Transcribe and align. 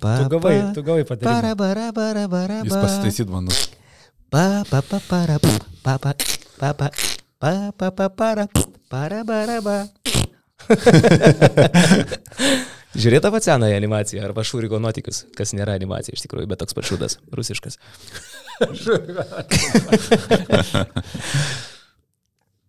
pa, 0.00 0.12
Tu 0.22 0.28
gavai, 0.34 0.56
pa. 0.60 0.72
tu 0.76 0.80
gavai 0.86 1.04
Jūs 2.66 2.74
ba. 2.74 2.80
pasitaisyt 2.84 3.28
man. 3.32 3.44
Pa, 4.30 4.44
pa, 4.70 4.78
pa, 4.82 4.98
para, 5.08 5.36
pa, 5.42 5.52
pa, 5.82 5.94
pa, 6.02 6.10
pa, 6.58 6.68
pa, 6.74 6.88
pa, 7.40 7.52
pa, 7.72 7.90
pa, 7.90 8.08
para, 8.10 8.44
para, 8.90 9.24
bara, 9.24 9.60
ba. 9.64 9.78
Žiūrėta 12.96 13.28
pats 13.28 13.44
senąją 13.44 13.76
animaciją 13.76 14.24
arba 14.24 14.40
Šūriko 14.46 14.78
nuotikius, 14.80 15.26
kas 15.36 15.52
nėra 15.52 15.74
animacija 15.76 16.16
iš 16.16 16.22
tikrųjų, 16.24 16.48
bet 16.48 16.58
toks 16.64 16.72
pačiudas, 16.78 17.18
rusiškas. 17.36 17.76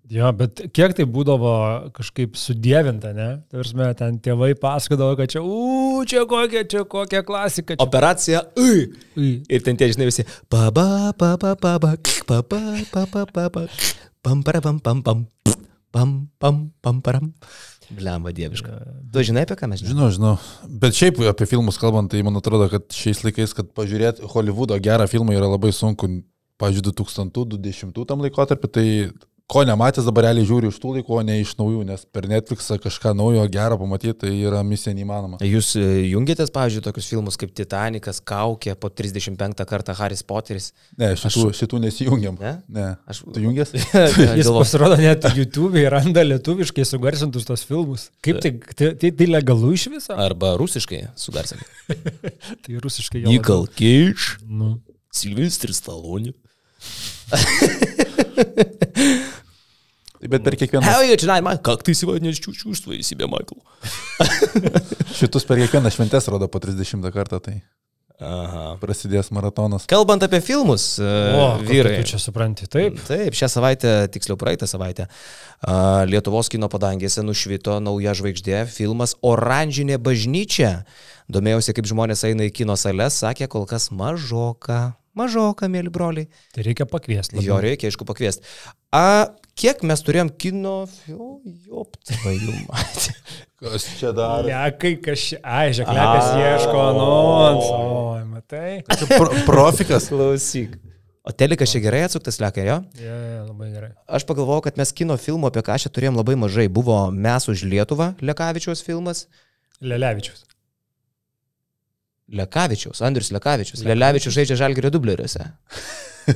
Jo, 0.08 0.30
bet 0.32 0.62
kiek 0.72 0.94
tai 0.96 1.04
būdavo 1.12 1.52
kažkaip 1.96 2.38
sudėvinta, 2.40 3.10
ne? 3.16 3.28
Tarsi, 3.52 3.76
ten 4.00 4.20
tėvai 4.24 4.54
pasakodavo, 4.56 5.18
kad 5.20 5.34
čia, 5.34 5.42
u, 5.44 6.06
čia 6.08 6.24
kokia, 6.30 6.64
čia 6.64 6.86
kokia 6.88 7.26
klasika. 7.28 7.76
Čia... 7.76 7.84
Operacija, 7.84 8.44
ui. 8.56 8.86
Ui. 9.20 9.32
Ir 9.52 9.66
ten 9.66 9.76
tie, 9.80 9.90
žinai, 9.92 10.08
visi. 10.08 10.24
Pa, 10.48 10.70
pa, 10.72 11.12
pa, 11.12 11.34
pa, 11.36 11.58
pa, 11.60 11.76
pa, 11.84 11.98
pa, 12.00 12.40
pa, 12.40 12.62
pa, 12.88 13.04
pa, 13.12 13.26
pa, 13.28 13.50
pa, 13.52 13.68
pam, 14.24 14.46
para, 14.48 14.64
pam, 14.64 14.80
pam, 14.80 15.04
pam, 15.04 15.28
pam, 15.92 16.18
pam, 16.40 16.64
pam, 16.80 17.04
param. 17.04 17.30
Blemba 17.92 18.32
dieviška. 18.32 18.80
Tu 19.12 19.28
žinai, 19.28 19.44
apie 19.44 19.60
ką 19.60 19.68
mes 19.68 19.84
žinome? 19.84 19.92
Žinau, 19.92 20.12
žinau. 20.16 20.36
Bet 20.72 20.96
šiaip 20.96 21.20
apie 21.28 21.52
filmus 21.52 21.80
kalbant, 21.80 22.08
tai 22.12 22.24
man 22.24 22.40
atrodo, 22.40 22.72
kad 22.72 22.88
šiais 22.96 23.28
laikais, 23.28 23.56
kad 23.56 23.76
pažiūrėti 23.76 24.28
Hollywoodo 24.32 24.80
gerą 24.84 25.08
filmą 25.12 25.36
yra 25.36 25.52
labai 25.52 25.76
sunku, 25.76 26.08
pažiūrėjau, 26.64 26.96
2000-2010 27.04 28.08
tam 28.08 28.24
laikotarpį, 28.24 28.72
tai 28.72 28.86
ko 29.48 29.62
nematęs 29.64 30.04
dabar 30.04 30.26
realiai 30.28 30.44
žiūriu 30.48 30.68
iš 30.74 30.78
tų 30.84 30.90
laikų, 30.98 31.14
o 31.16 31.22
ne 31.24 31.38
iš 31.40 31.54
naujų, 31.56 31.86
nes 31.88 32.02
per 32.12 32.26
Netflixą 32.28 32.76
kažką 32.84 33.14
naujo 33.16 33.46
gerą 33.52 33.78
pamatyti, 33.80 34.14
tai 34.26 34.32
yra 34.44 34.60
misija 34.68 34.92
neįmanoma. 34.98 35.40
Jūs 35.48 35.70
e, 35.80 35.84
jungiatės, 36.12 36.52
pavyzdžiui, 36.52 36.82
tokius 36.84 37.08
filmus 37.14 37.40
kaip 37.40 37.54
Titanikas, 37.56 38.20
Kaukė, 38.28 38.74
po 38.76 38.90
35 38.92 39.64
kartą 39.70 39.96
Haris 39.96 40.26
Poteris. 40.28 40.74
Ne, 41.00 41.14
šitų, 41.16 41.46
aš... 41.54 41.62
šitų 41.62 41.80
nesijungiam. 41.86 42.36
Ne? 42.44 42.52
ne. 42.76 42.88
Aš- 43.08 43.24
Tu 43.32 43.46
jungies? 43.46 43.72
Jis 44.42 44.52
pasirodo 44.52 45.00
net 45.00 45.24
YouTube'e 45.32 45.86
randa 45.96 46.26
lietuviškai 46.28 46.84
sugarsintus 46.92 47.48
tos 47.48 47.64
filmus. 47.68 48.10
Kaip 48.26 48.42
tai, 48.44 48.52
tai, 48.76 48.92
tai, 49.00 49.14
tai 49.16 49.30
legalu 49.32 49.72
iš 49.80 49.88
viso? 49.96 50.18
Arba 50.28 50.58
rusiškai 50.60 51.06
sugarsinti. 51.16 51.64
Tai 52.68 52.82
rusiškai 52.84 53.24
jau. 53.24 53.32
Nikol 53.32 53.64
Cage, 53.72 54.42
Nu. 54.44 54.74
Silvestris 55.16 55.80
Stallone. 55.80 56.36
Tai 60.23 60.29
Bet 60.31 60.43
per 60.47 60.55
kiekvieną, 60.57 60.87
How 60.87 61.01
are 61.03 61.09
you 61.11 61.17
tonight, 61.19 61.43
man? 61.43 61.59
Как 61.59 61.83
ты 61.83 61.95
сегодня 61.95 62.33
чувствуешь 62.33 63.05
себя, 63.07 63.27
Майкл? 63.27 63.59
šitus 65.19 65.43
per 65.49 65.59
kiekvieną 65.59 65.91
šventės 65.91 66.29
rodo 66.31 66.47
po 66.49 66.61
30 66.63 67.11
kartą, 67.11 67.41
tai 67.43 67.57
Aha. 68.23 68.77
prasidės 68.79 69.33
maratonas. 69.35 69.89
Kalbant 69.91 70.23
apie 70.23 70.39
filmus, 70.41 71.01
O, 71.01 71.03
o, 71.03 71.59
vyrai. 71.59 71.67
vyrai. 71.67 71.97
Tu 72.05 72.13
čia 72.15 72.19
supranti, 72.23 72.69
taip. 72.71 73.01
Taip, 73.09 73.35
šią 73.35 73.49
savaitę, 73.51 74.07
tiksliau 74.15 74.39
praeitą 74.39 74.69
savaitę, 74.71 75.09
a, 75.61 76.05
Lietuvos 76.07 76.47
kino 76.53 76.69
padangėse 76.71 77.25
nušvito 77.27 77.81
nauja 77.83 78.15
žvaigždė, 78.15 78.63
filmas 78.71 79.17
Oranžinė 79.27 79.99
bažnyčia. 79.99 80.85
Domėjausi, 81.27 81.75
kaip 81.75 81.87
žmonės 81.91 82.23
eina 82.31 82.47
į 82.47 82.55
kino 82.63 82.77
sales, 82.79 83.19
sakė 83.25 83.49
kol 83.51 83.67
kas 83.67 83.91
mažoka. 83.91 84.95
Mažoka, 85.18 85.70
mėly 85.72 85.92
broliai. 85.94 86.30
Tai 86.56 86.66
reikia 86.68 86.88
pakviesti. 86.90 87.42
Jo 87.46 87.60
reikia, 87.64 87.90
aišku, 87.92 88.06
pakviesti. 88.08 88.46
A, 88.96 89.34
kiek 89.58 89.82
mes 89.88 90.04
turėjom 90.06 90.32
kino 90.40 90.80
filmų? 90.92 91.56
Jop, 91.68 91.98
tai 92.08 92.36
jų 92.38 92.56
matė. 92.68 93.16
Kas 93.58 93.88
čia 93.98 94.12
dar? 94.14 94.46
Ne, 94.46 94.58
kai 94.78 94.94
kažkas, 95.02 95.42
ai, 95.42 95.72
žeklekas 95.74 96.28
ieško 96.38 96.76
anonsų. 96.84 97.72
O, 97.74 97.96
matai? 98.30 98.84
Pro, 99.10 99.32
profikas. 99.48 100.12
Klausyk. 100.14 100.78
O 101.28 101.34
telikas 101.36 101.74
čia 101.74 101.82
gerai 101.84 102.06
atsuktas 102.06 102.38
lekia, 102.40 102.64
jo? 102.70 102.76
Ja, 103.04 103.16
ja, 103.20 103.40
labai 103.44 103.68
gerai. 103.74 103.90
Aš 104.08 104.24
pagalvojau, 104.30 104.64
kad 104.70 104.78
mes 104.80 104.94
kino 104.96 105.18
filmų 105.20 105.50
apie 105.50 105.66
ką 105.68 105.76
čia 105.84 105.92
turėjom 105.92 106.22
labai 106.22 106.38
mažai. 106.40 106.70
Buvo 106.72 107.02
Mes 107.12 107.50
už 107.52 107.66
Lietuvą, 107.68 108.14
Lekavičiaus 108.24 108.86
filmas. 108.86 109.26
Lelevičius. 109.84 110.46
Lekavičiaus, 112.28 113.02
Andrius 113.08 113.32
Lekavičius. 113.32 113.84
Lelevičius 113.88 114.36
žaidžia 114.36 114.58
Žalgirio 114.60 114.92
dubleriuose. 114.92 115.46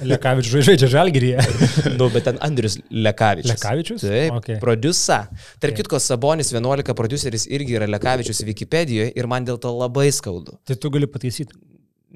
Lekavičius 0.08 0.64
žaidžia 0.64 0.88
žalgyryje. 0.88 1.44
nu, 2.00 2.08
bet 2.14 2.24
ten 2.24 2.38
Andrius 2.40 2.78
Lekavičius. 2.90 3.52
Lekavičius? 3.52 4.06
Taip, 4.06 4.38
okay. 4.40 4.60
produsa. 4.62 5.26
Tark 5.60 5.76
kitko, 5.76 6.00
Sabonis 6.00 6.54
11 6.56 6.96
produceris 6.96 7.48
irgi 7.52 7.76
yra 7.80 7.90
Lekavičius 7.92 8.40
Wikipedijoje 8.48 9.12
ir 9.12 9.28
man 9.28 9.48
dėl 9.48 9.60
to 9.60 9.74
labai 9.76 10.08
skaudu. 10.16 10.56
Tai 10.68 10.80
tu 10.80 10.94
gali 10.94 11.10
pataisyti. 11.12 11.60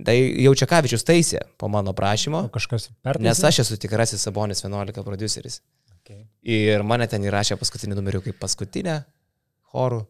Tai 0.06 0.16
jau 0.16 0.52
Čekavičius 0.60 1.06
taisė 1.08 1.44
po 1.60 1.70
mano 1.72 1.94
prašymo, 1.96 2.46
O 2.48 2.52
kažkas 2.52 2.90
pertaisė? 3.04 3.28
nes 3.28 3.44
aš 3.48 3.62
esu 3.64 3.78
tikrasis 3.80 4.24
Sabonis 4.28 4.64
11 4.64 5.04
produceris. 5.04 5.62
Okay. 6.00 6.26
Ir 6.44 6.84
mane 6.84 7.08
ten 7.12 7.24
įrašė 7.24 7.56
paskutinį 7.60 7.96
numerį 7.98 8.26
kaip 8.28 8.40
paskutinę 8.40 9.02
chorų. 9.72 10.04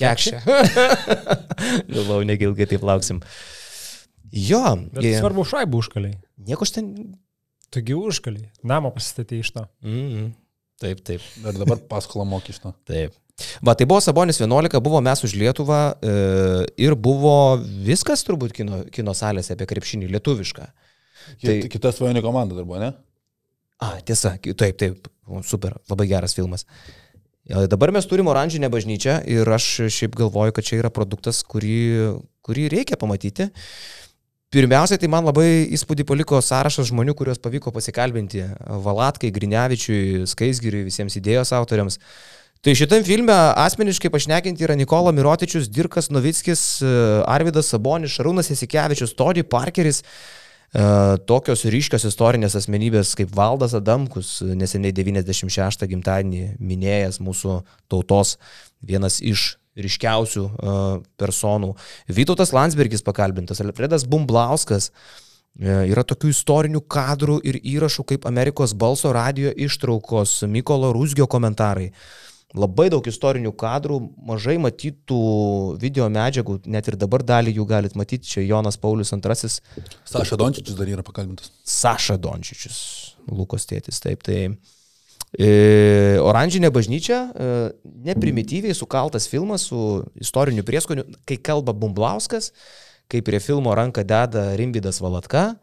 Kekšė. 0.00 0.40
Galvau, 1.94 2.22
negilgai 2.26 2.66
taip 2.70 2.82
lauksim. 2.86 3.20
Jo, 4.34 4.62
Bet 4.90 5.04
ir- 5.06 5.20
svarbu 5.20 5.44
šaibų 5.46 5.82
užkaliai. 5.84 6.16
nieko 6.48 6.66
aš 6.66 6.72
ten. 6.78 6.88
Taigi 7.74 7.94
užkaliai. 7.98 8.48
Namą 8.66 8.90
pasistatė 8.94 9.40
iš 9.42 9.50
to. 9.54 9.64
Mm, 9.82 10.32
taip, 10.82 11.00
taip, 11.06 11.22
Ir 11.42 11.56
dabar 11.58 11.78
paskolą 11.90 12.26
mokyšto. 12.26 12.74
taip. 12.86 13.14
Va, 13.66 13.74
tai 13.74 13.82
buvo 13.90 13.98
Sabonis 14.02 14.38
11, 14.38 14.78
buvo 14.82 15.00
mes 15.02 15.22
už 15.26 15.32
Lietuvą 15.34 15.78
e, 15.98 16.12
ir 16.78 16.94
buvo 16.94 17.56
viskas 17.82 18.22
turbūt 18.26 18.52
kino, 18.54 18.84
kino 18.94 19.10
salėse 19.10 19.56
apie 19.56 19.66
krepšinį 19.66 20.06
lietuvišką. 20.12 20.68
Tai 21.42 21.48
Tai- 21.48 21.70
kita 21.72 21.90
svajonių 21.96 22.22
komanda 22.22 22.54
dar 22.54 22.62
buvo, 22.68 22.78
ne? 22.78 22.92
A, 23.82 23.96
tiesa, 24.06 24.36
taip, 24.38 24.78
taip, 24.78 25.08
super, 25.42 25.74
labai 25.90 26.06
geras 26.06 26.34
filmas. 26.38 26.62
Ja, 26.64 27.03
Dabar 27.44 27.92
mes 27.92 28.06
turime 28.08 28.30
oranžinę 28.32 28.70
bažnyčią 28.72 29.18
ir 29.28 29.48
aš 29.52 29.90
šiaip 29.92 30.14
galvoju, 30.16 30.54
kad 30.56 30.64
čia 30.64 30.78
yra 30.80 30.88
produktas, 30.88 31.42
kurį, 31.44 32.16
kurį 32.40 32.70
reikia 32.72 32.96
pamatyti. 32.96 33.50
Pirmiausia, 34.54 34.96
tai 34.96 35.10
man 35.12 35.26
labai 35.26 35.66
įspūdį 35.74 36.06
paliko 36.08 36.38
sąrašas 36.40 36.88
žmonių, 36.88 37.12
kuriuos 37.18 37.42
pavyko 37.42 37.72
pasikalbinti. 37.74 38.46
Valatkai, 38.86 39.32
Griniavičiui, 39.34 40.24
Skaisgiriui, 40.30 40.86
visiems 40.86 41.18
idėjos 41.20 41.52
autoriams. 41.58 41.98
Tai 42.64 42.72
šitam 42.78 43.04
filme 43.04 43.34
asmeniškai 43.60 44.08
pašnekinti 44.14 44.64
yra 44.64 44.78
Nikola 44.78 45.12
Mirotičius, 45.12 45.66
Dirkas 45.68 46.08
Novickis, 46.14 46.62
Arvidas 47.28 47.68
Sabonis, 47.74 48.14
Šarūnas 48.14 48.48
Esikevičius, 48.54 49.12
Todi 49.18 49.44
Parkeris. 49.44 50.00
E, 50.74 50.84
tokios 51.30 51.62
ryškios 51.70 52.06
istorinės 52.08 52.56
asmenybės 52.58 53.14
kaip 53.18 53.34
Valdas 53.36 53.76
Adamkus, 53.78 54.40
neseniai 54.42 54.94
96 54.96 55.86
gimtadienį 55.90 56.56
minėjęs 56.58 57.20
mūsų 57.22 57.60
tautos 57.92 58.34
vienas 58.82 59.20
iš 59.22 59.54
ryškiausių 59.78 60.44
e, 60.50 60.74
personų. 61.18 61.74
Vytautas 62.10 62.54
Landsbergis 62.54 63.06
pakalbintas, 63.06 63.62
Alfredas 63.62 64.06
Bumblauskas. 64.06 64.90
E, 65.54 65.70
Yra 65.92 66.02
tokių 66.02 66.32
istorinių 66.34 66.82
kadrų 66.90 67.38
ir 67.46 67.60
įrašų 67.62 68.06
kaip 68.10 68.26
Amerikos 68.26 68.74
balso 68.74 69.14
radio 69.14 69.54
ištraukos, 69.54 70.40
Mykolo 70.50 70.90
Rusgio 70.96 71.30
komentarai. 71.30 71.92
Labai 72.54 72.86
daug 72.86 73.02
istorinių 73.10 73.50
kadrų, 73.58 73.96
mažai 74.28 74.54
matytų 74.62 75.16
video 75.82 76.06
medžiagų, 76.12 76.60
net 76.70 76.86
ir 76.86 76.96
dabar 77.00 77.24
dalį 77.26 77.56
jų 77.56 77.64
galite 77.66 77.98
matyti. 77.98 78.28
Čia 78.30 78.44
Jonas 78.46 78.78
Paulius 78.78 79.10
II 79.10 79.50
Saša 80.06 80.38
Dončičius 80.38 80.76
dar 80.78 80.92
yra 80.92 81.02
pakalbintas. 81.02 81.50
Saša 81.66 82.14
Dončičius, 82.22 82.78
Lukos 83.26 83.66
tėtis, 83.66 83.98
taip, 84.04 84.22
tai 84.22 84.38
e, 85.34 85.48
Oranžinė 86.22 86.70
bažnyčia, 86.74 87.18
e, 87.26 87.56
neprimityviai 88.06 88.76
sukaltas 88.78 89.26
filmas 89.30 89.66
su 89.72 90.04
istoriniu 90.22 90.62
prieskoniu, 90.62 91.08
kai 91.26 91.40
kalba 91.42 91.74
Bumblauskas, 91.74 92.52
kai 93.10 93.18
prie 93.26 93.40
filmo 93.42 93.74
ranką 93.74 94.06
deda 94.06 94.52
Rimbidas 94.60 95.02
Valatka, 95.02 95.56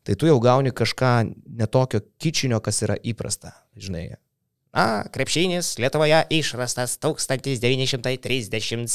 tai 0.00 0.16
tu 0.16 0.30
jau 0.30 0.40
gauni 0.40 0.72
kažką 0.72 1.12
netokio 1.60 2.00
kičinio, 2.16 2.62
kas 2.64 2.80
yra 2.88 2.96
įprasta, 3.04 3.52
žinai. 3.76 4.14
A, 4.68 5.08
krepšinis 5.08 5.78
Lietuvoje 5.80 6.20
išrastas 6.36 6.98
1937. 7.00 8.88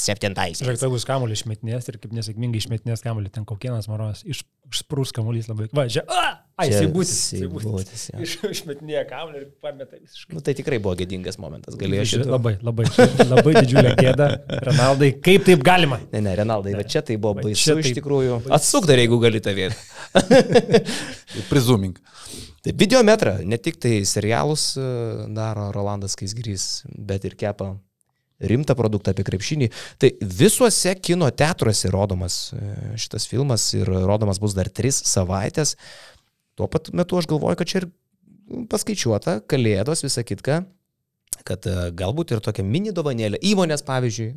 Žiūrėk, 0.61 0.77
tai 0.79 0.89
bus 0.93 1.05
kamuolį 1.09 1.33
išmetinės 1.33 1.89
ir 1.89 1.97
kaip 1.97 2.13
nesėkmingai 2.13 2.61
išmetinės 2.61 3.01
kamuolį, 3.01 3.29
ten 3.33 3.43
kokienas 3.49 3.89
maros, 3.89 4.21
iš, 4.21 4.43
išsprūs 4.69 5.09
kamuolys 5.17 5.49
labai. 5.49 5.65
Va, 5.73 5.87
čia, 5.89 6.05
a, 6.05 6.45
ai, 6.61 6.67
jisai 6.69 6.87
būtis. 6.93 7.17
Seibutis, 7.33 8.05
jo. 8.11 8.21
Iš, 8.27 8.37
išmetinėja 8.51 9.03
kamuolį 9.09 9.37
ir 9.41 9.47
pameta 9.65 9.97
visiškai. 9.97 10.33
Nu, 10.37 10.39
tai 10.45 10.53
tikrai 10.59 10.77
buvo 10.83 10.93
gėdingas 11.01 11.41
momentas, 11.41 11.73
galėjo 11.79 12.05
šitą. 12.13 12.29
Labai, 12.35 12.53
labai, 12.61 12.85
labai 13.25 13.53
didžiulė 13.57 13.97
gėda. 13.97 14.27
Renaldai, 14.69 15.09
kaip 15.25 15.41
taip 15.49 15.65
galima? 15.65 15.97
Ne, 16.13 16.21
ne, 16.21 16.37
Renaldai, 16.37 16.77
bet 16.77 16.93
čia 16.93 17.01
tai 17.01 17.17
buvo 17.17 17.33
Va 17.39 17.49
baisu 17.49 17.81
iš 17.81 17.97
tikrųjų. 17.97 18.43
Atsuk 18.53 18.85
dar, 18.89 19.01
jeigu 19.01 19.17
gali 19.25 19.41
tą 19.41 19.57
vietą. 19.57 19.77
Prizumink. 21.49 21.99
Tai 22.63 22.71
videometrą, 22.79 23.37
ne 23.43 23.57
tik 23.59 23.75
tai 23.83 24.05
serialus 24.07 24.77
e, 24.79 24.83
daro 25.35 25.67
Rolandas 25.75 26.15
Kaisgrys, 26.15 26.85
bet 26.87 27.25
ir 27.27 27.35
kepa 27.35 27.73
rimtą 28.43 28.75
produktą 28.79 29.11
apie 29.11 29.25
krepšinį. 29.27 29.67
Tai 29.99 30.11
visuose 30.39 30.93
kino 31.03 31.27
teatruose 31.31 31.91
rodomas 31.91 32.37
e, 32.55 32.69
šitas 32.99 33.27
filmas 33.27 33.65
ir 33.75 33.89
rodomas 33.91 34.39
bus 34.39 34.55
dar 34.55 34.71
tris 34.71 35.01
savaitės. 35.09 35.75
Tuo 36.55 36.69
pat 36.71 36.91
metu 36.95 37.19
aš 37.19 37.27
galvoju, 37.31 37.59
kad 37.59 37.69
čia 37.69 37.81
ir 37.83 37.89
paskaičiuota, 38.71 39.41
kalėdos, 39.49 40.05
visa 40.05 40.23
kitka, 40.23 40.61
kad 41.47 41.67
e, 41.67 41.91
galbūt 41.99 42.35
ir 42.35 42.43
tokia 42.43 42.63
mini 42.63 42.95
dovanėlė. 42.95 43.41
Įmonės, 43.51 43.83
pavyzdžiui, 43.87 44.31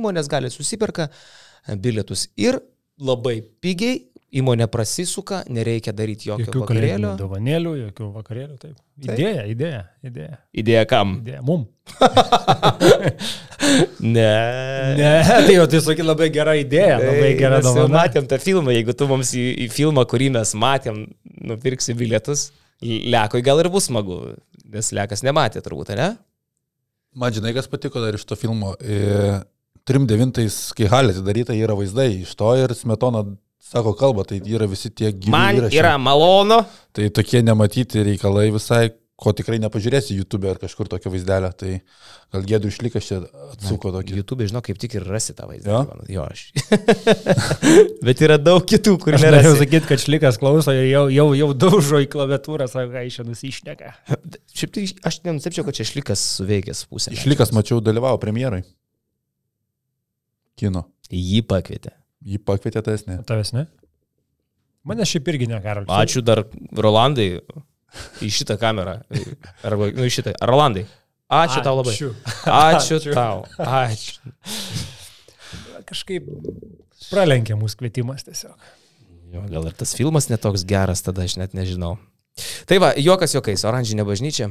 įmonės 0.00 0.30
gali 0.32 0.50
susipirka 0.52 1.10
e, 1.10 1.78
bilietus 1.78 2.28
ir 2.40 2.60
labai 3.00 3.40
pigiai 3.62 4.09
įmonė 4.30 4.66
prasisuka, 4.70 5.40
nereikia 5.50 5.92
daryti 5.96 6.28
jokio 6.30 6.46
Jokių 6.46 6.60
vakarėlio. 6.62 7.10
dovanėlių, 7.18 7.72
jokių 7.86 8.10
vakarėlių, 8.14 8.56
taip. 8.62 8.76
Taip. 9.00 9.10
Idėja, 9.16 9.44
idėja, 9.50 9.82
idėja. 10.06 10.38
Idėja 10.62 10.84
kam? 10.90 11.16
Idėja 11.24 11.42
mum. 11.46 11.66
Ne. 14.00 14.94
Ne, 14.96 15.10
tai 15.28 15.52
jau 15.54 15.66
tai 15.70 15.80
sakai 15.84 16.04
labai 16.04 16.30
gera 16.32 16.54
idėja, 16.58 16.96
labai 17.02 17.34
gera 17.38 17.58
mes 17.60 17.66
dovana. 17.66 17.90
matėm 18.00 18.24
tą 18.30 18.38
filmą, 18.40 18.72
jeigu 18.74 18.94
tu 18.96 19.06
mums 19.10 19.30
į, 19.36 19.44
į 19.66 19.68
filmą, 19.74 20.06
kurį 20.10 20.30
mes 20.38 20.54
matėm, 20.58 21.04
nupirksi 21.50 21.94
bilietus, 21.98 22.48
Lekui 22.80 23.42
gal 23.44 23.60
ir 23.60 23.68
bus 23.68 23.90
smagu, 23.90 24.16
nes 24.72 24.88
Lekas 24.96 25.20
nematė 25.26 25.60
turbūt, 25.60 25.92
ne? 25.98 26.14
Man 27.20 27.34
žinai, 27.36 27.52
kas 27.52 27.68
patiko 27.68 28.00
dar 28.00 28.16
iš 28.16 28.24
to 28.24 28.38
filmo. 28.40 28.72
E, 28.80 29.42
39, 29.90 30.40
kai 30.78 30.88
halė 30.88 31.12
atidaryta, 31.12 31.52
yra 31.58 31.76
vaizdai 31.76 32.08
iš 32.22 32.32
to 32.40 32.54
ir 32.56 32.72
Smetona 32.78 33.26
sako 33.70 33.94
kalbą, 33.98 34.24
tai 34.28 34.40
yra 34.50 34.66
visi 34.70 34.90
tie 34.90 35.12
gyvi 35.14 35.30
Man 35.34 35.60
įrašai. 35.60 35.78
yra 35.82 35.94
malonu. 36.02 36.62
Tai 36.96 37.10
tokie 37.14 37.42
nematyti 37.46 38.02
reikalai 38.10 38.48
visai, 38.54 38.88
ko 39.20 39.34
tikrai 39.36 39.58
nepažiūrėsi 39.60 40.14
YouTube 40.16 40.48
ar 40.48 40.56
kažkur 40.56 40.88
tokio 40.88 41.10
vaizdelio. 41.12 41.50
Tai 41.60 41.74
gal 42.32 42.46
gėdų 42.48 42.70
išlikas 42.72 43.04
čia 43.04 43.18
atsuko 43.50 43.90
tokį. 43.92 44.14
YouTube, 44.22 44.46
žinau, 44.48 44.62
kaip 44.64 44.78
tik 44.80 44.94
ir 44.96 45.04
rasi 45.04 45.34
tą 45.36 45.44
vaizdą. 45.50 45.68
Jo? 45.74 45.82
mano. 45.90 46.06
Jo, 46.08 46.24
aš. 46.24 46.46
Bet 48.06 48.22
yra 48.24 48.38
daug 48.40 48.64
kitų, 48.64 48.94
kur 49.02 49.18
Aš 49.18 49.26
norėjau 49.26 49.50
nerasi. 49.52 49.60
sakyti, 49.66 49.86
kad 49.92 50.02
šlikas 50.06 50.40
klauso 50.40 50.72
ir 50.72 50.88
jau, 50.88 51.04
jau, 51.12 51.28
jau 51.36 51.50
daužo 51.66 52.00
į 52.00 52.08
klaviatūrą, 52.16 52.64
sako, 52.72 52.94
ką 52.96 53.04
iš 53.10 53.20
čia 53.20 53.26
nusišneka. 53.28 53.92
Šiaip 54.56 54.72
tai 54.78 54.86
aš 55.12 55.20
nenustepčiau, 55.28 55.68
kad 55.68 55.76
čia 55.76 55.88
šlikas 55.92 56.24
suveikęs 56.40 56.86
pusę. 56.88 57.12
Išlikas, 57.12 57.52
mačiau, 57.52 57.82
dalyvavo 57.84 58.16
premjerai. 58.24 58.64
Kino. 60.60 60.86
Jį 61.12 61.44
pakvietė. 61.50 61.92
Jį 62.20 62.40
pakvietė 62.44 62.82
tas, 62.84 63.06
ne. 63.08 63.20
Tavęs 63.26 63.54
ne? 63.56 63.66
Mane 64.88 65.04
šiaip 65.08 65.28
irgi 65.32 65.48
ne, 65.48 65.60
Karol. 65.64 65.86
Ačiū 65.92 66.22
dar 66.24 66.42
Rolandai 66.76 67.28
į 68.24 68.30
šitą 68.32 68.56
kamerą. 68.60 68.98
Arba, 69.66 69.90
nu, 69.96 70.06
į 70.08 70.12
šitą. 70.18 70.34
Rolandai. 70.48 70.86
Ačiū 71.30 71.62
tau 71.64 71.76
labai. 71.78 71.94
Ačiū. 71.94 72.10
Ačiū 72.50 72.98
Ačiū. 72.98 73.14
tau. 73.14 73.44
Ačiū. 73.60 74.34
Kažkaip 75.90 76.28
pralenkė 77.10 77.56
mūsų 77.58 77.80
kvietimas 77.80 78.26
tiesiog. 78.26 78.54
Jo, 79.30 79.44
gal 79.50 79.68
ir 79.70 79.74
tas 79.78 79.94
filmas 79.94 80.26
netoks 80.30 80.64
geras, 80.66 81.04
tada 81.06 81.22
aš 81.26 81.36
net 81.38 81.54
nežinau. 81.54 81.96
Tai 82.66 82.78
va, 82.82 82.92
juokas 82.98 83.34
juokais, 83.36 83.62
oranžinė 83.68 84.06
bažnyčia. 84.06 84.50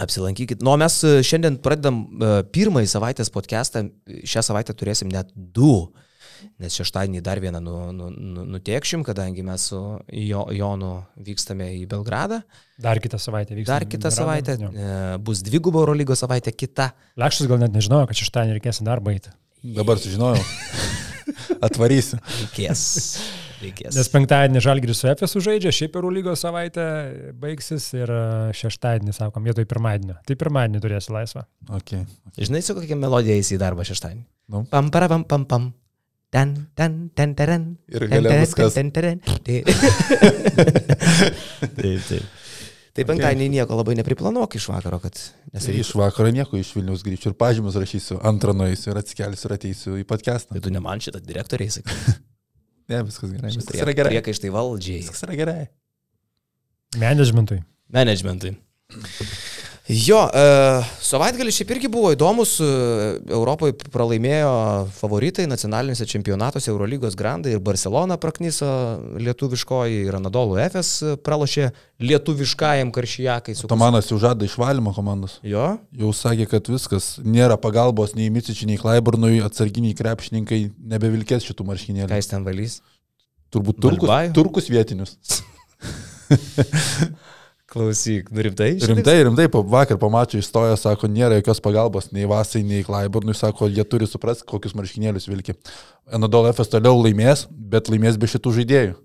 Apsilankykit. 0.00 0.62
Nu, 0.64 0.72
mes 0.80 0.94
e, 1.04 1.18
šiandien 1.26 1.58
pradedam 1.60 1.98
e, 2.06 2.30
pirmąjį 2.54 2.88
savaitės 2.88 3.32
podcastą. 3.34 3.82
Šią 4.08 4.44
savaitę 4.46 4.72
turėsim 4.78 5.10
net 5.12 5.28
du. 5.34 5.90
Nes 6.62 6.76
šeštadienį 6.76 7.22
dar 7.24 7.40
vieną 7.42 7.60
nu, 7.64 7.76
nu, 7.96 8.10
nu, 8.10 8.46
nutiekšim, 8.56 9.04
kadangi 9.06 9.44
mes 9.46 9.66
su 9.72 9.80
jo, 10.12 10.46
Jonu 10.56 10.92
vykstame 11.26 11.70
į 11.78 11.84
Belgradą. 11.90 12.40
Dar 12.80 13.00
kitą 13.02 13.20
savaitę 13.20 13.56
vyks. 13.58 13.68
Dar 13.68 13.86
kitą 13.88 14.12
savaitę 14.14 14.56
e, 14.56 14.88
bus 15.24 15.44
dvigubo 15.46 15.84
Eurolygos 15.84 16.24
savaitė 16.24 16.54
kita. 16.56 16.90
Lekštas 17.20 17.50
gal 17.50 17.60
net 17.62 17.76
nežinojo, 17.76 18.08
kad 18.10 18.22
šeštadienį 18.22 18.58
reikės 18.58 18.80
į 18.80 18.88
darbą 18.88 19.14
eiti. 19.16 19.34
Dabar 19.76 20.00
sužinojau. 20.00 20.40
Atvarysiu. 21.66 22.20
Reikės. 22.40 22.82
Reikės. 23.60 23.92
Nes 23.92 24.08
penktadienį 24.08 24.62
Žalgiris 24.64 25.02
su 25.02 25.08
FS 25.10 25.36
žaidžia, 25.44 25.72
šiaip 25.74 25.98
Eurų 26.00 26.14
lygos 26.16 26.40
savaitė 26.46 26.84
baigsis 27.42 27.90
ir 27.92 28.08
e, 28.08 28.22
šeštadienį, 28.56 29.12
sakom, 29.16 29.44
vietoj 29.44 29.66
pirmadienio. 29.68 30.16
Tai 30.24 30.36
pirmadienį 30.40 30.80
turėsi 30.80 31.12
laisvą. 31.12 31.44
Okay. 31.80 32.06
Žinai, 32.38 32.62
su 32.64 32.76
kokia 32.78 32.96
melodija 32.96 33.36
eisi 33.36 33.58
į 33.58 33.60
darbą 33.60 33.84
šeštadienį? 33.84 34.24
Nu. 34.50 34.64
Pam, 34.70 34.88
para, 34.94 35.10
pam, 35.12 35.26
pam, 35.28 35.44
pam. 35.50 35.68
Ten, 36.30 36.52
ten, 36.78 37.08
ten, 37.14 37.32
ten. 37.34 37.64
Ir 37.90 38.04
gale 38.10 38.36
viskas. 38.44 38.74
Ten, 38.76 38.90
ten, 38.94 39.18
ten. 39.18 39.40
Taip, 39.42 39.66
taip. 42.06 42.22
Tai 42.90 43.04
penktadienį 43.06 43.48
nieko 43.54 43.76
labai 43.78 43.94
nepriplanuok 43.98 44.54
iš 44.58 44.66
vakaro, 44.70 44.98
kad 45.02 45.14
Iš 45.14 45.52
nesakysiu. 45.54 45.98
vakaro 46.00 46.30
nieko 46.34 46.58
iš 46.58 46.72
Vilnius 46.74 47.04
grįšiu 47.06 47.30
ir 47.30 47.36
pažymus 47.38 47.76
rašysiu, 47.78 48.18
antrą 48.26 48.54
nueisiu 48.56 48.90
ir 48.92 48.98
atsikelsiu 48.98 49.46
ir 49.50 49.54
ateisiu 49.56 49.94
į 50.00 50.06
podcastą. 50.10 50.56
Tai 50.56 50.62
tu 50.66 50.72
ne 50.74 50.82
man 50.82 51.02
šitą 51.02 51.22
direktoriai 51.22 51.70
sakai. 51.80 51.94
Ne, 52.90 53.04
viskas 53.06 53.30
gerai. 53.30 53.52
Viskas 53.54 53.76
yra 53.84 53.92
gerai. 53.94 54.10
Prieka 54.16 54.32
iš 54.34 54.40
tai 54.42 54.48
valdžiai. 54.50 54.96
Viskas 55.04 55.20
yra 55.22 55.36
gerai. 55.38 55.60
Managementui. 56.98 57.60
Managementui. 57.94 58.50
Jo, 59.88 60.20
e, 60.28 60.42
savaitgalis 61.02 61.56
šiaip 61.56 61.70
irgi 61.74 61.88
buvo 61.90 62.12
įdomus. 62.14 62.52
e, 62.62 62.66
Europoje 63.32 63.72
pralaimėjo 63.90 64.50
favoritai 64.94 65.46
nacionaliniuose 65.50 66.06
čempionatuose 66.06 66.70
Eurolygos 66.70 67.16
Grandai 67.18 67.56
ir 67.56 67.62
Barcelona 67.64 68.18
praknyso 68.20 68.68
lietuviškoji 69.18 70.04
ir 70.06 70.18
Anadolų 70.20 70.60
Efes 70.62 70.92
pralošė 71.26 71.70
lietuviškajam 72.06 72.92
karšijakai 72.94 73.56
Tomanas 73.72 74.12
jau 74.12 74.20
žada 74.22 74.46
išvalymo 74.46 74.92
komandos. 74.94 75.40
Jo, 75.42 75.78
Jau 75.96 76.12
sakė, 76.14 76.46
kad 76.46 76.70
viskas, 76.70 77.16
nėra 77.24 77.56
pagalbos 77.58 78.14
nei 78.14 78.30
Micičiui, 78.30 78.68
nei 78.70 78.78
Klaiburnui, 78.78 79.40
atsarginiai 79.42 79.96
krepšininkai 79.98 80.60
nebevilkės 80.92 81.48
šitų 81.48 81.64
ką 81.66 81.72
marškinėlių. 81.72 82.20
jis 82.20 82.30
ten 82.30 82.46
valys? 82.46 82.78
Turbūt 83.50 83.80
turkus, 83.82 84.06
Valbajų? 84.06 84.32
turkus 84.38 84.70
vietinius. 84.70 85.16
Klausyk, 87.70 88.32
nu 88.34 88.42
rimtai? 88.42 88.72
Rimtai, 88.82 89.16
rimtai, 89.28 89.46
po- 89.52 89.62
vakar 89.62 89.98
pamačiau 90.02 90.40
įstojo, 90.42 90.74
sako, 90.80 91.06
nėra 91.06 91.36
jokios 91.38 91.60
pagalbos 91.62 92.08
nei 92.10 92.24
Vasai, 92.26 92.64
nei 92.66 92.82
Klaiburnui, 92.82 93.34
sako, 93.38 93.68
jie 93.70 93.84
turi 93.86 94.08
suprasti, 94.10 94.42
kokius 94.50 94.74
marškinėlius 94.74 95.28
vilki. 95.30 95.54
Anadol 96.10 96.48
FS 96.50 96.72
toliau 96.72 96.98
laimės, 97.04 97.44
bet 97.50 97.86
laimės 97.92 98.18
be 98.18 98.26
šitų 98.32 98.56
žaidėjų. 98.58 98.96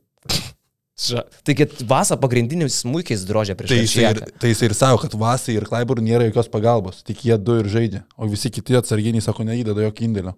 Ža- 0.96 1.26
Taigi 1.44 1.68
Vasa 1.90 2.16
pagrindinius 2.18 2.78
smūkiais 2.86 3.26
drožė 3.28 3.54
prieš 3.60 3.70
Tai 3.74 3.78
jis, 3.82 3.96
ir, 4.00 4.06
Karšijaką. 4.08 4.40
tai 4.40 4.50
jis 4.54 4.62
ir 4.64 4.74
savo, 4.80 4.98
kad 5.04 5.14
Vasai 5.20 5.58
ir 5.60 5.66
Klaiburnui 5.68 6.08
nėra 6.10 6.30
jokios 6.30 6.48
pagalbos, 6.50 7.04
tik 7.06 7.22
jie 7.28 7.36
du 7.38 7.58
ir 7.60 7.68
žaidžia, 7.70 8.02
o 8.18 8.26
visi 8.32 8.50
kiti 8.50 8.78
atsarginiai, 8.80 9.22
sako, 9.22 9.44
neįdeda 9.46 9.84
jokio 9.90 10.08
indėlio. 10.08 10.34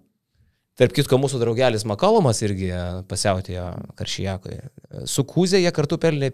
Tarp 0.78 0.92
kitko, 0.94 1.16
mūsų 1.18 1.40
draugelis 1.40 1.86
Makalomas 1.88 2.42
irgi 2.46 2.68
pasiautėjo 3.10 3.64
Karšijakoje. 3.98 4.60
Su 5.10 5.24
Kūzė 5.26 5.62
jie 5.62 5.72
kartu 5.74 5.96
pelnė 5.98 6.32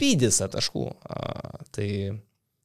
pydisą 0.00 0.48
taškų. 0.56 0.86
A, 1.06 1.20
Tai 1.70 1.86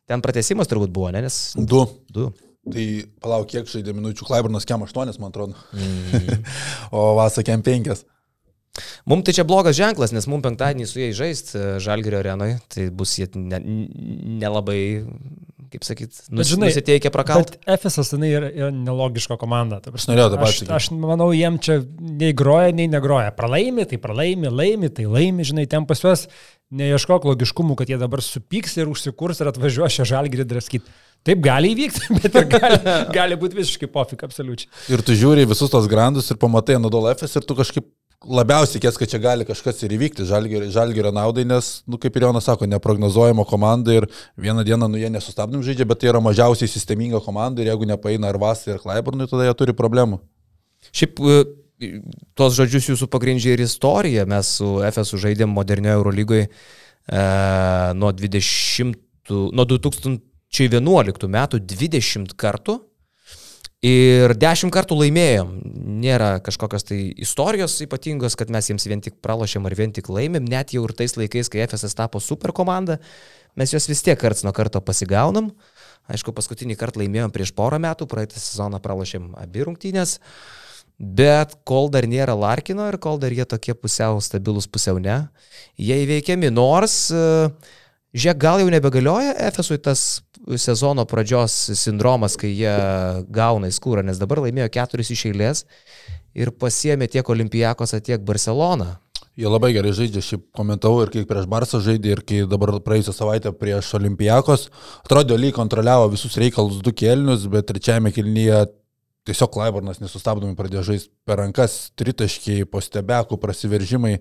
ten 0.09 0.21
pratesimas 0.25 0.67
turbūt 0.71 0.89
buvo, 0.95 1.11
ne? 1.13 1.21
Nes 1.27 1.53
Du. 1.59 1.83
du. 2.09 2.31
Tai 2.65 2.85
palauk, 3.21 3.45
kiek 3.51 3.67
žaidė 3.69 3.93
minučių, 3.93 4.25
Klaiburnas 4.25 4.65
kem 4.65 4.81
8, 4.81 5.19
man 5.21 5.29
atrodo, 5.29 5.53
Mm. 5.75 6.41
o 6.97 7.11
Vasa 7.19 7.43
kem 7.45 7.61
5. 7.61 8.01
Mums 9.07 9.23
tai 9.23 9.31
čia 9.37 9.45
blogas 9.47 9.77
ženklas, 9.77 10.11
nes 10.11 10.25
mums 10.27 10.43
penktadienį 10.43 10.87
su 10.89 10.99
jais 10.99 11.13
žaist 11.15 11.53
e, 11.55 11.61
Žalgirio 11.79 12.17
arenoje, 12.19 12.57
tai 12.73 12.89
bus 12.89 13.13
jie 13.19 13.27
ne- 13.37 13.61
nelabai, 14.41 15.05
kaip 15.75 15.85
sakyt, 15.85 16.17
nus, 16.31 16.49
žinai, 16.49 16.71
nusiteikę 16.71 17.11
prakalt. 17.13 17.55
Bet 17.55 17.77
FSS 17.77 18.15
jinai 18.15 18.31
yra, 18.31 18.49
yra 18.49 18.71
nelogiška 18.73 19.37
komanda. 19.41 19.81
prasme. 19.83 20.13
norėjau 20.13 20.31
patį 20.39 20.67
aš, 20.69 20.73
aš 20.77 20.89
manau, 20.95 21.29
jiem 21.35 21.59
čia 21.63 21.81
nei 21.99 22.31
groja, 22.37 22.71
nei 22.75 22.87
negroja. 22.91 23.33
Pralaimi, 23.35 23.87
tai 23.89 23.99
pralaimi, 24.01 24.51
laimi, 24.51 24.91
tai 24.95 25.07
laimi, 25.11 25.47
žinai, 25.47 25.67
ten 25.71 25.87
pas 25.89 26.01
juos 26.01 26.27
neieškok 26.75 27.27
logiškumų, 27.29 27.75
kad 27.79 27.91
jie 27.91 27.99
dabar 28.01 28.23
supyks 28.25 28.79
ir 28.79 28.89
užsikurs 28.91 29.43
ir 29.43 29.51
atvažiuos 29.51 29.99
šią 29.99 30.07
žalgirį 30.15 30.47
draskyti. 30.49 30.95
Taip 31.25 31.41
gali 31.41 31.73
įvykti, 31.73 32.15
bet 32.21 32.39
gali, 32.51 32.79
gali 33.13 33.37
būti 33.41 33.57
visiškai 33.59 33.89
pofik, 33.91 34.25
absoliučiai. 34.27 34.69
Ir 34.93 35.03
tu 35.05 35.17
žiūri 35.17 35.47
visus 35.49 35.71
tos 35.73 35.89
grandus 35.89 36.29
ir 36.31 36.41
pamatai 36.41 36.77
Anadol 36.79 37.09
FS 37.15 37.39
ir 37.41 37.47
tu 37.49 37.57
kažkaip 37.57 37.87
labiausiai 38.25 38.81
kės, 38.83 38.97
kad 38.99 39.09
čia 39.11 39.19
gali 39.21 39.45
kažkas 39.47 39.83
ir 39.85 39.93
įvykti 39.95 40.25
žalgerio, 40.27 41.11
naudai, 41.15 41.45
nes, 41.47 41.81
nu, 41.89 41.99
kaip 42.01 42.15
ir 42.17 42.25
Jonas 42.27 42.47
sako, 42.49 42.67
neprognozuojama 42.69 43.45
komanda 43.47 43.93
ir 43.93 44.07
vieną 44.41 44.65
dieną, 44.67 44.89
nu, 44.91 44.99
jie 45.01 45.11
nesustabdom 45.13 45.63
žaidžia, 45.65 45.87
bet 45.89 46.01
tai 46.01 46.11
yra 46.11 46.21
mažiausiai 46.23 46.69
sisteminga 46.71 47.21
komanda 47.23 47.61
ir 47.61 47.69
jeigu 47.71 47.87
nepaina 47.89 48.31
ar 48.31 48.39
Vasai, 48.41 48.75
ar 48.75 48.81
Klaiburnui, 48.83 49.29
tada 49.31 49.47
jie 49.47 49.53
turi 49.59 49.75
problemų. 49.77 50.19
Šiaip 50.95 51.21
e, 51.21 51.37
tuos 52.37 52.55
žodžius 52.57 52.89
jūsų 52.93 53.09
pagrindžia 53.11 53.55
ir 53.55 53.65
istorija. 53.65 54.25
Mes 54.29 54.55
su 54.59 54.77
FSU 54.85 55.19
žaidėm 55.25 55.53
modernioje 55.55 55.99
Eurolygoje 55.99 56.47
e, 56.47 56.51
nuo 57.99 58.11
20, 58.15 58.97
nuo 59.55 59.67
2011 59.69 61.31
metų 61.37 61.61
20 61.75 62.35
kartų. 62.39 62.79
Ir 63.85 64.33
dešimt 64.39 64.73
kartų 64.73 64.95
laimėjom. 64.97 65.49
Nėra 66.01 66.39
kažkokios 66.43 66.87
tai 66.87 66.97
istorijos 67.21 67.75
ypatingos, 67.85 68.33
kad 68.39 68.49
mes 68.53 68.69
jiems 68.71 68.87
vien 68.89 69.03
tik 69.03 69.19
pralošėm 69.21 69.67
ar 69.67 69.75
vien 69.77 69.93
tik 69.93 70.09
laimėm. 70.09 70.47
Net 70.49 70.73
jau 70.73 70.87
ir 70.87 70.93
tais 70.97 71.13
laikais, 71.19 71.51
kai 71.53 71.61
FSS 71.67 71.97
tapo 71.99 72.21
super 72.23 72.53
komanda, 72.55 72.97
mes 73.59 73.73
juos 73.75 73.85
vis 73.91 74.01
tiek 74.05 74.17
karts 74.17 74.41
nuo 74.47 74.55
karto 74.57 74.81
pasigaunam. 74.81 75.51
Aišku, 76.09 76.33
paskutinį 76.37 76.79
kartą 76.79 77.03
laimėjom 77.03 77.33
prieš 77.35 77.53
porą 77.57 77.77
metų, 77.81 78.07
praeitą 78.09 78.41
sezoną 78.41 78.81
pralošėm 78.81 79.35
abi 79.41 79.67
rungtynės. 79.67 80.17
Bet 80.97 81.57
kol 81.67 81.91
dar 81.93 82.07
nėra 82.09 82.33
Larkino 82.39 82.87
ir 82.89 82.97
kol 83.03 83.19
dar 83.21 83.33
jie 83.35 83.45
tokie 83.45 83.75
pusiau 83.77 84.21
stabilus, 84.23 84.65
pusiau 84.71 85.01
ne, 85.01 85.25
jie 85.77 85.97
įveikiami. 86.05 86.53
Nors, 86.55 87.11
žiūrėk, 88.15 88.39
gal 88.41 88.63
jau 88.63 88.71
nebegalioja 88.71 89.35
Efesui 89.47 89.77
tas 89.83 90.23
sezono 90.61 91.05
pradžios 91.09 91.53
sindromas, 91.77 92.37
kai 92.39 92.51
jie 92.53 92.75
gauna 93.33 93.69
į 93.71 93.75
skūrą, 93.75 94.05
nes 94.05 94.19
dabar 94.21 94.43
laimėjo 94.45 94.69
keturis 94.73 95.11
iš 95.13 95.25
eilės 95.31 95.65
ir 96.35 96.51
pasiemė 96.51 97.09
tiek 97.11 97.29
Olimpijakos, 97.29 97.95
tiek 98.05 98.23
Barceloną. 98.25 98.95
Jie 99.35 99.49
labai 99.51 99.73
gerai 99.75 99.91
žaidžia, 99.91 100.21
šiaip 100.23 100.43
komentavau 100.55 101.01
ir 101.03 101.09
kai 101.11 101.25
prieš 101.27 101.47
Barsą 101.51 101.81
žaidė, 101.83 102.13
ir 102.15 102.21
kai 102.23 102.37
dabar 102.47 102.77
praėjusią 102.83 103.11
savaitę 103.17 103.51
prieš 103.59 103.89
Olimpijakos, 103.97 104.69
atrodė, 105.03 105.35
lyg 105.39 105.55
kontroliavo 105.57 106.07
visus 106.13 106.37
reikalus 106.39 106.79
du 106.83 106.93
kelnius, 106.95 107.43
bet 107.51 107.67
trečiajame 107.67 108.13
kelnyje 108.15 108.61
tiesiog 109.25 109.51
Klaibornas 109.53 109.99
nesustabdomai 110.01 110.55
pradėjo 110.57 110.83
žaisti 110.91 111.11
per 111.27 111.39
rankas, 111.41 111.77
tritaškiai, 111.99 112.65
po 112.69 112.81
stebekų, 112.83 113.39
prasiveržimai 113.41 114.13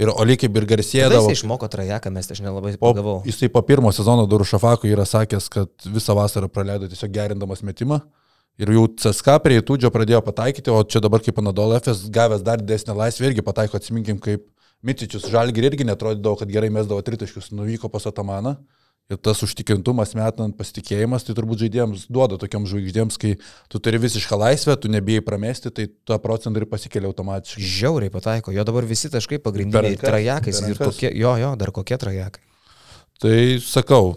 ir 0.00 0.12
Olikė 0.12 0.50
ir 0.50 0.68
garsėdavo. 0.68 1.30
Jis 1.30 1.42
išmoko 1.42 1.68
trajeką, 1.70 2.12
mes 2.14 2.30
aš 2.34 2.42
nelabai 2.44 2.74
pagavau. 2.80 3.20
Jisai 3.28 3.50
po 3.54 3.62
pirmo 3.66 3.92
sezono 3.94 4.26
durų 4.30 4.48
Šafako 4.48 4.90
yra 4.90 5.06
sakęs, 5.08 5.48
kad 5.54 5.70
visą 5.86 6.16
vasarą 6.18 6.50
praleido 6.50 6.90
tiesiog 6.90 7.14
gerindamas 7.14 7.62
metimą. 7.66 8.02
Ir 8.58 8.72
jau 8.74 8.88
CSK 8.90 9.38
prie 9.44 9.60
Tūdžio 9.62 9.92
pradėjo 9.94 10.18
pataikyti, 10.26 10.72
o 10.74 10.82
čia 10.82 10.98
dabar 11.04 11.22
kaip 11.22 11.36
Panadol 11.38 11.76
FS 11.76 12.08
gavęs 12.10 12.42
dar 12.42 12.58
didesnę 12.58 12.96
laisvę 12.98 13.30
irgi 13.30 13.44
pataiko, 13.46 13.78
atsiminkim, 13.78 14.18
kaip 14.18 14.48
Mitičius 14.82 15.28
Žalgir 15.30 15.68
irgi 15.70 15.86
netrodydavo, 15.86 16.40
kad 16.40 16.50
gerai 16.50 16.70
mesdavo 16.74 17.02
tritaškius, 17.06 17.52
nuvyko 17.54 17.90
pas 17.92 18.06
Atamaną. 18.10 18.56
Ir 19.08 19.16
tas 19.24 19.38
užtikrintumas, 19.40 20.10
metant 20.18 20.52
pasitikėjimas, 20.58 21.22
tai 21.24 21.32
turbūt 21.32 21.62
žaidėjams 21.62 22.02
duoda 22.12 22.36
tokiam 22.36 22.66
žvaigždėms, 22.68 23.16
kai 23.16 23.30
tu 23.72 23.80
turi 23.80 23.96
visišką 24.02 24.36
laisvę, 24.36 24.74
tu 24.76 24.90
nebijai 24.92 25.22
pramesti, 25.24 25.72
tai 25.72 25.86
tą 26.04 26.18
procentą 26.20 26.60
ir 26.60 26.66
pasikelia 26.68 27.08
automatiškai. 27.08 27.64
Žiauriai 27.78 28.12
pataiko, 28.12 28.52
jo 28.52 28.66
dabar 28.68 28.84
visi 28.84 29.08
taškai 29.08 29.40
pagrindiniai 29.40 29.94
rankas, 29.96 30.04
trajakais 30.04 30.60
ir 30.60 30.82
kokie, 30.82 31.08
jo, 31.16 31.32
jo, 31.40 31.54
dar 31.56 31.72
kokie 31.72 31.96
trajakai. 32.04 32.44
Tai 33.24 33.32
sakau, 33.64 34.12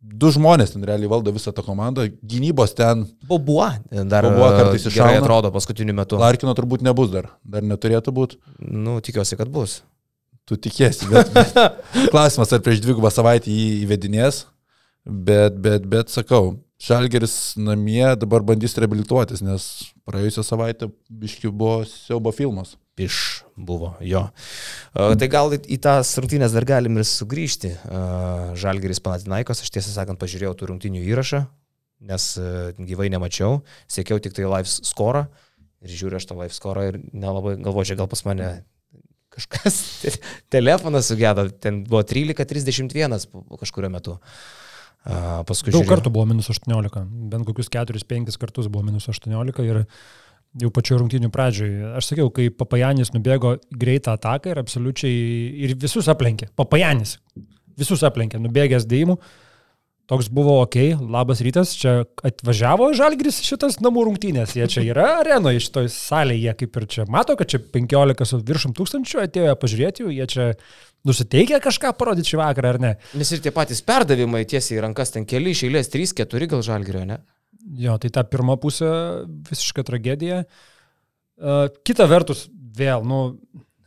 du 0.00 0.32
žmonės 0.32 0.72
ten 0.72 0.88
realiai 0.88 1.12
valdo 1.12 1.36
visą 1.36 1.52
tą 1.52 1.60
komandą, 1.66 2.08
gynybos 2.24 2.72
ten 2.80 3.04
Bobua 3.28 3.74
dar 3.92 4.24
Bobuo 4.24 4.48
kartais 4.56 4.88
e, 4.88 4.94
gerai 4.96 5.18
atrodo 5.20 5.52
paskutiniu 5.52 5.94
metu. 6.00 6.16
Larkino 6.20 6.56
turbūt 6.56 6.80
nebus 6.86 7.12
dar, 7.12 7.34
dar 7.44 7.66
neturėtų 7.66 8.16
būti. 8.16 8.40
Nu, 8.64 9.02
tikiuosi, 9.04 9.36
kad 9.36 9.52
bus. 9.52 9.82
Tu 10.50 10.56
tikėsi, 10.58 11.06
bet, 11.06 11.28
bet 11.30 11.54
klausimas, 12.12 12.50
ar 12.50 12.62
prieš 12.64 12.80
dvigubą 12.82 13.12
savaitę 13.14 13.52
jį 13.52 13.84
įvedinės, 13.84 14.42
bet, 15.06 15.60
bet, 15.62 15.86
bet 15.86 16.10
sakau, 16.10 16.56
Šalgeris 16.80 17.58
namie 17.60 18.16
dabar 18.16 18.42
bandys 18.42 18.72
reabilituotis, 18.80 19.42
nes 19.44 19.66
praėjusią 20.08 20.42
savaitę 20.48 20.88
biški 21.12 21.52
buvo 21.52 21.82
siaubo 21.86 22.32
filmas. 22.32 22.72
Iš 23.00 23.18
buvo, 23.56 23.92
jo. 24.04 24.22
Uh, 24.92 25.12
tai 25.20 25.28
gal 25.32 25.52
į, 25.54 25.76
tas 25.84 26.10
rungtynės 26.20 26.56
dar 26.56 26.66
galim 26.68 26.98
ir 26.98 27.06
sugrįžti. 27.08 27.74
Uh, 27.84 28.50
Žalgeris 28.60 29.00
Panatinaikos, 29.04 29.62
aš 29.62 29.70
tiesą 29.76 29.92
sakant 29.92 30.20
pažiūrėjau 30.20 30.56
tų 30.56 30.70
rungtynių 30.72 31.04
įrašą, 31.12 31.44
nes 32.10 32.26
uh, 32.40 32.72
gyvai 32.76 33.06
nemačiau, 33.12 33.60
siekiau 33.88 34.20
tik 34.20 34.34
tai 34.36 34.48
live 34.48 34.68
score 34.68 35.28
ir 35.80 35.94
žiūriu 35.94 36.20
aš 36.20 36.28
tą 36.28 36.36
live 36.40 36.56
score 36.56 36.90
ir 36.90 37.00
nelabai 37.12 37.54
galvoju, 37.60 37.92
čia 37.92 38.00
gal 38.00 38.08
pas 38.10 38.24
mane 38.28 38.50
kažkas, 39.40 39.78
te, 40.02 40.14
telefonas 40.52 41.10
sugėdo, 41.10 41.48
ten 41.62 41.82
buvo 41.88 42.02
13.31 42.06 43.20
kažkurio 43.60 43.90
metu. 43.92 44.18
Uh, 45.00 45.40
paskui 45.48 45.72
Daug 45.72 45.80
žiūrėjau. 45.80 45.90
kartų 45.94 46.10
buvo 46.12 46.26
minus 46.28 46.50
18, 46.52 47.04
bent 47.32 47.46
kokius 47.48 47.70
4-5 47.72 48.36
kartus 48.40 48.68
buvo 48.68 48.84
minus 48.84 49.08
18 49.08 49.64
ir 49.64 49.78
jau 50.60 50.70
pačiu 50.74 50.98
rungtinių 51.00 51.30
pradžioj. 51.32 51.70
Aš 51.96 52.10
sakiau, 52.10 52.28
kai 52.34 52.50
Papajanis 52.52 53.14
nubėgo 53.14 53.54
greitą 53.70 54.16
ataką 54.18 54.52
ir 54.52 54.60
absoliučiai 54.60 55.14
ir 55.64 55.76
visus 55.80 56.10
aplenkė. 56.10 56.50
Papajanis 56.58 57.16
visus 57.80 58.02
aplenkė, 58.04 58.40
nubėgęs 58.42 58.84
dėjimų. 58.90 59.16
Toks 60.10 60.26
buvo 60.34 60.56
ok, 60.64 60.74
labas 61.06 61.38
rytas, 61.46 61.70
čia 61.78 62.00
atvažiavo 62.26 62.88
Žalgris 62.98 63.36
šitas 63.46 63.76
namų 63.78 64.08
rungtynės, 64.08 64.56
jie 64.58 64.66
čia 64.72 64.82
yra 64.88 65.04
arenoje, 65.20 65.60
šitoj 65.62 65.86
salėje, 65.94 66.48
jie 66.48 66.54
kaip 66.64 66.78
ir 66.80 66.86
čia 66.90 67.04
mato, 67.06 67.36
kad 67.38 67.52
čia 67.52 67.60
15 67.62 68.26
su 68.26 68.40
viršum 68.48 68.74
tūkstančių 68.74 69.20
atėjo 69.22 69.54
pažiūrėti 69.62 70.08
jie 70.16 70.26
čia 70.32 70.46
nusiteikia 71.06 71.60
kažką 71.62 71.92
parodyti 71.98 72.32
šį 72.32 72.40
vakarą 72.40 72.72
ar 72.74 72.78
ne. 72.82 72.90
Nes 73.22 73.30
ir 73.30 73.42
tie 73.44 73.52
patys 73.54 73.84
perdavimai 73.86 74.42
tiesiai 74.50 74.80
į 74.80 74.82
rankas 74.88 75.14
ten 75.14 75.28
keli 75.30 75.54
iš 75.54 75.62
eilės, 75.68 75.92
3-4 75.94 76.50
gal 76.56 76.66
Žalgerio, 76.66 77.04
ne? 77.06 77.20
Jo, 77.78 77.94
tai 78.02 78.10
ta 78.10 78.26
pirma 78.26 78.56
pusė 78.58 78.90
visiška 79.46 79.84
tragedija. 79.86 80.42
Uh, 81.40 81.68
kita 81.86 82.08
vertus, 82.10 82.48
vėl, 82.76 83.06
nu, 83.06 83.22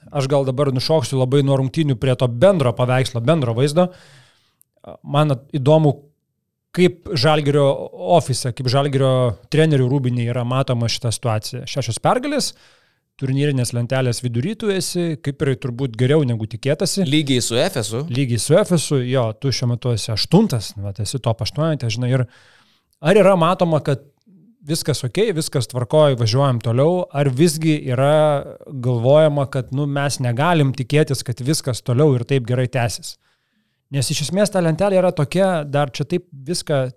aš 0.07 0.31
gal 0.31 0.47
dabar 0.47 0.71
nušoksiu 0.71 1.19
labai 1.19 1.43
nuo 1.43 1.59
rungtynių 1.59 1.99
prie 1.99 2.15
to 2.15 2.31
bendro 2.31 2.71
paveikslo, 2.77 3.21
bendro 3.25 3.55
vaizdo. 3.57 3.89
Man 5.03 5.35
įdomu, 5.55 5.93
kaip 6.73 7.11
Žalgerio 7.19 7.65
ofise, 8.17 8.53
kaip 8.55 8.69
Žalgerio 8.71 9.11
trenerių 9.53 9.89
rūbinė 9.91 10.29
yra 10.31 10.45
matoma 10.47 10.89
šita 10.89 11.11
situacija. 11.13 11.67
Šešios 11.69 11.99
pergalės, 12.03 12.53
turnyrinės 13.21 13.75
lentelės 13.77 14.23
vidury 14.23 14.55
tu 14.59 14.71
esi, 14.73 15.13
kaip 15.23 15.43
ir 15.45 15.53
turbūt 15.61 15.97
geriau 15.99 16.25
negu 16.25 16.47
tikėtasi. 16.49 17.05
Lygiai 17.09 17.43
su 17.45 17.59
Efesu. 17.61 18.05
Lygiai 18.09 18.41
su 18.41 18.57
Efesu, 18.57 19.03
jo, 19.05 19.27
tu 19.37 19.53
šiuo 19.53 19.69
metu 19.75 19.93
esi 19.93 20.09
aštuntas, 20.15 20.73
va, 20.81 20.95
esi 21.03 21.21
top 21.21 21.45
aštuonetė, 21.45 21.91
žinai, 21.93 22.09
ir 22.17 22.25
ar 23.03 23.21
yra 23.21 23.35
matoma, 23.37 23.83
kad 23.85 24.01
viskas 24.63 25.03
ok, 25.05 25.19
viskas 25.35 25.67
tvarkoja, 25.69 26.17
važiuojam 26.19 26.61
toliau, 26.63 27.03
ar 27.13 27.29
visgi 27.29 27.75
yra 27.91 28.55
galvojama, 28.65 29.45
kad 29.51 29.73
nu, 29.75 29.85
mes 29.85 30.17
negalim 30.23 30.73
tikėtis, 30.73 31.21
kad 31.27 31.43
viskas 31.43 31.83
toliau 31.85 32.15
ir 32.17 32.25
taip 32.27 32.47
gerai 32.49 32.69
tęsis. 32.71 33.17
Nes 33.93 34.09
iš 34.09 34.25
esmės 34.25 34.49
ta 34.49 34.61
lentelė 34.63 34.97
yra 34.97 35.11
tokia, 35.13 35.61
dar 35.69 35.91
čia 35.93 36.05
taip 36.09 36.25
viską 36.33 36.87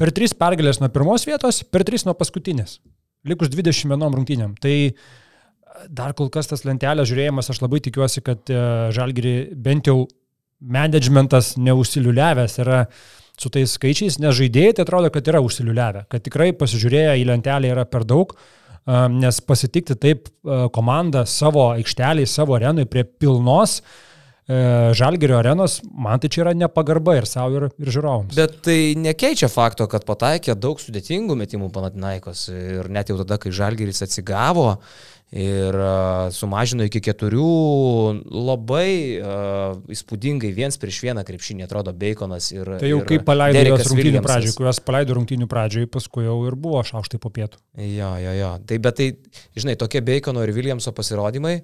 per 0.00 0.12
tris 0.16 0.32
pergalės 0.36 0.80
nuo 0.80 0.88
pirmos 0.92 1.26
vietos, 1.28 1.60
per 1.68 1.84
tris 1.84 2.06
nuo 2.08 2.16
paskutinės, 2.16 2.78
likus 3.28 3.52
21 3.52 4.16
rungtynėm. 4.16 4.54
Tai 4.60 4.76
dar 5.92 6.14
kol 6.16 6.30
kas 6.32 6.48
tas 6.48 6.64
lentelės 6.64 7.10
žiūrėjimas, 7.10 7.50
aš 7.52 7.60
labai 7.60 7.82
tikiuosi, 7.84 8.24
kad 8.24 8.48
e, 8.48 8.62
Žalgiri 8.96 9.36
bent 9.60 9.90
jau 9.90 10.06
managementas 10.64 11.52
neužsiliuliavęs 11.60 12.56
yra 12.64 12.86
su 13.36 13.52
tais 13.52 13.76
skaičiais, 13.76 14.16
nes 14.22 14.32
žaidėjai 14.38 14.78
tai 14.78 14.86
atrodo, 14.86 15.12
kad 15.12 15.28
yra 15.28 15.42
užsiliuliavę, 15.44 16.06
kad 16.08 16.24
tikrai 16.24 16.54
pasižiūrėję 16.56 17.18
į 17.20 17.26
lentelę 17.28 17.74
yra 17.74 17.84
per 17.84 18.06
daug, 18.08 18.32
nes 19.12 19.40
pasitikti 19.44 19.98
taip 20.00 20.30
komandą 20.72 21.26
savo 21.28 21.66
aikšteliai, 21.74 22.24
savo 22.30 22.56
arenui 22.56 22.86
prie 22.88 23.02
pilnos 23.04 23.82
e, 23.82 24.06
Žalgerio 24.46 25.40
arenos, 25.40 25.80
man 25.90 26.20
tai 26.22 26.28
čia 26.30 26.44
yra 26.44 26.52
nepagarba 26.54 27.16
ir 27.18 27.26
savo, 27.26 27.58
ir, 27.58 27.64
ir 27.82 27.88
žiūrovams. 27.90 28.36
Bet 28.38 28.60
tai 28.62 28.94
nekeičia 28.94 29.48
fakto, 29.50 29.88
kad 29.90 30.04
pataikė 30.06 30.54
daug 30.54 30.78
sudėtingų 30.78 31.34
metimų 31.34 31.72
Panatinaikos 31.74 32.44
ir 32.54 32.86
net 32.94 33.10
jau 33.10 33.18
tada, 33.24 33.40
kai 33.42 33.50
Žalgeris 33.50 34.04
atsigavo 34.06 34.76
ir 35.34 35.74
uh, 35.74 36.28
sumažino 36.30 36.86
iki 36.86 37.00
keturių, 37.02 37.46
labai 38.30 38.90
uh, 39.18 39.80
įspūdingai 39.90 40.52
viens 40.54 40.78
prieš 40.78 41.00
vieną 41.02 41.24
krepšinį 41.26 41.66
atrodo 41.66 41.90
Baconas 41.90 42.52
ir... 42.54 42.70
Tai 42.78 42.92
jau 42.92 43.00
ir 43.02 43.08
kaip 43.08 43.26
paleido 43.26 43.58
Derekas 43.58 43.82
jos 43.82 43.90
rungtynių 43.90 44.12
Williamsas. 44.12 44.28
pradžioj, 44.30 44.54
kuriuos 44.60 44.80
paleido 44.86 45.16
rungtynių 45.18 45.50
pradžioj, 45.50 45.88
paskui 45.90 46.28
jau 46.28 46.38
ir 46.46 46.54
buvo 46.54 46.84
šaukštai 46.86 47.18
po 47.18 47.34
pietų. 47.34 47.58
Jo, 47.82 48.12
jo, 48.22 48.36
jo. 48.38 48.52
Tai 48.70 48.78
bet 48.86 49.00
tai, 49.02 49.10
žinai, 49.58 49.74
tokie 49.82 50.04
Bacono 50.06 50.46
ir 50.46 50.54
Williamso 50.54 50.94
pasirodymai 50.94 51.56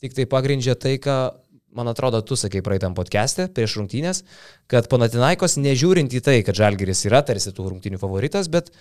tik 0.00 0.16
tai 0.16 0.24
pagrindžia 0.24 0.74
tai, 0.80 0.96
ką, 0.96 1.18
man 1.72 1.88
atrodo, 1.88 2.20
tu 2.22 2.36
sakai 2.38 2.62
praeitam 2.66 2.94
podcast'e 2.96 3.48
prieš 3.54 3.78
rungtynės, 3.80 4.24
kad 4.70 4.88
Panatinaikos, 4.90 5.58
nežiūrint 5.60 6.12
į 6.16 6.22
tai, 6.24 6.40
kad 6.46 6.58
Žalgiris 6.58 7.04
yra 7.08 7.22
tarsi 7.26 7.52
tų 7.54 7.70
rungtynių 7.70 8.00
favoritas, 8.02 8.50
bet 8.50 8.72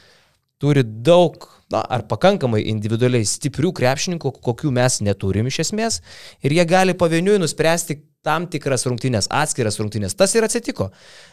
turi 0.60 0.84
daug, 0.84 1.46
na, 1.72 1.82
ar 1.86 2.04
pakankamai 2.10 2.66
individualiai 2.68 3.28
stiprių 3.28 3.72
krepšininkų, 3.78 4.34
kokių 4.44 4.74
mes 4.76 5.00
neturim 5.06 5.48
iš 5.48 5.62
esmės, 5.68 6.02
ir 6.44 6.56
jie 6.58 6.66
gali 6.68 6.98
pavieniui 6.98 7.38
nuspręsti 7.40 8.02
tam 8.26 8.50
tikras 8.52 8.84
rungtynės, 8.84 9.30
atskiras 9.32 9.80
rungtynės. 9.80 10.18
Tas 10.20 10.34
ir 10.36 10.44
atsitiko. 10.44 10.90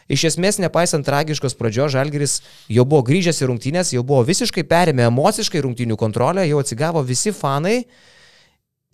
Iš 0.07 0.29
esmės, 0.29 0.61
nepaisant 0.63 1.03
tragiškos 1.03 1.57
pradžios, 1.59 1.91
Žalgiris 1.97 2.37
jau 2.71 2.85
buvo 2.87 3.03
grįžęs 3.09 3.41
į 3.43 3.49
rungtynės, 3.51 3.91
jau 3.97 4.05
buvo 4.07 4.21
visiškai 4.27 4.63
perėmę 4.69 5.09
emociškai 5.09 5.65
rungtynių 5.65 5.99
kontrolę, 5.99 6.47
jau 6.47 6.61
atsigavo 6.63 7.03
visi 7.03 7.35
fanai. 7.35 7.81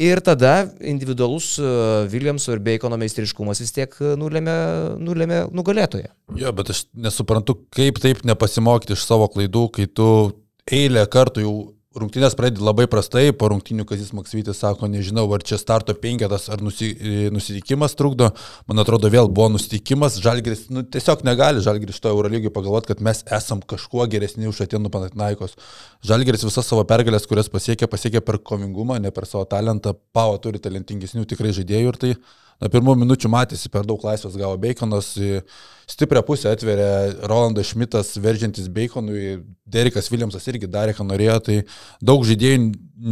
Ir 0.02 0.24
tada 0.26 0.72
individualus 0.82 1.60
e, 1.62 1.66
Williamso 2.10 2.56
ir 2.56 2.62
Bacono 2.66 2.98
meistriškumas 2.98 3.60
vis 3.62 3.74
tiek 3.76 3.94
e, 4.02 4.16
nulėmė, 4.18 4.56
nulėmė 4.98 5.44
nugalėtoje. 5.54 6.10
Jo, 6.40 6.54
bet 6.58 6.72
aš 6.74 6.88
nesuprantu, 6.98 7.60
kaip 7.76 8.02
taip 8.02 8.24
nepasimokyti 8.26 8.98
iš 8.98 9.06
savo 9.06 9.28
klaidų, 9.30 9.68
kai 9.76 9.86
tu 9.86 10.08
eilę 10.66 11.06
kartų 11.14 11.46
jau 11.46 11.54
rungtynės 11.98 12.36
pradedi 12.38 12.64
labai 12.64 12.86
prastai, 12.90 13.28
po 13.38 13.50
rungtynių 13.52 13.86
Kazis 13.90 14.12
Maksytis 14.16 14.60
sako, 14.64 14.88
nežinau, 14.92 15.26
ar 15.36 15.44
čia 15.46 15.60
starto 15.62 15.96
penketas, 15.98 16.48
ar 16.54 16.64
nusi, 16.64 16.90
nusitikimas 17.34 17.96
trukdo, 18.00 18.32
man 18.70 18.84
atrodo 18.84 19.12
vėl 19.14 19.30
buvo 19.30 19.52
nusitikimas, 19.54 20.18
Žalgiris, 20.24 20.66
nu, 20.74 20.86
tiesiog 20.96 21.26
negali 21.28 21.64
Žalgiris 21.64 22.02
to 22.04 22.12
Eurolygiai 22.14 22.54
pagalvoti, 22.54 22.92
kad 22.94 23.04
mes 23.06 23.24
esam 23.38 23.62
kažkuo 23.62 24.08
geresni 24.12 24.50
už 24.50 24.64
Atenų 24.66 24.94
Panatinaikos. 24.94 25.58
Žalgiris 26.06 26.46
visas 26.48 26.70
savo 26.70 26.86
pergalės, 26.90 27.28
kurias 27.30 27.52
pasiekė, 27.54 27.90
pasiekė 27.92 28.24
per 28.26 28.42
komingumą, 28.42 29.00
ne 29.02 29.14
per 29.14 29.30
savo 29.30 29.46
talentą, 29.50 29.96
Pavo 30.14 30.38
turi 30.42 30.62
talentingesnių 30.62 31.26
tikrai 31.30 31.54
žaidėjų 31.56 31.94
ir 31.94 32.00
tai 32.02 32.16
Na, 32.64 32.70
pirmų 32.72 32.94
minučių 33.02 33.28
matėsi, 33.28 33.68
per 33.68 33.84
daug 33.84 34.00
laisvės 34.08 34.38
gavo 34.40 34.56
Baconas, 34.62 35.10
stiprią 35.92 36.22
pusę 36.24 36.54
atveria 36.54 37.10
Rolandas 37.28 37.74
Šmitas, 37.74 38.14
veržiantis 38.24 38.70
Baconui, 38.72 39.42
Derikas 39.68 40.08
Williamsas 40.14 40.48
irgi 40.48 40.70
darė, 40.72 40.94
ką 40.96 41.04
norėjo, 41.10 41.36
tai 41.44 41.58
daug 42.00 42.24
žaidėjų 42.24 42.62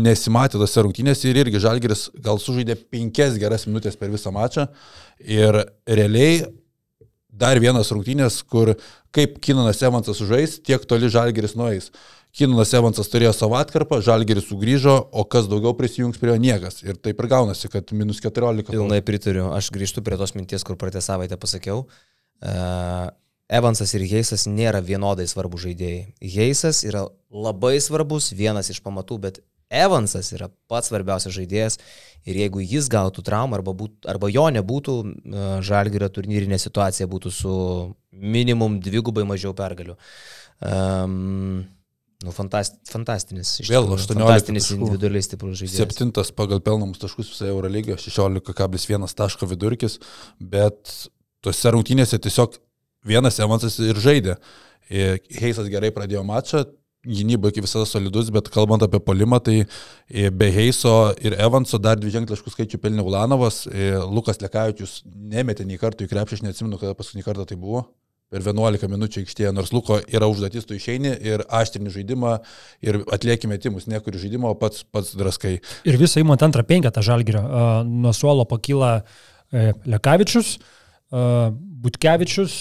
nesimatė 0.07 0.61
tose 0.61 0.85
rungtynėse 0.85 1.27
ir 1.27 1.41
irgi 1.43 1.59
Žalgeris 1.65 2.05
gal 2.23 2.39
sužaidė 2.39 2.77
penkias 2.93 3.35
geras 3.41 3.67
minutės 3.67 3.99
per 3.99 4.13
visą 4.13 4.31
mačą 4.31 4.69
ir 5.19 5.59
realiai 5.83 6.45
dar 7.27 7.59
vienas 7.59 7.91
rungtynės, 7.91 8.39
kur 8.47 8.77
kaip 9.11 9.35
Kinanas 9.43 9.83
Evansas 9.83 10.23
žais, 10.31 10.61
tiek 10.63 10.87
toli 10.87 11.11
Žalgeris 11.11 11.57
nueis. 11.59 11.91
Kinanas 12.31 12.71
Evansas 12.77 13.09
turėjo 13.11 13.33
savo 13.35 13.57
atkarpą, 13.59 13.99
Žalgeris 14.05 14.47
sugrįžo, 14.47 14.93
o 15.11 15.25
kas 15.27 15.49
daugiau 15.51 15.73
prisijungs 15.75 16.19
prie 16.21 16.31
jo 16.31 16.37
niekas. 16.39 16.79
Ir 16.85 16.95
taip 16.95 17.19
ir 17.19 17.27
gaunasi, 17.31 17.67
kad 17.71 17.91
minus 17.91 18.21
14. 18.23 18.71
Pilnai 18.71 19.01
pritariu. 19.03 19.49
Aš 19.51 19.67
grįžtu 19.75 20.03
prie 20.05 20.19
tos 20.19 20.31
minties, 20.37 20.63
kur 20.63 20.79
praeitą 20.79 21.03
savaitę 21.03 21.35
pasakiau. 21.41 21.83
Uh, 22.41 23.09
Evansas 23.51 23.91
ir 23.97 24.05
Heisas 24.07 24.45
nėra 24.47 24.79
vienodai 24.79 25.25
svarbus 25.27 25.65
žaidėjai. 25.65 26.05
Heisas 26.23 26.85
yra 26.87 27.03
labai 27.27 27.75
svarbus, 27.83 28.31
vienas 28.31 28.71
iš 28.71 28.79
pamatų, 28.85 29.17
bet 29.27 29.41
Evansas 29.71 30.31
yra 30.35 30.47
pats 30.71 30.87
svarbiausias 30.91 31.35
žaidėjas 31.35 31.77
ir 32.27 32.39
jeigu 32.43 32.63
jis 32.63 32.87
gautų 32.91 33.23
traumą 33.27 33.59
arba, 33.59 33.75
būt, 33.75 34.07
arba 34.07 34.31
jo 34.31 34.47
nebūtų, 34.55 34.95
Žalgirio 35.67 36.07
turnyrinė 36.11 36.59
situacija 36.59 37.07
būtų 37.11 37.31
su 37.31 37.53
minimum 38.11 38.79
dvigubai 38.83 39.27
mažiau 39.27 39.55
pergalių. 39.55 39.95
Um, 40.61 41.63
Nu, 42.21 42.29
fantast, 42.35 42.75
fantastinis. 42.85 43.55
Vėl 43.65 43.87
18. 43.87 44.13
Fantastinis 44.13 44.67
individualiai 44.75 45.25
stiprus 45.25 45.57
žaidėjas. 45.57 45.79
Septintas 45.79 46.29
pagal 46.37 46.59
pelnamus 46.61 47.01
taškus 47.01 47.31
visoje 47.31 47.49
Eurolygoje, 47.49 47.97
16,1 48.03 49.15
taško 49.17 49.49
vidurkis, 49.49 49.97
bet 50.37 50.91
tuose 51.41 51.71
rungtynėse 51.73 52.19
tiesiog 52.21 52.59
vienas 53.09 53.41
Evansas 53.41 53.79
ir 53.81 53.97
žaidė. 53.97 54.37
Heisas 54.91 55.71
gerai 55.73 55.89
pradėjo 55.95 56.21
mačą, 56.27 56.61
gynyba 57.01 57.49
iki 57.49 57.63
visada 57.65 57.87
solidus, 57.89 58.29
bet 58.29 58.51
kalbant 58.53 58.85
apie 58.85 58.99
polimą, 59.01 59.39
tai 59.41 59.63
be 60.37 60.51
Heiso 60.53 61.15
ir 61.25 61.33
Evanso 61.41 61.79
dar 61.81 61.97
dvi 61.97 62.13
ženkliškų 62.13 62.53
skaičių 62.53 62.81
pelnė 62.83 63.01
Ulanovas, 63.07 63.63
Lukas 64.11 64.37
Lekavičius 64.43 64.99
nemetė 65.09 65.65
nei 65.65 65.81
kartų 65.81 66.05
į 66.05 66.13
krepšį, 66.13 66.37
aš 66.37 66.45
neatsimenu, 66.45 66.77
kada 66.77 66.93
paskutinį 66.99 67.25
kartą 67.25 67.49
tai 67.49 67.57
buvo 67.57 67.87
per 68.31 68.45
11 68.45 68.87
minučių 68.87 69.25
aikštėje, 69.25 69.51
nors 69.55 69.73
Luko 69.75 69.97
yra 70.07 70.29
užduotis, 70.31 70.63
tu 70.67 70.77
išeini 70.77 71.11
ir 71.27 71.43
aštrini 71.51 71.91
žaidimą 71.91 72.37
ir 72.87 73.01
atlieki 73.11 73.49
metimus, 73.51 73.89
niekur 73.91 74.15
žaidimo, 74.19 74.53
o 74.53 74.57
pats, 74.59 74.85
pats 74.87 75.11
draskai. 75.19 75.57
Ir 75.83 75.99
visą 75.99 76.23
įmant 76.23 76.43
antrą 76.47 76.63
penketą 76.67 77.03
žalgerio. 77.03 77.43
Nuo 77.87 78.13
suolo 78.15 78.47
pakyla 78.47 79.01
e, 79.01 79.73
Lekavičius, 79.91 80.55
Butkevičius, 81.11 82.53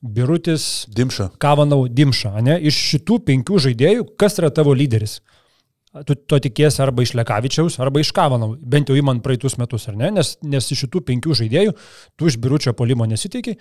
Birutis, 0.00 0.86
Dimša. 0.88 1.28
Kavanau, 1.42 1.84
Dimša. 1.88 2.38
Ne? 2.46 2.56
Iš 2.70 2.78
šitų 2.92 3.18
penkių 3.26 3.60
žaidėjų, 3.66 4.06
kas 4.16 4.40
yra 4.40 4.48
tavo 4.54 4.72
lyderis? 4.72 5.18
Tu 6.06 6.14
to 6.14 6.38
tikiesi 6.40 6.80
arba 6.82 7.04
iš 7.04 7.12
Lekavičiaus, 7.18 7.76
arba 7.82 8.00
iš 8.00 8.12
Kavanau, 8.16 8.54
bent 8.56 8.88
jau 8.88 8.96
įman 8.96 9.20
praeitus 9.24 9.58
metus, 9.60 9.84
ar 9.90 9.96
ne? 10.00 10.08
Nes, 10.16 10.34
nes 10.40 10.68
iš 10.72 10.86
šitų 10.86 11.02
penkių 11.10 11.36
žaidėjų 11.42 11.74
tu 12.16 12.30
iš 12.30 12.38
Biručio 12.40 12.72
polimo 12.76 13.04
nesitikė, 13.08 13.58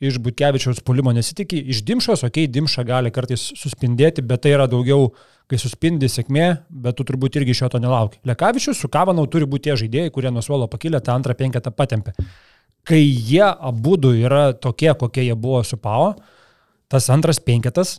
iš 0.00 0.16
Butkevičiaus 0.24 0.80
polimo 0.86 1.12
nesitikė, 1.12 1.60
iš 1.74 1.82
Dimšos, 1.84 2.24
okei, 2.24 2.46
okay, 2.46 2.52
Dimša 2.54 2.86
gali 2.88 3.12
kartais 3.12 3.50
suspindėti, 3.60 4.24
bet 4.24 4.46
tai 4.46 4.54
yra 4.56 4.68
daugiau, 4.70 5.10
kai 5.50 5.60
suspindi 5.60 6.08
sėkmė, 6.08 6.46
bet 6.86 6.96
tu 6.96 7.04
turbūt 7.04 7.36
irgi 7.36 7.58
šio 7.60 7.68
to 7.74 7.82
nelauki. 7.84 8.22
Lekavičius 8.24 8.80
su 8.80 8.88
Kavanau 8.88 9.26
turi 9.28 9.44
būti 9.44 9.68
tie 9.68 9.76
žaidėjai, 9.84 10.14
kurie 10.14 10.32
nuo 10.32 10.44
suolo 10.44 10.70
pakilę 10.72 11.02
tą 11.04 11.18
antrą 11.18 11.36
penketą 11.36 11.74
patempė. 11.74 12.16
Kai 12.84 13.00
jie 13.00 13.44
abu 13.44 13.96
yra 14.12 14.54
tokie, 14.56 14.92
kokie 14.96 15.28
jie 15.28 15.36
buvo 15.36 15.60
su 15.64 15.76
Pao, 15.76 16.14
tas 16.88 17.10
antras 17.12 17.40
penketas 17.40 17.98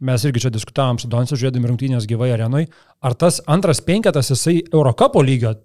mes 0.00 0.24
irgi 0.24 0.46
čia 0.46 0.54
diskutavom 0.54 0.98
su 1.00 1.10
Donsu, 1.10 1.38
žiūrėdami 1.38 1.70
rungtynės 1.70 2.08
gyvai 2.08 2.32
arenui, 2.34 2.66
ar 3.02 3.16
tas 3.18 3.40
antras 3.50 3.82
penketas 3.84 4.30
jisai 4.32 4.60
Eurocapo 4.72 5.22
lygio 5.24 5.56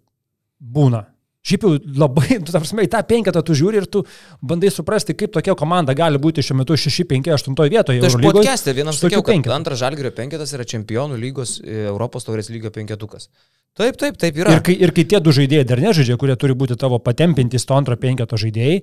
būna. 0.60 1.06
Šiaip 1.44 1.66
jau 1.68 1.74
labai, 2.00 2.38
tu 2.46 2.54
tarsi, 2.56 2.76
į 2.80 2.90
tą 2.92 3.02
penketą 3.08 3.42
tu 3.44 3.56
žiūri 3.58 3.82
ir 3.82 3.88
tu 3.92 4.06
bandai 4.40 4.70
suprasti, 4.72 5.16
kaip 5.20 5.34
tokia 5.36 5.58
komanda 5.60 5.96
gali 5.98 6.22
būti 6.22 6.44
šiuo 6.46 6.62
metu 6.62 6.78
6, 6.80 7.04
5, 7.10 7.34
8 7.36 7.58
vietoje. 7.74 8.00
Tai 8.00 8.12
aš 8.12 8.16
podcast'e 8.24 8.76
vienam 8.78 8.96
sakiau, 8.96 9.26
kad 9.28 9.52
antras 9.52 9.82
žalgerio 9.84 10.14
penketas 10.16 10.56
yra 10.56 10.64
čempionų 10.64 11.20
lygos 11.20 11.58
e, 11.60 11.84
Europos 11.90 12.24
taurės 12.24 12.48
lygio 12.54 12.72
penketukas. 12.72 13.28
Taip, 13.76 13.98
taip, 14.00 14.16
taip 14.22 14.40
yra. 14.40 14.56
Ir 14.56 14.64
kai, 14.64 14.78
ir 14.88 14.94
kai 14.96 15.04
tie 15.10 15.20
du 15.24 15.34
žaidėjai 15.36 15.68
dar 15.68 15.84
nežaidžia, 15.84 16.16
kurie 16.22 16.38
turi 16.40 16.56
būti 16.56 16.78
tavo 16.80 17.02
patempintys 17.04 17.68
to 17.68 17.76
antro 17.76 17.98
penketo 18.00 18.40
žaidėjai, 18.40 18.80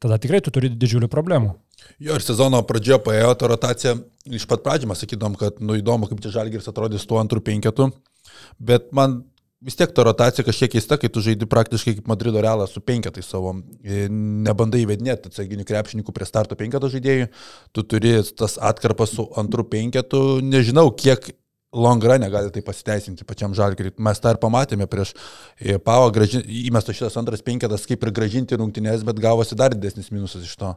tada 0.00 0.18
tikrai 0.20 0.40
tu 0.44 0.52
turi 0.54 0.70
didžiulių 0.72 1.10
problemų. 1.12 1.54
Jo, 2.00 2.16
ir 2.16 2.24
sezono 2.24 2.60
pradžioje 2.66 3.00
paėjo 3.04 3.32
ta 3.40 3.48
rotacija, 3.50 3.96
iš 4.28 4.46
pat 4.48 4.64
pradžio 4.64 4.90
mes 4.90 5.00
sakydom, 5.02 5.36
kad 5.40 5.60
nu 5.64 5.76
įdomu, 5.78 6.08
kaip 6.08 6.22
čia 6.24 6.32
Žalgiris 6.38 6.68
atrodys 6.70 7.06
tuo 7.08 7.20
antrų 7.20 7.42
penketu, 7.44 7.90
bet 8.60 8.90
man 8.96 9.22
vis 9.60 9.76
tiek 9.76 9.92
ta 9.92 10.04
rotacija 10.06 10.44
kažkiek 10.44 10.72
keista, 10.72 10.96
kai 11.00 11.10
tu 11.12 11.22
žaidi 11.24 11.48
praktiškai 11.48 11.98
kaip 11.98 12.08
Madrido 12.08 12.40
realas 12.40 12.72
su 12.72 12.80
penketai 12.84 13.22
savo. 13.24 13.52
Nebandai 13.84 14.84
įvedinėti 14.86 15.28
atsarginių 15.28 15.66
krepšininkų 15.68 16.14
prie 16.16 16.28
starto 16.28 16.56
penketo 16.56 16.88
žaidėjų, 16.92 17.28
tu 17.76 17.84
turi 17.84 18.16
tas 18.36 18.56
atkarpas 18.56 19.12
su 19.18 19.28
antru 19.40 19.66
penketu, 19.68 20.40
nežinau, 20.44 20.88
kiek 20.96 21.32
long 21.72 22.02
run 22.02 22.26
gali 22.30 22.50
tai 22.50 22.62
pasiteisinti 22.62 23.24
pačiam 23.24 23.54
žalgiriui. 23.54 23.94
Mes 24.02 24.20
tą 24.20 24.34
ir 24.34 24.40
pamatėme 24.42 24.88
prieš 24.90 25.14
e, 25.58 25.78
Pavo, 25.78 26.10
įmestas 26.10 26.98
šitas 26.98 27.18
antras 27.20 27.44
penketas 27.46 27.86
kaip 27.86 28.02
ir 28.02 28.14
gražinti 28.14 28.58
rungtynės, 28.58 29.04
bet 29.06 29.22
gavosi 29.22 29.58
dar 29.58 29.74
didesnis 29.74 30.10
minusas 30.10 30.46
iš 30.46 30.56
to. 30.58 30.74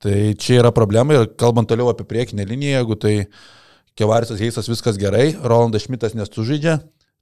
Tai 0.00 0.14
čia 0.40 0.60
yra 0.62 0.70
problema 0.72 1.16
ir 1.16 1.32
kalbant 1.40 1.68
toliau 1.68 1.90
apie 1.92 2.06
priekinę 2.08 2.46
liniją, 2.48 2.78
jeigu 2.78 2.96
tai 2.96 3.14
Kevarisas 3.98 4.40
Heisas 4.40 4.70
viskas 4.70 4.96
gerai, 4.96 5.34
Rolandas 5.42 5.84
Šmitas 5.84 6.14
nesužaidžia, 6.16 6.78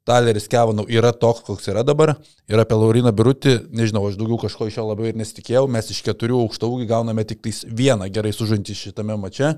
Taleris 0.07 0.47
Kevanau 0.49 0.87
yra 0.89 1.11
toks, 1.13 1.43
koks 1.45 1.67
yra 1.69 1.83
dabar. 1.85 2.15
Ir 2.49 2.61
apie 2.63 2.77
Lauriną 2.79 3.11
Birutį, 3.13 3.57
nežinau, 3.77 4.07
aš 4.09 4.17
daugiau 4.21 4.39
kažko 4.45 4.69
iš 4.69 4.79
jo 4.79 4.87
labai 4.89 5.11
ir 5.11 5.19
nesitikėjau, 5.21 5.67
mes 5.69 5.91
iš 5.93 6.05
keturių 6.07 6.39
aukštų 6.45 6.71
ūgį 6.77 6.87
gauname 6.93 7.25
tik 7.29 7.45
vieną 7.67 8.09
gerai 8.15 8.33
sužantį 8.37 8.77
šitame 8.79 9.19
mače. 9.21 9.57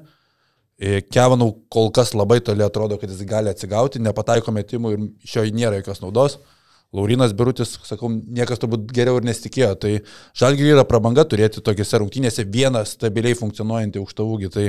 E, 0.80 1.02
Kevanau 1.12 1.52
kol 1.68 1.90
kas 1.92 2.14
labai 2.16 2.40
toli 2.40 2.64
atrodo, 2.64 2.96
kad 2.96 3.10
jis 3.12 3.26
gali 3.28 3.52
atsigauti, 3.52 4.00
nepataiko 4.00 4.54
metimų 4.56 4.94
ir 4.94 5.04
iš 5.26 5.36
jo 5.36 5.44
nėra 5.52 5.82
jokios 5.82 6.00
naudos. 6.00 6.38
Laurinas 6.96 7.34
Birutis, 7.36 7.76
sakau, 7.86 8.08
niekas 8.10 8.58
turbūt 8.58 8.88
geriau 8.90 9.20
ir 9.20 9.26
nesitikėjo. 9.28 9.74
Tai 9.78 9.92
žalgiai 10.40 10.72
yra 10.72 10.82
prabanga 10.88 11.22
turėti 11.28 11.62
tokiuose 11.62 12.00
rungtynėse 12.02 12.46
vieną 12.50 12.82
stabiliai 12.88 13.36
funkcionuojantį 13.38 14.00
aukštą 14.00 14.26
ūgį. 14.26 14.50
Tai 14.56 14.64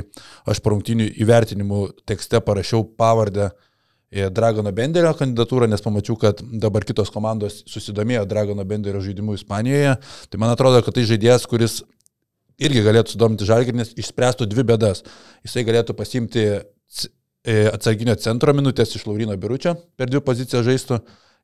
aš 0.54 0.62
po 0.62 0.76
rungtynių 0.76 1.08
įvertinimų 1.24 1.82
tekste 2.12 2.44
parašiau 2.46 2.86
pavardę 3.00 3.50
Dragono 4.12 4.74
Benderio 4.76 5.14
kandidatūrą, 5.16 5.70
nes 5.72 5.82
pamačiau, 5.82 6.18
kad 6.20 6.44
dabar 6.44 6.84
kitos 6.84 7.10
komandos 7.16 7.62
susidomėjo 7.72 8.26
Dragono 8.28 8.68
Benderio 8.68 9.02
žaidimu 9.02 9.38
Ispanijoje. 9.40 9.96
Tai 10.30 10.44
man 10.44 10.52
atrodo, 10.52 10.84
kad 10.84 10.98
tai 10.98 11.08
žaidėjas, 11.08 11.48
kuris 11.50 11.80
irgi 12.62 12.86
galėtų 12.86 13.16
sudomti 13.16 13.48
žalgį, 13.50 13.76
nes 13.80 13.96
išspręstų 13.98 14.48
dvi 14.52 14.68
bėdas. 14.74 15.02
Jisai 15.48 15.66
galėtų 15.68 15.98
pasimti 15.98 16.46
atsarginio 17.72 18.14
centro 18.22 18.54
minutės 18.54 18.94
iš 18.96 19.08
Laurino 19.10 19.34
Biručio 19.34 19.74
per 19.98 20.12
dvi 20.12 20.22
pozicijas 20.22 20.68
žaistų 20.68 21.00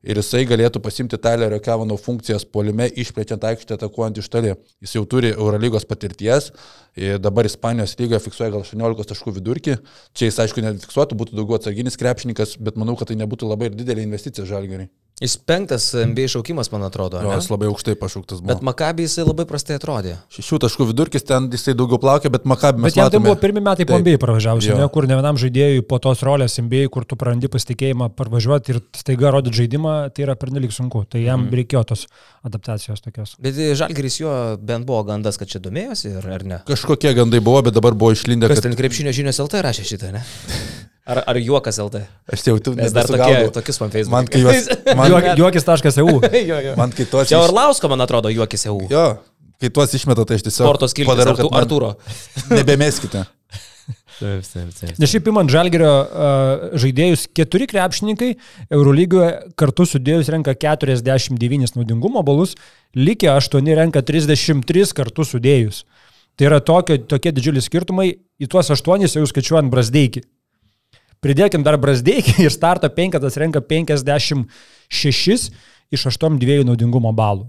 ir 0.05 0.19
jisai 0.21 0.43
galėtų 0.45 0.77
pasimti 0.85 1.17
Tylerio 1.17 1.57
Kevano 1.65 1.97
funkcijas 1.97 2.45
polime, 2.45 2.85
išplečiant 2.85 3.41
aikštę, 3.49 3.79
atakuojant 3.79 4.19
iš 4.21 4.29
toli. 4.29 4.53
Jis 4.85 4.93
jau 4.93 5.01
turi 5.09 5.31
Eurolygos 5.33 5.87
patirties, 5.89 6.51
dabar 7.23 7.49
Ispanijos 7.49 7.97
lygoje 7.97 8.21
fiksuoja 8.27 8.53
gal 8.53 8.61
18 8.61 9.09
taškų 9.09 9.33
vidurkį. 9.39 9.79
Čia 10.13 10.29
jis 10.29 10.37
aišku 10.45 10.61
nefiksuotų, 10.61 11.17
būtų 11.17 11.41
daugiau 11.41 11.57
atsarginis 11.57 11.97
krepšininkas, 11.97 12.59
bet 12.61 12.77
manau, 12.77 12.93
kad 12.99 13.09
tai 13.09 13.17
nebūtų 13.17 13.49
labai 13.49 13.73
didelė 13.73 14.05
investicija 14.05 14.45
žalgeriai. 14.45 14.91
Jis 15.17 15.33
penktas 15.41 15.95
NBA 15.97 16.27
šaukimas, 16.29 16.67
man 16.69 16.83
atrodo. 16.85 17.17
Jo, 17.25 17.31
jis 17.33 17.47
labai 17.49 17.65
aukštai 17.71 17.95
pašauktas 17.97 18.37
buvo. 18.37 18.51
Bet 18.51 18.59
Makabį 18.67 19.07
jisai 19.07 19.23
labai 19.25 19.47
prastai 19.49 19.79
atrodė. 19.79 20.11
Šešių 20.35 20.59
taškų 20.61 20.85
vidurkis 20.91 21.23
ten 21.25 21.47
jisai 21.49 21.73
daugiau 21.79 21.97
plaukė, 22.03 22.29
bet 22.35 22.43
Makabį 22.45 22.83
mes 22.83 22.93
bet 22.93 22.99
jam 22.99 23.09
tai 23.09 23.21
buvo 23.23 23.33
pirmi 23.41 23.63
metai 23.65 23.87
po 23.89 23.97
NBA 23.97 24.19
pravažiavusi, 24.21 24.75
ne, 24.77 24.85
kur 24.93 25.07
ne 25.09 25.15
vienam 25.17 25.39
žaidėjui 25.41 25.81
po 25.89 25.97
tos 26.03 26.21
rolės 26.27 26.59
NBA, 26.61 26.83
kur 26.93 27.07
tu 27.09 27.17
prarandi 27.17 27.49
pasitikėjimą 27.49 28.11
parvažiuoti 28.13 28.75
ir 28.75 28.79
staiga 28.93 29.31
rodyti 29.33 29.57
žaidimą, 29.63 29.95
tai 30.13 30.27
yra 30.27 30.35
pernelik 30.37 30.75
sunku. 30.75 31.01
Tai 31.09 31.23
jam 31.23 31.47
mm. 31.47 31.55
reikėjo 31.63 31.81
tos 31.95 32.03
adaptacijos 32.45 33.01
tokios. 33.01 33.33
Bet 33.41 33.57
Žalgeris 33.57 34.19
jo 34.21 34.35
bent 34.61 34.85
buvo 34.85 34.99
gandas, 35.07 35.41
kad 35.41 35.49
čia 35.49 35.63
domėjosi, 35.65 36.13
ar, 36.21 36.29
ar 36.35 36.45
ne? 36.45 36.61
Kažkokie 36.69 37.15
gandai 37.17 37.41
buvo, 37.41 37.63
bet 37.65 37.73
dabar 37.79 37.97
buvo 37.97 38.13
išlindę. 38.13 38.51
Kas 38.53 38.61
kad... 38.61 38.69
ten 38.69 38.77
krepšinio 38.77 39.15
žinios 39.17 39.41
LT 39.41 39.65
rašė 39.65 39.87
šitą, 39.95 40.13
ne? 40.13 40.21
Ar, 41.07 41.21
ar 41.31 41.37
juokas 41.39 41.77
LT? 41.79 42.01
Aš 42.35 42.41
jau 42.43 42.57
tu 42.59 42.73
Nes 42.75 42.91
dar 42.91 43.07
tokie, 43.07 43.47
tokius 43.55 43.79
man 43.79 43.93
Facebook. 43.93 44.11
Man 44.17 44.27
kai 44.27 44.41
juos... 44.43 44.67
Man, 44.91 45.07
Juok- 45.13 45.29
Juokis.eu. 45.39 46.17
jo, 46.49 46.57
jo. 46.65 46.73
man 46.75 46.91
kai 46.91 47.05
tuos... 47.07 47.29
Čia 47.31 47.39
Orlausko, 47.45 47.87
man 47.93 48.03
atrodo, 48.03 48.31
juokis 48.33 48.67
EU. 48.67 48.81
Jo, 48.91 49.05
kai 49.61 49.71
tuos 49.71 49.95
išmeta, 49.95 50.25
tai 50.27 50.41
aš 50.41 50.43
tiesiog... 50.49 50.65
Sporto 50.67 50.91
skiltis 50.91 51.13
padarau, 51.13 51.37
kad 51.39 51.55
Arturo. 51.61 51.93
Nebemeskite. 52.57 53.23
Taip, 54.17 54.43
taip, 54.49 54.69
taip. 54.75 54.99
Nes 54.99 55.11
šiaip 55.13 55.27
imant 55.31 55.51
Žalgerio 55.53 55.89
uh, 55.93 56.67
žaidėjus, 56.81 57.27
keturi 57.37 57.69
krepšininkai 57.69 58.31
Eurolygoje 58.73 59.29
kartu 59.61 59.85
sudėjus 59.87 60.31
renka 60.33 60.57
49 60.57 61.77
naudingumo 61.77 62.23
balus, 62.25 62.57
likę 62.97 63.29
8 63.31 63.69
renka 63.79 64.01
33 64.03 64.91
kartu 64.97 65.23
sudėjus. 65.23 65.85
Tai 66.37 66.49
yra 66.49 66.59
tokio, 66.61 66.97
tokie 67.09 67.31
didžiuliai 67.33 67.63
skirtumai, 67.63 68.09
į 68.41 68.49
tuos 68.51 68.73
8 68.73 69.07
jau 69.07 69.29
skaičiuojant 69.29 69.71
Brasdeikį. 69.71 70.25
Pridėkim 71.23 71.63
dar 71.65 71.79
Brasdeikį 71.81 72.41
ir 72.45 72.53
starto 72.53 72.89
penketas 72.93 73.37
renka 73.41 73.61
56 73.61 75.49
iš 75.93 76.09
8 76.11 76.37
naudingumo 76.67 77.13
balų. 77.15 77.47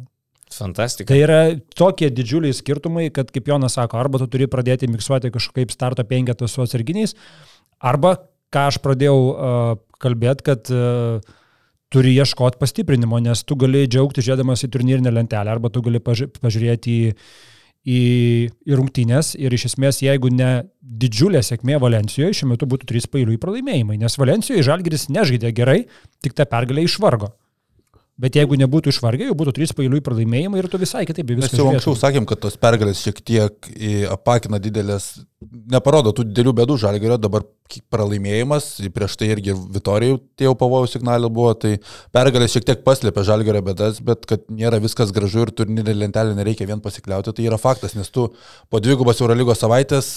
Fantastika. 0.54 1.12
Tai 1.12 1.18
yra 1.20 1.40
tokie 1.76 2.08
didžiuliai 2.08 2.56
skirtumai, 2.56 3.08
kad, 3.12 3.28
kaip 3.34 3.50
Jonas 3.50 3.76
sako, 3.76 3.98
arba 4.00 4.20
tu 4.22 4.28
turi 4.32 4.48
pradėti 4.48 4.88
miksuoti 4.88 5.30
kažkaip 5.34 5.72
starto 5.74 6.04
penketą 6.08 6.48
su 6.48 6.62
atsarginiais, 6.64 7.12
arba, 7.78 8.14
ką 8.54 8.62
aš 8.70 8.78
pradėjau 8.84 9.18
uh, 9.18 9.74
kalbėti, 10.00 10.46
kad 10.48 10.72
uh, 10.72 11.20
turi 11.92 12.14
ieškoti 12.16 12.60
pastiprinimo, 12.60 13.20
nes 13.20 13.44
tu 13.44 13.58
gali 13.60 13.84
džiaugti 13.88 14.24
žiūrėdamas 14.24 14.64
į 14.64 14.72
turnyrinę 14.72 15.12
lentelę, 15.12 15.52
arba 15.52 15.70
tu 15.72 15.84
gali 15.84 16.00
paži 16.00 16.30
pažiūrėti 16.32 16.96
į, 16.96 17.12
į, 17.88 18.00
į 18.68 18.78
rungtynės 18.78 19.34
ir 19.38 19.54
iš 19.54 19.70
esmės, 19.72 20.02
jeigu 20.04 20.30
ne 20.34 20.68
didžiulė 20.80 21.42
sėkmė 21.44 21.78
Valencijoje, 21.82 22.40
šiuo 22.40 22.52
metu 22.52 22.68
būtų 22.68 22.88
trys 22.90 23.08
pailiui 23.10 23.38
pralaimėjimai, 23.40 23.98
nes 24.02 24.18
Valencijoje 24.20 24.66
Žalgiris 24.66 25.08
nežaidė 25.12 25.52
gerai, 25.56 25.82
tik 26.24 26.36
tą 26.36 26.48
pergalę 26.50 26.84
išvargo. 26.86 27.32
Bet 28.18 28.34
jeigu 28.34 28.56
nebūtų 28.58 28.90
išvargę, 28.90 29.28
jau 29.28 29.34
būtų 29.38 29.52
trys 29.54 29.70
pailiui 29.78 30.00
pralaimėjimai 30.02 30.58
ir 30.58 30.66
tu 30.70 30.78
visai 30.80 31.04
kitaip 31.06 31.28
į 31.30 31.36
Mes 31.38 31.52
jau 31.52 31.68
žiūrėtum. 31.68 31.76
anksčiau 31.76 31.98
sakėm, 32.00 32.24
kad 32.26 32.40
tos 32.42 32.56
pergalės 32.58 32.98
šiek 33.04 33.20
tiek 33.22 33.68
apakina 34.10 34.58
didelės, 34.58 35.20
neparodo 35.70 36.10
tų 36.10 36.24
didelių 36.26 36.56
bėdų 36.58 36.78
žalgerio, 36.82 37.14
dabar 37.22 37.46
pralaimėjimas, 37.94 38.66
prieš 38.90 39.14
tai 39.20 39.28
irgi 39.36 39.54
Vitorijų 39.54 40.18
tie 40.34 40.48
jau 40.48 40.56
pavojų 40.58 40.90
signalai 40.96 41.30
buvo, 41.30 41.52
tai 41.54 41.76
pergalės 42.16 42.56
šiek 42.56 42.66
tiek 42.72 42.82
paslėpė 42.82 43.22
žalgerio 43.30 43.62
bėdas, 43.70 44.02
bet 44.02 44.26
kad 44.26 44.50
nėra 44.50 44.82
viskas 44.82 45.14
gražu 45.14 45.46
ir 45.46 45.54
turnyrinė 45.54 45.94
lentelė 46.00 46.34
nereikia 46.40 46.66
vien 46.66 46.82
pasikliauti, 46.82 47.36
tai 47.38 47.46
yra 47.46 47.60
faktas, 47.60 47.94
nes 47.94 48.10
tu 48.10 48.32
po 48.66 48.82
dvigubos 48.82 49.22
Eurolygos 49.22 49.62
savaitės 49.62 50.12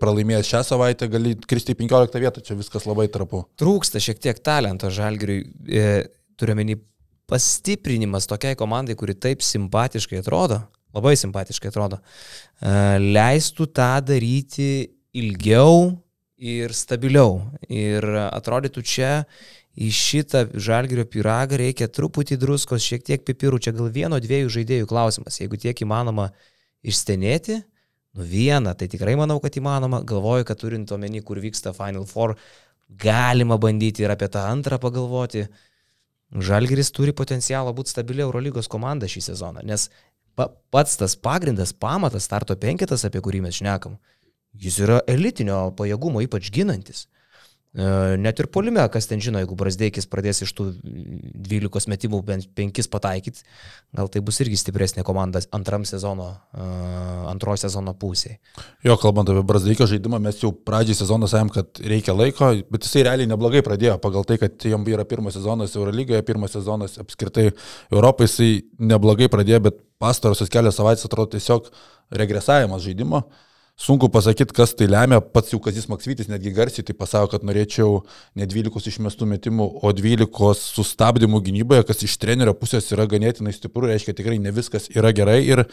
pralaimėjęs 0.00 0.54
šią 0.54 0.64
savaitę 0.72 1.12
gali 1.12 1.36
kristi 1.44 1.76
į 1.76 1.82
15 1.84 2.24
vietą, 2.24 2.40
čia 2.40 2.56
viskas 2.56 2.88
labai 2.88 3.10
trapu. 3.12 3.44
Trūksta 3.60 4.00
šiek 4.00 4.24
tiek 4.24 4.40
talento 4.40 4.88
žalgiriui, 4.88 5.42
e, 5.68 5.88
turiuomenį 6.40 6.80
pastiprinimas 7.30 8.28
tokiai 8.30 8.56
komandai, 8.58 8.96
kuri 8.98 9.16
taip 9.18 9.42
simpatiškai 9.42 10.20
atrodo, 10.22 10.60
labai 10.96 11.16
simpatiškai 11.18 11.70
atrodo, 11.72 12.00
e, 12.00 12.72
leistų 13.02 13.68
tą 13.74 13.92
daryti 14.06 14.70
ilgiau 15.16 15.94
ir 16.36 16.74
stabiliau. 16.76 17.40
Ir 17.72 18.04
atrodytų 18.28 18.82
čia 18.84 19.12
į 19.76 19.90
šitą 19.92 20.46
žalgerio 20.54 21.04
pyragą 21.08 21.58
reikia 21.60 21.88
truputį 21.92 22.38
druskos, 22.40 22.84
šiek 22.84 23.04
tiek 23.04 23.24
pipirų, 23.26 23.60
čia 23.60 23.74
gal 23.76 23.90
vieno, 23.92 24.20
dviejų 24.20 24.52
žaidėjų 24.58 24.88
klausimas. 24.88 25.40
Jeigu 25.40 25.60
tiek 25.60 25.80
įmanoma 25.84 26.30
išstenėti, 26.86 27.60
nu 28.16 28.24
vieną, 28.24 28.72
tai 28.78 28.88
tikrai 28.92 29.16
manau, 29.20 29.38
kad 29.42 29.56
įmanoma. 29.58 30.00
Galvoju, 30.06 30.46
kad 30.48 30.60
turint 30.60 30.92
omeny, 30.92 31.20
kur 31.24 31.40
vyksta 31.42 31.74
Final 31.76 32.06
Four, 32.08 32.36
galima 32.88 33.58
bandyti 33.60 34.06
ir 34.06 34.14
apie 34.14 34.30
tą 34.32 34.46
antrą 34.48 34.80
pagalvoti. 34.80 35.44
Žalgiris 36.34 36.90
turi 36.90 37.14
potencialą 37.14 37.72
būti 37.76 37.92
stabilia 37.92 38.26
Eurolygos 38.26 38.68
komanda 38.68 39.06
šį 39.08 39.22
sezoną, 39.28 39.62
nes 39.62 39.88
pa, 40.34 40.48
pats 40.74 40.98
tas 40.98 41.14
pagrindas, 41.16 41.72
pamatas, 41.72 42.26
starto 42.26 42.56
penketas, 42.58 43.06
apie 43.06 43.22
kurį 43.22 43.44
mes 43.46 43.60
šnekam, 43.60 43.96
jis 44.52 44.80
yra 44.82 45.00
elitinio 45.06 45.70
pajėgumo, 45.78 46.24
ypač 46.26 46.50
ginantis. 46.50 47.06
E, 47.76 48.16
Net 48.16 48.40
ir 48.40 48.48
polime, 48.48 48.80
kas 48.92 49.04
ten 49.10 49.20
žino, 49.20 49.40
jeigu 49.42 49.56
Brasdeikis 49.58 50.08
pradės 50.08 50.40
iš 50.46 50.52
tų 50.56 50.70
12 50.80 51.90
metimų 51.92 52.22
bent 52.24 52.48
5 52.56 52.88
pataikyti, 52.92 53.44
gal 53.96 54.08
tai 54.12 54.22
bus 54.24 54.40
irgi 54.40 54.56
stipresnė 54.60 55.04
komanda 55.04 55.42
antram 55.56 55.84
sezono, 55.88 56.30
e, 56.56 56.68
antrojo 57.28 57.60
sezono 57.66 57.92
pusėje. 58.00 58.38
Jo, 58.86 58.96
kalbant 59.02 59.28
apie 59.32 59.44
Brasdeikio 59.46 59.88
žaidimą, 59.90 60.22
mes 60.24 60.40
jau 60.40 60.54
pradžiai 60.56 60.96
sezoną 61.02 61.28
sakėm, 61.28 61.52
kad 61.52 61.82
reikia 61.84 62.16
laiko, 62.16 62.54
bet 62.72 62.88
jisai 62.88 63.04
realiai 63.10 63.28
neblogai 63.28 63.60
pradėjo, 63.66 63.98
pagal 64.00 64.24
tai, 64.28 64.40
kad 64.40 64.68
jam 64.70 64.86
yra 64.88 65.04
pirmas 65.08 65.36
sezonas 65.36 65.76
Eurolygoje, 65.76 66.24
pirmas 66.24 66.56
sezonas 66.56 66.96
apskritai 67.02 67.50
Europai, 67.92 68.30
jisai 68.30 68.52
neblogai 68.80 69.28
pradėjo, 69.32 69.66
bet 69.68 69.82
pastarosios 70.00 70.52
kelios 70.52 70.80
savaitės 70.80 71.08
atrodo 71.08 71.36
tiesiog 71.36 71.68
regresavimas 72.16 72.84
žaidimo. 72.84 73.26
Sunku 73.76 74.08
pasakyti, 74.08 74.54
kas 74.56 74.70
tai 74.72 74.86
lemia, 74.88 75.18
pats 75.20 75.52
jau 75.52 75.58
Kazis 75.60 75.84
Maksvytis 75.90 76.30
netgi 76.32 76.48
garsiai 76.56 76.84
tai 76.88 76.94
pasako, 76.96 77.34
kad 77.34 77.42
norėčiau 77.44 77.98
ne 78.40 78.46
12 78.48 78.86
išmestų 78.88 79.26
metimų, 79.28 79.66
o 79.84 79.90
12 79.92 80.54
sustabdymų 80.56 81.42
gynyboje, 81.44 81.84
kas 81.84 82.00
iš 82.06 82.14
trenerio 82.16 82.54
pusės 82.56 82.88
yra 82.96 83.04
ganėtinai 83.04 83.52
stipru, 83.52 83.84
reiškia 83.90 84.14
tikrai 84.16 84.38
ne 84.40 84.48
viskas 84.56 84.88
yra 84.96 85.10
gerai. 85.12 85.42
Ir 85.44 85.66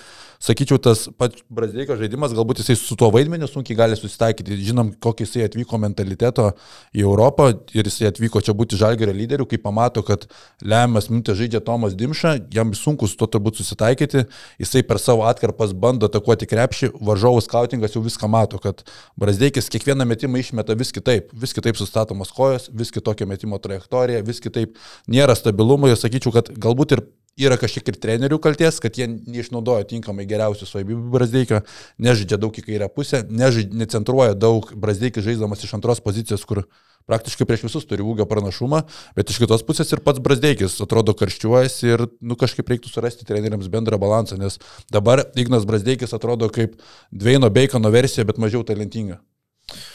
sakyčiau, 0.43 0.81
tas 0.83 1.05
pats 1.15 1.45
Brazdeikio 1.47 1.95
žaidimas, 2.01 2.35
galbūt 2.35 2.59
jisai 2.59 2.75
su 2.81 2.97
tuo 2.99 3.07
vaidmeniu 3.15 3.47
sunkiai 3.47 3.79
gali 3.85 3.95
susitaikyti, 3.95 4.59
žinom, 4.67 4.91
kokį 4.99 5.23
jisai 5.23 5.47
atvyko 5.47 5.79
mentaliteto 5.85 6.49
į 6.91 7.05
Europą 7.05 7.53
ir 7.71 7.87
jisai 7.87 8.11
atvyko 8.11 8.43
čia 8.43 8.51
būti 8.51 8.81
žalgerio 8.83 9.15
lyderiu, 9.15 9.47
kai 9.47 9.61
pamato, 9.63 10.03
kad 10.03 10.27
lemiamas 10.59 11.07
minutė 11.07 11.37
žaidžia 11.39 11.63
Tomas 11.63 11.95
Dimša, 11.95 12.35
jam 12.51 12.75
sunku 12.75 13.07
su 13.07 13.15
to 13.23 13.31
turbūt 13.31 13.63
susitaikyti, 13.63 14.27
jisai 14.59 14.83
per 14.91 14.99
savo 14.99 15.23
atkarpas 15.31 15.71
bando 15.71 16.11
atakuoti 16.11 16.51
krepšį, 16.51 16.93
varžovų 16.99 17.47
skautingas 17.47 17.92
jau 17.95 18.03
viską 18.05 18.29
mato, 18.31 18.59
kad 18.61 18.83
Brazdeikis 19.19 19.69
kiekvieną 19.73 20.07
metimą 20.09 20.41
išmeta 20.41 20.75
vis 20.79 20.93
kitaip, 20.95 21.31
vis 21.33 21.55
kitaip 21.55 21.79
sustatomos 21.79 22.33
kojos, 22.35 22.69
vis 22.73 22.93
kitokia 22.93 23.27
metimo 23.29 23.59
trajektorija, 23.61 24.23
vis 24.25 24.41
kitaip 24.43 24.77
nėra 25.11 25.35
stabilumo. 25.37 25.91
Ir 25.91 25.99
sakyčiau, 25.99 26.33
kad 26.35 26.51
galbūt 26.53 26.97
ir 26.97 27.05
yra 27.39 27.57
kažkiek 27.57 27.87
ir 27.89 27.97
trenerių 28.01 28.37
kalties, 28.43 28.79
kad 28.83 28.97
jie 28.97 29.07
neišnaudojo 29.09 29.87
tinkamai 29.89 30.25
geriausių 30.29 30.67
savybių 30.69 30.97
Brazdeikio, 31.13 31.63
nežaidžia 32.01 32.39
daug 32.41 32.53
į 32.53 32.65
kairę 32.67 32.89
pusę, 32.93 33.23
nežaidžia, 33.29 33.73
necentruoja 33.83 34.37
daug 34.37 34.69
Brazdeikis 34.77 35.25
žaiddamas 35.25 35.65
iš 35.65 35.73
antros 35.79 36.03
pozicijos, 36.03 36.45
kur 36.45 36.63
praktiškai 37.09 37.47
prieš 37.49 37.65
visus 37.67 37.87
turi 37.89 38.05
ūgio 38.05 38.27
pranašumą, 38.29 38.83
bet 39.17 39.33
iš 39.33 39.41
kitos 39.43 39.65
pusės 39.67 39.91
ir 39.91 40.03
pats 40.05 40.21
Brasdeikis 40.23 40.77
atrodo 40.85 41.15
karščiuojasi 41.17 41.89
ir 41.89 42.05
nu, 42.21 42.37
kažkaip 42.39 42.69
reiktų 42.69 42.93
surasti 42.93 43.27
treneriams 43.27 43.67
bendrą 43.73 43.99
balansą, 43.99 44.39
nes 44.39 44.61
dabar 44.93 45.25
Ignas 45.35 45.67
Brasdeikis 45.67 46.15
atrodo 46.15 46.51
kaip 46.53 46.77
Dveino 47.11 47.51
Bacono 47.51 47.91
versija, 47.91 48.27
bet 48.29 48.39
mažiau 48.39 48.63
talentinga. 48.67 49.19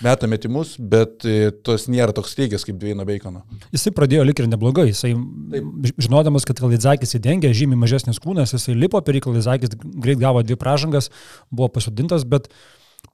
Meta 0.02 0.26
metimus, 0.26 0.72
bet 0.81 1.26
e, 1.28 1.50
tos 1.64 1.85
nėra 1.92 2.14
toks 2.16 2.33
lygis 2.38 2.64
kaip 2.66 2.78
Dveino 2.81 3.04
Bacono. 3.07 3.44
Jisai 3.74 3.92
pradėjo 3.94 4.24
lik 4.26 4.40
ir 4.40 4.48
neblogai. 4.50 4.88
Jisai, 4.88 5.12
ž- 5.12 5.94
žinodamas, 6.00 6.46
kad 6.48 6.59
Kalidžakis 6.62 7.14
įdengė, 7.18 7.52
žymiai 7.54 7.78
mažesnis 7.85 8.18
kūnas, 8.22 8.54
jisai 8.57 8.74
lipo 8.78 9.00
per 9.04 9.20
Kalidžakis, 9.22 9.76
greit 10.00 10.18
gavo 10.22 10.42
dvi 10.42 10.57
pražangas, 10.59 11.11
buvo 11.52 11.68
pasodintas, 11.76 12.24
bet 12.26 12.48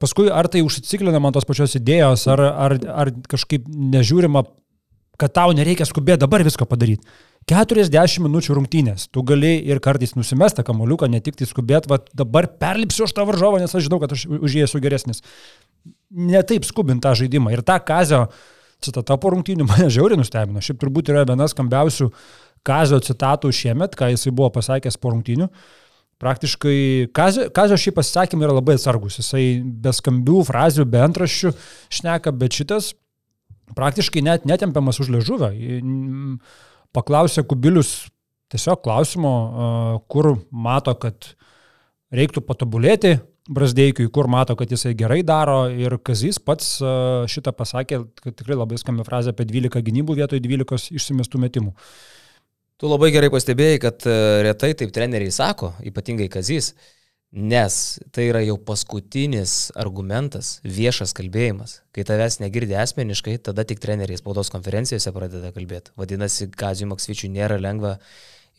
paskui 0.01 0.31
ar 0.33 0.49
tai 0.49 0.63
užsiciklina 0.65 1.21
man 1.21 1.35
tos 1.37 1.45
pačios 1.49 1.75
idėjos, 1.77 2.25
ar, 2.33 2.41
ar, 2.41 2.79
ar 3.03 3.13
kažkaip 3.35 3.67
nežiūrima, 3.69 4.47
kad 5.21 5.35
tau 5.35 5.53
nereikia 5.55 5.87
skubėti 5.91 6.23
dabar 6.25 6.47
visko 6.47 6.67
padaryti. 6.71 7.03
40 7.51 8.23
minučių 8.25 8.57
rungtynės. 8.57 9.09
Tu 9.13 9.23
gali 9.27 9.59
ir 9.69 9.81
kartais 9.85 10.15
nusimestą 10.17 10.65
kamoliuką, 10.65 11.09
ne 11.13 11.21
tik 11.25 11.37
tai 11.37 11.49
skubėti, 11.49 11.91
va 11.93 12.01
dabar 12.17 12.49
perlipsiu 12.61 13.05
už 13.05 13.13
tą 13.17 13.27
varžovą, 13.29 13.61
nes 13.61 13.75
aš 13.75 13.87
žinau, 13.89 14.01
kad 14.01 14.15
aš 14.17 14.25
už 14.33 14.57
jį 14.57 14.65
esu 14.65 14.81
geresnis. 14.81 15.21
Netaip 16.09 16.65
skubint 16.65 17.03
tą 17.05 17.13
žaidimą. 17.19 17.53
Ir 17.53 17.65
tą 17.67 17.77
kazio 17.85 18.27
citata 18.85 19.19
po 19.21 19.35
rungtynių 19.35 19.69
mane 19.71 19.91
žiauriai 19.93 20.21
nustebino. 20.21 20.65
Šiaip 20.65 20.81
turbūt 20.81 21.13
yra 21.13 21.27
viena 21.29 21.49
skambiausių 21.51 22.11
kazio 22.65 23.01
citatų 23.05 23.53
šiemet, 23.53 23.97
ką 23.99 24.15
jisai 24.15 24.33
buvo 24.33 24.51
pasakęs 24.55 24.97
po 25.01 25.13
rungtynių. 25.13 25.51
Praktiškai 26.23 27.11
Kazio, 27.13 27.49
Kazio 27.53 27.77
šiaip 27.77 27.97
pasisakymai 27.99 28.47
yra 28.47 28.55
labai 28.57 28.77
atsargus. 28.79 29.19
Jisai 29.19 29.59
be 29.65 29.93
skambių 29.93 30.45
frazių, 30.47 30.87
be 30.89 31.01
antraščių 31.03 31.51
šneka, 31.93 32.33
bet 32.39 32.55
šitas 32.55 32.93
praktiškai 33.75 34.23
net 34.25 34.47
netempiamas 34.49 35.01
už 35.03 35.11
ležuvę. 35.17 35.51
Paklausė 36.95 37.43
Kubilius 37.49 38.05
tiesiog 38.55 38.83
klausimo, 38.85 39.35
kur 40.11 40.35
mato, 40.51 40.95
kad 41.01 41.33
reiktų 42.15 42.45
patobulėti 42.47 43.17
Brasdeikiui, 43.45 44.09
kur 44.09 44.25
mato, 44.31 44.55
kad 44.57 44.71
jisai 44.73 44.95
gerai 44.97 45.19
daro 45.27 45.67
ir 45.69 45.99
Kazys 46.01 46.39
pats 46.41 46.79
šitą 47.29 47.53
pasakė, 47.53 47.99
kad 48.23 48.37
tikrai 48.39 48.57
labai 48.57 48.79
skambi 48.81 49.05
frazė 49.05 49.35
apie 49.35 49.45
12 49.51 49.83
gynybų 49.85 50.17
vietoj 50.23 50.41
12 50.41 50.95
išsimestų 50.97 51.41
metimų. 51.43 51.75
Tu 52.81 52.89
labai 52.89 53.11
gerai 53.15 53.29
pastebėjai, 53.35 53.83
kad 53.83 54.07
retai 54.47 54.73
taip 54.79 54.95
treneriai 54.97 55.35
sako, 55.35 55.75
ypatingai 55.85 56.31
Kazys, 56.33 56.73
Nes 57.35 57.99
tai 58.15 58.29
yra 58.31 58.45
jau 58.45 58.55
paskutinis 58.63 59.73
argumentas, 59.75 60.61
viešas 60.63 61.11
kalbėjimas. 61.19 61.81
Kai 61.91 62.05
tavęs 62.07 62.39
negirdi 62.39 62.77
asmeniškai, 62.79 63.41
tada 63.43 63.65
tik 63.67 63.81
treneriai 63.83 64.21
spaudos 64.21 64.53
konferencijose 64.55 65.11
pradeda 65.11 65.51
kalbėti. 65.57 65.91
Vadinasi, 65.99 66.47
Kazijų 66.55 66.93
Maksvyčių 66.93 67.33
nėra 67.35 67.59
lengva 67.59 67.97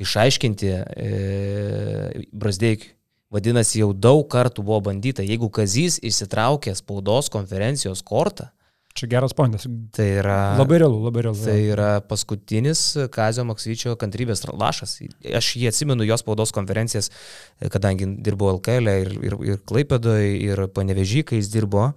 išaiškinti 0.03 0.73
e, 0.75 2.25
Brasdeikiui. 2.35 2.91
Vadinasi, 3.31 3.79
jau 3.79 3.93
daug 3.95 4.27
kartų 4.31 4.67
buvo 4.67 4.81
bandyta, 4.89 5.23
jeigu 5.23 5.47
Kazys 5.55 5.97
įsitraukė 6.03 6.75
spaudos 6.75 7.31
konferencijos 7.31 8.03
kortą, 8.03 8.51
Čia 8.95 9.09
geras 9.11 9.33
pointas. 9.35 9.65
tai 9.91 10.05
yra... 10.21 10.55
Labai 10.55 10.77
realu, 10.79 11.01
labai 11.03 11.25
realu. 11.25 11.39
Tai 11.43 11.55
yra 11.59 11.87
paskutinis 11.99 12.83
Kazio 13.11 13.43
Maksvyčio 13.43 13.97
kantrybės 13.99 14.45
lašas. 14.47 15.01
Aš 15.35 15.49
jį 15.59 15.67
atsimenu 15.67 16.05
jos 16.07 16.23
spaudos 16.23 16.55
konferencijas, 16.55 17.11
kadangi 17.73 18.07
dirbo 18.23 18.53
LKL 18.53 18.93
ir, 19.01 19.11
ir, 19.19 19.35
ir 19.49 19.59
Klaipėdoje, 19.67 20.29
ir 20.47 20.63
Panevežy, 20.71 21.25
kai 21.27 21.41
jis 21.41 21.51
dirbo. 21.51 21.89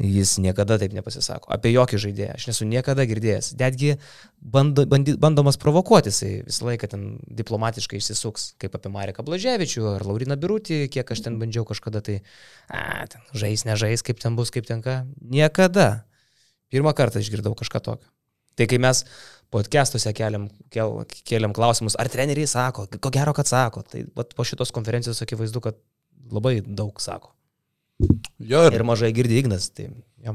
Jis 0.00 0.32
niekada 0.42 0.74
taip 0.80 0.94
nepasisako. 0.96 1.52
Apie 1.54 1.70
jokį 1.70 2.00
žaidėją. 2.02 2.38
Aš 2.38 2.48
nesu 2.48 2.66
niekada 2.66 3.04
girdėjęs. 3.06 3.52
Netgi 3.60 3.92
bando, 4.40 4.82
bandy, 4.90 5.14
bandomas 5.20 5.60
provokuoti, 5.60 6.10
jisai 6.10 6.32
visą 6.48 6.66
laiką 6.66 6.88
ten 6.96 7.04
diplomatiškai 7.42 8.00
išsisuks, 8.00 8.48
kaip 8.64 8.74
apie 8.74 8.90
Mareką 8.90 9.22
Blaževičių 9.28 9.86
ar 9.92 10.06
Lauriną 10.08 10.40
Birutį, 10.40 10.80
kiek 10.90 11.14
aš 11.14 11.22
ten 11.28 11.38
bandžiau 11.38 11.68
kažkada 11.68 12.02
tai, 12.02 12.16
a, 12.66 13.04
ten 13.12 13.22
žais, 13.38 13.68
nežais, 13.68 14.02
kaip 14.02 14.18
ten 14.24 14.34
bus, 14.40 14.50
kaip 14.50 14.66
ten 14.66 14.82
ką. 14.82 15.04
Niekada. 15.20 16.08
Pirmą 16.72 16.94
kartą 16.96 17.22
išgirdau 17.22 17.54
kažką 17.58 17.82
tokio. 17.84 18.08
Tai 18.54 18.66
kai 18.70 18.78
mes 18.78 19.02
podcastuose 19.54 20.12
keliam, 20.16 20.48
kel, 20.74 21.00
keliam 21.26 21.54
klausimus, 21.54 21.96
ar 22.00 22.10
treneriai 22.10 22.48
sako, 22.50 22.86
ko 23.02 23.12
gero, 23.14 23.34
kad 23.36 23.50
sako, 23.50 23.82
tai 23.86 24.04
vat, 24.16 24.34
po 24.34 24.46
šitos 24.46 24.72
konferencijos 24.74 25.22
akivaizdu, 25.22 25.62
kad 25.62 25.78
labai 26.34 26.58
daug 26.64 26.98
sako. 27.02 27.34
Jo, 28.42 28.64
ir 28.66 28.74
Ir 28.74 28.86
mažai 28.86 29.12
girdi 29.14 29.38
Ignas. 29.42 29.68
Tai, 29.74 29.88
ja. 30.22 30.34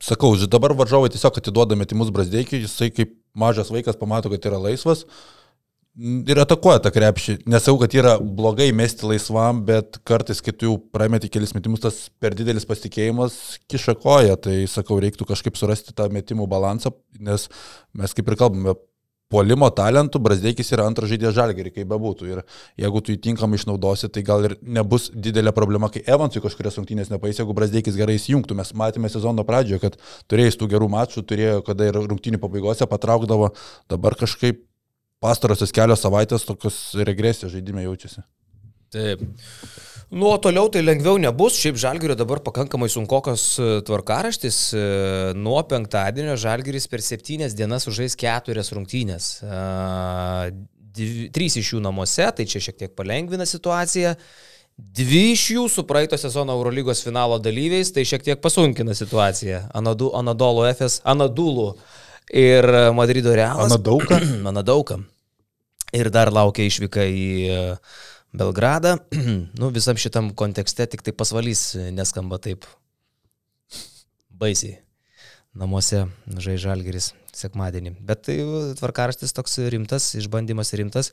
sakau, 0.00 0.34
dabar 0.48 0.76
varžovai 0.76 1.12
tiesiog 1.12 1.40
atiduoda 1.40 1.76
metimus 1.76 2.12
Brasdeikiui, 2.14 2.64
jisai 2.64 2.92
kaip 2.94 3.16
mažas 3.36 3.72
vaikas 3.72 3.98
pamato, 4.00 4.32
kad 4.32 4.50
yra 4.50 4.60
laisvas 4.60 5.06
ir 6.00 6.40
atakuoja 6.40 6.80
tą 6.82 6.92
krepšį. 6.94 7.36
Nesau, 7.50 7.74
kad 7.80 7.92
yra 7.96 8.14
blogai 8.20 8.70
mesti 8.76 9.06
laisvam, 9.08 9.62
bet 9.68 9.98
kartais, 10.08 10.40
kai 10.44 10.54
tu 10.56 10.70
jau 10.70 10.76
prameti 10.94 11.30
kelis 11.32 11.52
metimus, 11.56 11.82
tas 11.84 11.98
per 12.22 12.36
didelis 12.38 12.66
pasitikėjimas 12.68 13.58
kiša 13.70 13.96
koją. 14.00 14.38
Tai 14.40 14.56
sakau, 14.70 15.00
reiktų 15.02 15.28
kažkaip 15.28 15.60
surasti 15.60 15.96
tą 15.96 16.08
metimų 16.12 16.48
balansą, 16.50 16.94
nes 17.20 17.48
mes 17.98 18.16
kaip 18.16 18.32
ir 18.32 18.40
kalbame, 18.40 18.74
puolimo 19.32 19.68
talentų 19.72 20.20
Brasdeikis 20.20 20.72
yra 20.74 20.84
antras 20.88 21.08
žaidėjas 21.12 21.36
žalgerį, 21.38 21.70
kaip 21.76 21.88
bebūtų. 21.92 22.28
Ir 22.28 22.42
jeigu 22.80 23.00
tu 23.00 23.14
jį 23.14 23.20
tinkamai 23.28 23.60
išnaudosi, 23.60 24.10
tai 24.12 24.24
gal 24.26 24.44
ir 24.48 24.56
nebus 24.60 25.08
didelė 25.12 25.54
problema, 25.56 25.88
kai 25.92 26.04
Evansui 26.04 26.42
kažkurias 26.44 26.76
rungtynės 26.80 27.12
nepaės, 27.12 27.40
jeigu 27.40 27.56
Brasdeikis 27.56 27.96
gerai 28.00 28.18
įsijungtų. 28.20 28.56
Mes 28.58 28.74
matėme 28.76 29.12
sezono 29.12 29.44
pradžioje, 29.48 29.80
kad 29.86 29.96
turėjai 30.28 30.58
tų 30.60 30.68
gerų 30.74 30.90
mačų, 30.92 31.24
turėjo, 31.28 31.62
kada 31.64 31.88
ir 31.88 32.00
rungtynių 32.00 32.42
pabaigose 32.42 32.88
patraukdavo, 32.90 33.54
dabar 33.92 34.20
kažkaip 34.20 34.66
pastarosios 35.22 35.72
kelios 35.74 36.02
savaitės 36.04 36.44
tokios 36.48 36.82
regresijos 37.08 37.54
žaidime 37.54 37.86
jaučiasi. 37.86 38.24
Taip. 38.92 39.22
Nu, 40.12 40.26
o 40.28 40.36
toliau 40.36 40.68
tai 40.68 40.82
lengviau 40.84 41.16
nebus. 41.16 41.56
Šiaip 41.56 41.78
Žalgirio 41.80 42.12
dabar 42.20 42.42
pakankamai 42.44 42.90
sunkokas 42.92 43.44
e, 43.56 43.68
tvarkaraštis. 43.88 44.56
E, 44.76 44.82
Nuo 45.40 45.62
penktadienio 45.64 46.34
Žalgiris 46.36 46.84
per 46.92 47.00
septynias 47.00 47.54
dienas 47.56 47.88
užžais 47.88 48.12
keturias 48.20 48.68
rungtynės. 48.76 49.30
E, 49.40 49.56
dvi- 50.98 51.30
Trys 51.32 51.56
iš 51.62 51.70
jų 51.72 51.80
namuose, 51.86 52.28
tai 52.36 52.44
čia 52.44 52.60
šiek 52.60 52.76
tiek 52.82 52.92
palengvina 52.98 53.46
situaciją. 53.48 54.12
Dvi 54.76 55.22
iš 55.32 55.46
jų 55.54 55.64
su 55.72 55.86
praeito 55.88 56.16
sezono 56.20 56.52
Eurolygos 56.58 57.00
finalo 57.06 57.40
dalyviais, 57.40 57.94
tai 57.96 58.04
šiek 58.08 58.28
tiek 58.28 58.44
pasunkina 58.44 58.92
situaciją. 58.96 59.62
Anadu, 59.80 60.10
Anadolo 60.20 60.68
FS, 60.68 61.00
Anadulų 61.08 61.70
ir 62.30 62.66
Madrido 62.94 63.34
Realas. 63.34 63.72
Anadauka? 63.72 64.20
Anadauka. 64.50 64.98
Ir 65.92 66.08
dar 66.12 66.32
laukia 66.32 66.64
išvyka 66.68 67.04
į 67.04 67.26
e, 67.52 67.58
Belgradą. 68.32 68.96
nu, 69.60 69.70
visam 69.74 69.98
šitam 70.00 70.32
kontekste 70.36 70.86
tik 70.88 71.04
tai 71.04 71.14
pasvalys 71.16 71.72
e, 71.76 71.90
neskamba 71.94 72.40
taip 72.42 72.66
baisiai. 74.30 74.78
Namuose 75.52 76.06
žai 76.40 76.56
žalgeris 76.56 77.10
sekmadienį. 77.36 77.96
Bet 78.00 78.24
tai 78.28 78.38
e, 78.40 78.60
tvarkaraštis 78.80 79.36
toks 79.36 79.60
rimtas, 79.72 80.12
išbandymas 80.16 80.72
rimtas. 80.80 81.12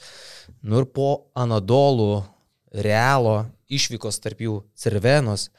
Nu 0.64 0.84
ir 0.84 0.88
po 0.88 1.32
Anadolų 1.36 2.24
realo 2.72 3.42
išvykos 3.70 4.22
tarp 4.24 4.46
jų 4.46 4.62
Cervenos 4.78 5.50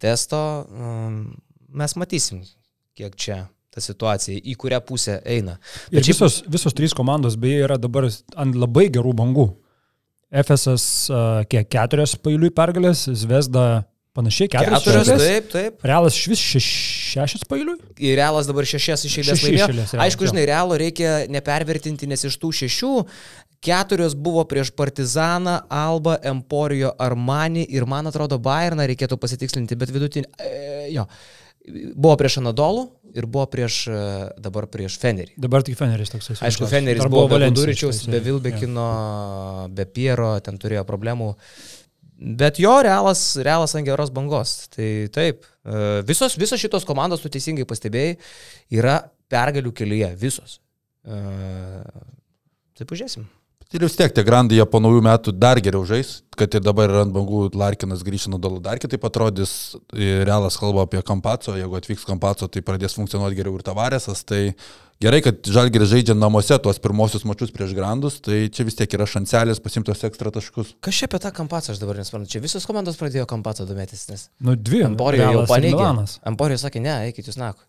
testo 0.00 0.38
mes 1.76 1.94
matysim, 1.96 2.42
kiek 2.96 3.14
čia 3.16 3.44
ta 3.76 3.84
situacija, 3.84 4.40
į 4.40 4.56
kurią 4.60 4.80
pusę 4.88 5.18
eina. 5.28 5.58
Ir 5.92 6.00
šiaip- 6.00 6.14
visos, 6.14 6.40
visos 6.56 6.76
trys 6.76 6.96
komandos 6.96 7.36
beje 7.40 7.66
yra 7.68 7.76
dabar 7.80 8.08
ant 8.08 8.56
labai 8.56 8.88
gerų 8.92 9.12
bangų. 9.20 9.50
FSS 10.36 10.86
uh, 11.12 11.44
kiek 11.48 11.68
keturias 11.70 12.16
pailiui 12.18 12.50
pergalės, 12.50 13.04
Zvezda 13.14 13.84
panašiai 14.16 14.50
keturias. 14.50 14.82
Keturios, 14.82 15.06
pergalės. 15.06 15.28
taip, 15.28 15.50
taip. 15.52 15.86
Realas 15.86 16.16
iš 16.18 16.26
vis 16.32 16.42
šeš, 16.42 16.68
šešias 17.12 17.46
pailiui? 17.48 17.76
Ir 18.02 18.16
realas 18.18 18.48
dabar 18.48 18.66
šešias 18.66 19.06
iš 19.06 19.20
eilės 19.22 19.44
laimėjo. 19.44 19.86
Aišku, 20.02 20.28
žinai, 20.32 20.46
realo 20.48 20.78
reikia 20.80 21.18
nepervertinti, 21.30 22.08
nes 22.10 22.26
iš 22.26 22.40
tų 22.42 22.52
šešių 22.64 22.92
keturios 23.66 24.14
buvo 24.14 24.44
prieš 24.48 24.70
Partizaną, 24.76 25.60
Alba, 25.72 26.18
Emporijo, 26.26 26.92
Armani 26.98 27.64
ir, 27.72 27.86
man 27.88 28.10
atrodo, 28.10 28.38
Bayerną 28.42 28.86
reikėtų 28.90 29.18
pasitikslinti, 29.20 29.78
bet 29.78 29.92
vidutinį... 29.94 30.30
E, 30.38 30.54
jo. 30.94 31.06
Buvo 31.96 32.14
prieš 32.20 32.38
Anadolų 32.38 32.84
ir 33.16 33.26
buvo 33.30 33.46
prieš, 33.52 33.78
e, 33.88 34.00
dabar 34.42 34.68
prieš 34.72 34.98
Fenerį. 35.02 35.34
Dabar 35.46 35.64
tik 35.66 35.78
Feneris 35.78 36.12
toks. 36.12 36.30
Aišku, 36.36 36.68
Feneris 36.70 37.02
Dar 37.02 37.10
buvo 37.12 37.26
be 37.30 37.38
Valencija, 37.38 37.62
Duričiaus, 37.62 38.04
be. 38.12 38.20
Vilbekino, 38.24 38.86
be 39.76 39.88
Piero, 39.90 40.34
ten 40.44 40.60
turėjo 40.62 40.84
problemų. 40.88 41.32
Bet 42.16 42.60
jo, 42.62 42.72
realas, 42.84 43.22
realas 43.44 43.74
ant 43.76 43.88
geros 43.88 44.12
bangos. 44.14 44.58
Tai 44.72 44.90
taip, 45.12 45.48
e, 45.64 45.86
visos, 46.08 46.36
visos 46.40 46.60
šitos 46.60 46.88
komandos, 46.88 47.24
tu 47.24 47.32
teisingai 47.32 47.68
pastebėjai, 47.68 48.18
yra 48.78 49.00
pergalių 49.32 49.74
kelyje, 49.76 50.12
visos. 50.20 50.60
E, 51.04 51.22
Tai 52.76 52.84
pažiūrėsim. 52.84 53.24
Ir 53.74 53.82
vis 53.82 53.96
tiek 53.98 54.12
tie 54.14 54.22
grandai 54.22 54.60
jie 54.60 54.64
po 54.70 54.78
naujų 54.78 55.00
metų 55.02 55.32
dar 55.34 55.58
geriau 55.58 55.82
žais, 55.88 56.20
kad 56.38 56.52
ir 56.54 56.62
dabar 56.62 56.86
yra 56.86 57.00
ant 57.02 57.10
bangų 57.14 57.48
Larkinas 57.58 58.04
grįžta 58.06 58.30
nuo 58.30 58.38
dalų 58.38 58.60
dar 58.62 58.78
kitaip 58.78 59.02
atrodys. 59.08 59.74
Realas 59.90 60.54
kalba 60.60 60.84
apie 60.86 61.02
Kampaco, 61.06 61.56
jeigu 61.58 61.74
atvyks 61.74 62.06
Kampaco, 62.06 62.46
tai 62.46 62.62
pradės 62.62 62.94
funkcionuoti 62.94 63.34
geriau 63.34 63.58
ir 63.58 63.66
Tavaresas. 63.66 64.22
Tai 64.28 64.38
gerai, 65.02 65.20
kad 65.26 65.50
Žalgeris 65.50 65.90
žaidžia 65.90 66.14
namuose 66.14 66.60
tuos 66.62 66.78
pirmosius 66.78 67.26
mačius 67.26 67.50
prieš 67.50 67.74
grandus, 67.74 68.20
tai 68.22 68.44
čia 68.54 68.68
vis 68.70 68.78
tiek 68.78 68.94
yra 68.94 69.10
šancelis 69.10 69.58
pasimtos 69.64 70.06
ekstra 70.06 70.30
taškus. 70.30 70.76
Kas 70.86 71.02
čia 71.02 71.10
apie 71.10 71.24
tą 71.26 71.34
kampacą 71.34 71.74
aš 71.74 71.82
dabar 71.82 71.98
nesuprantu? 71.98 72.30
Čia 72.36 72.46
visos 72.46 72.70
komandos 72.70 73.02
pradėjo 73.02 73.26
kampacą 73.34 73.66
domėtis, 73.66 74.06
nes 74.12 74.28
Nu, 74.38 74.54
dvi. 74.54 74.84
Emporijo 74.86 75.32
jau 75.40 75.46
paneigė. 75.50 75.74
Milanas. 75.74 76.20
Emporijo 76.22 76.62
sakė, 76.62 76.86
ne, 76.86 77.00
eikit 77.10 77.32
jūs 77.32 77.42
naku. 77.42 77.66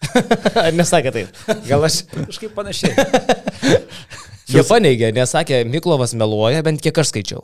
Ar 0.66 0.74
nesakė 0.76 1.16
taip? 1.16 1.46
Gal 1.64 1.88
aš... 1.88 2.02
Kažkaip 2.12 2.52
panašiai. 2.52 2.92
Jie 4.50 4.66
paneigė, 4.66 5.10
nesakė, 5.16 5.62
Miklovas 5.70 6.14
meluoja, 6.18 6.62
bent 6.66 6.82
kiek 6.84 6.98
aš 7.00 7.12
skaičiau. 7.12 7.42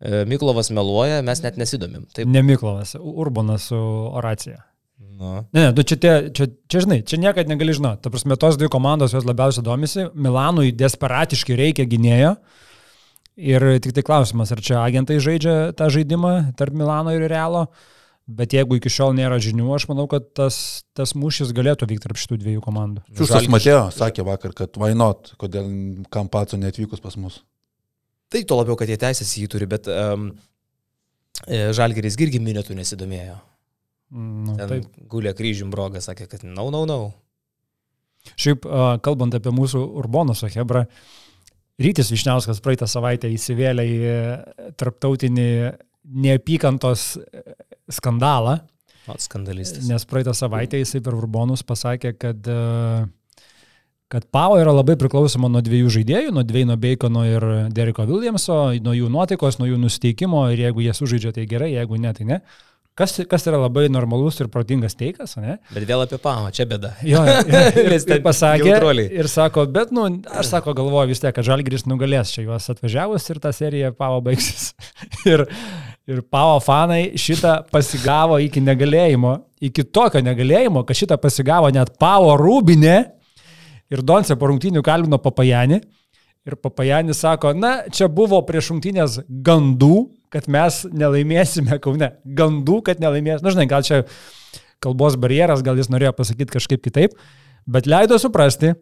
E, 0.00 0.24
Miklovas 0.30 0.70
meluoja, 0.72 1.20
mes 1.26 1.42
net 1.44 1.58
nesidomim. 1.60 2.06
Taip. 2.16 2.28
Ne 2.30 2.42
Miklovas, 2.46 2.94
Urbanas 3.00 3.68
su 3.70 3.78
Oracija. 4.10 4.62
Nu. 5.20 5.34
Ne, 5.52 5.66
ne, 5.66 5.68
tu 5.76 5.84
čia, 5.84 5.98
tie, 6.00 6.12
čia, 6.32 6.46
čia 6.70 6.80
žinai, 6.86 7.02
čia 7.04 7.18
niekada 7.20 7.48
negali 7.48 7.74
žinoti. 7.76 8.00
Ta 8.04 8.12
prasme, 8.12 8.36
tos 8.40 8.56
dvi 8.56 8.70
komandos 8.72 9.12
jos 9.12 9.26
labiausiai 9.28 9.64
domisi. 9.64 10.06
Milanui 10.16 10.72
desperatiškai 10.76 11.58
reikia 11.60 11.84
gynėjo. 11.88 12.34
Ir 13.40 13.64
tik 13.84 13.94
tai 13.96 14.04
klausimas, 14.04 14.52
ar 14.52 14.60
čia 14.64 14.80
agentai 14.80 15.20
žaidžia 15.20 15.72
tą 15.76 15.88
žaidimą 15.92 16.54
tarp 16.56 16.76
Milano 16.76 17.12
ir 17.16 17.24
Realo. 17.28 17.66
Bet 18.30 18.54
jeigu 18.54 18.76
iki 18.78 18.92
šiol 18.92 19.14
nėra 19.18 19.40
žinių, 19.42 19.66
aš 19.74 19.88
manau, 19.90 20.04
kad 20.10 20.28
tas, 20.38 20.56
tas 20.94 21.16
mūšis 21.18 21.50
galėtų 21.56 21.88
vykti 21.90 22.04
tarp 22.06 22.20
šitų 22.20 22.38
dviejų 22.42 22.62
komandų. 22.62 23.02
Čiūsas 23.18 23.48
Matėjo 23.50 23.88
sakė 23.96 24.26
vakar, 24.28 24.54
kad 24.56 24.76
why 24.78 24.94
not, 24.94 25.32
kodėl 25.40 25.66
Kampaco 26.14 26.58
neatvykus 26.60 27.02
pas 27.02 27.16
mus. 27.18 27.40
Tai 28.30 28.44
to 28.46 28.58
labiau, 28.60 28.76
kad 28.78 28.90
jie 28.90 28.98
teisės 29.00 29.32
jį 29.40 29.48
turi, 29.50 29.66
bet 29.70 29.88
um, 29.90 30.28
Žalgeris 31.48 32.18
irgi 32.20 32.38
minėtų 32.42 32.76
nesidomėjo. 32.78 33.40
Nu, 34.10 34.54
Ten 34.58 34.70
taip. 34.70 35.00
gulė 35.10 35.32
kryžium 35.38 35.70
brogas, 35.70 36.06
sakė, 36.10 36.28
kad 36.30 36.46
nau, 36.46 36.68
nau, 36.74 36.84
nau. 36.86 37.10
Šiaip, 38.38 38.66
kalbant 39.04 39.34
apie 39.38 39.52
mūsų 39.54 39.80
Urbonuso 40.02 40.50
Hebrą, 40.50 40.84
Rytis 41.80 42.10
Višniauskas 42.12 42.60
praeitą 42.60 42.84
savaitę 42.90 43.30
įsivėlė 43.32 43.84
į 43.88 43.94
e, 44.04 44.16
tarptautinį 44.76 45.46
neapykantos 46.26 47.04
e, 47.16 47.44
skandalą, 47.92 48.58
O, 49.08 49.14
skandalistas. 49.18 49.86
nes 49.88 50.04
praeitą 50.06 50.34
savaitę 50.36 50.78
jisai 50.78 51.00
per 51.02 51.16
Urbonus 51.16 51.62
pasakė, 51.66 52.12
kad 52.20 52.46
e, 52.46 52.58
kad 54.10 54.26
Pau 54.34 54.56
yra 54.58 54.72
labai 54.74 54.96
priklausoma 54.98 55.48
nuo 55.48 55.60
dviejų 55.62 55.90
žaidėjų, 55.94 56.32
nuo 56.34 56.42
Dveino 56.42 56.74
Bacono 56.80 57.22
ir 57.28 57.44
Deriko 57.70 58.02
Williamso, 58.08 58.56
nuo 58.82 58.94
jų 58.96 59.06
nuotaikos, 59.14 59.60
nuo 59.60 59.68
jų 59.70 59.78
nusteikimo 59.78 60.48
ir 60.50 60.64
jeigu 60.66 60.82
jie 60.82 60.94
sužaidžia, 60.98 61.30
tai 61.36 61.46
gerai, 61.50 61.70
jeigu 61.76 61.98
ne, 62.02 62.12
tai 62.16 62.26
ne. 62.26 62.40
Kas, 62.98 63.14
kas 63.30 63.46
yra 63.48 63.56
labai 63.62 63.86
normalus 63.92 64.40
ir 64.42 64.48
protingas 64.52 64.96
teikas, 64.98 65.36
ne? 65.40 65.56
Bet 65.72 65.86
vėl 65.88 66.02
apie 66.04 66.18
pamą, 66.20 66.50
čia 66.52 66.66
bėda. 66.68 66.90
Jo, 67.06 67.22
ir, 67.48 67.94
ir, 67.94 68.18
pasakė, 68.24 68.74
ir 69.14 69.28
sako, 69.30 69.64
bet, 69.72 69.92
nu, 69.94 70.08
aš 70.26 70.50
sako, 70.50 70.74
galvoju 70.76 71.12
vis 71.12 71.22
tiek, 71.22 71.32
kad 71.36 71.46
Žalgris 71.46 71.86
nugalės 71.88 72.34
čia 72.34 72.44
juos 72.44 72.66
atvažiavus 72.72 73.30
ir 73.30 73.40
ta 73.40 73.54
serija 73.56 73.92
Pavo 73.96 74.18
baigsis. 74.26 74.72
ir, 75.30 75.46
ir 76.10 76.20
Pavo 76.28 76.58
fanai 76.64 77.14
šitą 77.20 77.60
pasigavo 77.72 78.40
iki 78.42 78.60
negalėjimo, 78.66 79.36
iki 79.70 79.86
tokio 79.86 80.20
negalėjimo, 80.26 80.84
kad 80.84 80.98
šitą 80.98 81.20
pasigavo 81.22 81.70
net 81.72 81.94
Pavo 82.02 82.34
Rūbinė 82.42 82.98
ir 83.90 84.04
Donce 84.06 84.36
po 84.36 84.50
rungtynių 84.50 84.84
kalbino 84.84 85.22
Papajanį. 85.22 85.80
Ir 86.48 86.56
Papajanis 86.56 87.20
sako, 87.20 87.52
na, 87.52 87.82
čia 87.92 88.08
buvo 88.08 88.38
prieš 88.48 88.72
rungtynės 88.72 89.18
gandų, 89.28 90.08
kad 90.30 90.46
mes 90.50 90.82
nelaimėsime 90.94 91.80
Kaune. 91.82 92.12
Gandų, 92.24 92.80
kad 92.86 93.02
nelaimėsime. 93.02 93.46
Na, 93.46 93.54
žinai, 93.54 93.66
gal 93.70 93.86
čia 93.86 94.04
kalbos 94.82 95.18
barjeras, 95.20 95.64
gal 95.66 95.78
jis 95.78 95.90
norėjo 95.92 96.14
pasakyti 96.16 96.54
kažkaip 96.54 96.84
kitaip, 96.86 97.16
bet 97.68 97.88
leido 97.90 98.16
suprasti, 98.20 98.72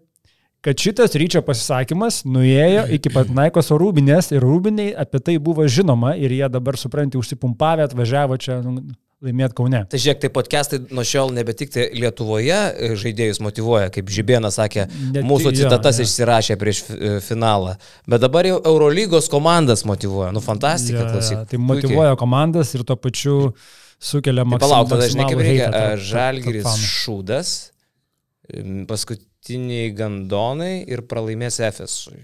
kad 0.64 0.78
šitas 0.78 1.16
ryčio 1.18 1.42
pasisakymas 1.46 2.22
nuėjo 2.26 2.84
iki 2.98 3.12
pat 3.14 3.30
Naikos 3.34 3.70
Rūbinės 3.74 4.32
ir 4.34 4.44
Rūbiniai 4.44 4.94
apie 4.98 5.20
tai 5.24 5.36
buvo 5.42 5.66
žinoma 5.70 6.14
ir 6.18 6.34
jie 6.34 6.46
dabar, 6.52 6.78
supranti, 6.78 7.18
užsipumpavę, 7.18 7.86
atvažiavo 7.86 8.38
čia 8.42 8.60
nu, 8.64 8.80
laimėti 9.24 9.54
Kaune. 9.58 9.80
Tai 9.90 9.98
žiūrėk, 9.98 10.20
tai 10.22 10.28
podcastai 10.30 10.78
nuo 10.94 11.02
šiol 11.06 11.32
nebe 11.34 11.50
tik 11.58 11.72
tai 11.74 11.88
Lietuvoje 11.98 12.54
e, 12.54 12.90
žaidėjus 13.00 13.40
motivuoja, 13.42 13.88
kaip 13.94 14.10
Žibėnas 14.14 14.54
sakė, 14.60 14.84
Ne 15.14 15.24
mūsų 15.26 15.50
tik- 15.50 15.58
jo, 15.58 15.64
citatas 15.66 15.98
jo. 15.98 16.06
išsirašė 16.06 16.54
prieš 16.60 16.82
fi- 16.86 16.98
finalą. 17.26 17.74
Bet 18.06 18.22
dabar 18.22 18.46
jau 18.46 18.60
Eurolygos 18.62 19.26
komandas 19.32 19.82
motivuoja. 19.88 20.30
Nu, 20.36 20.40
fantastika, 20.44 21.00
Jo, 21.02 21.06
jo, 21.08 21.12
klausyk. 21.16 21.42
Tai 21.50 21.58
motivuoja 21.58 22.14
komandas 22.20 22.70
ir 22.78 22.84
tuo 22.86 22.94
pačiu 22.96 23.34
sukelia 23.98 24.44
Tai 24.46 24.50
maksim, 24.54 24.68
palauk, 24.68 24.88
tada 24.94 25.10
žinai, 25.10 25.26
kaip 25.32 25.42
reikia. 25.42 25.82
Žalgiris 26.12 26.78
šūdas, 26.86 27.56
paskutiniai 28.88 29.90
gandonai 29.98 30.84
ir 30.86 31.02
pralaimės 31.10 31.58
Efesui. 31.66 32.22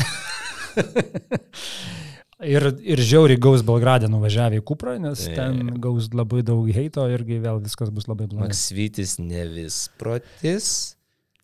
Ir, 2.40 2.64
ir 2.80 3.00
žiauriai 3.04 3.36
gaus 3.42 3.60
Belgradę 3.66 4.08
nuvažiavę 4.08 4.60
į 4.60 4.64
Kuprą, 4.64 4.94
nes 5.02 5.26
Tai- 5.26 5.34
ten 5.36 5.74
gaus 5.82 6.06
labai 6.16 6.40
daug 6.46 6.64
heito 6.72 7.04
irgi 7.12 7.36
vėl 7.42 7.60
viskas 7.60 7.90
bus 7.92 8.06
labai 8.08 8.26
blogai. 8.30 8.48
Maksvitis 8.48 9.18
ne 9.20 9.44
vis 9.52 9.90
protis, 10.00 10.96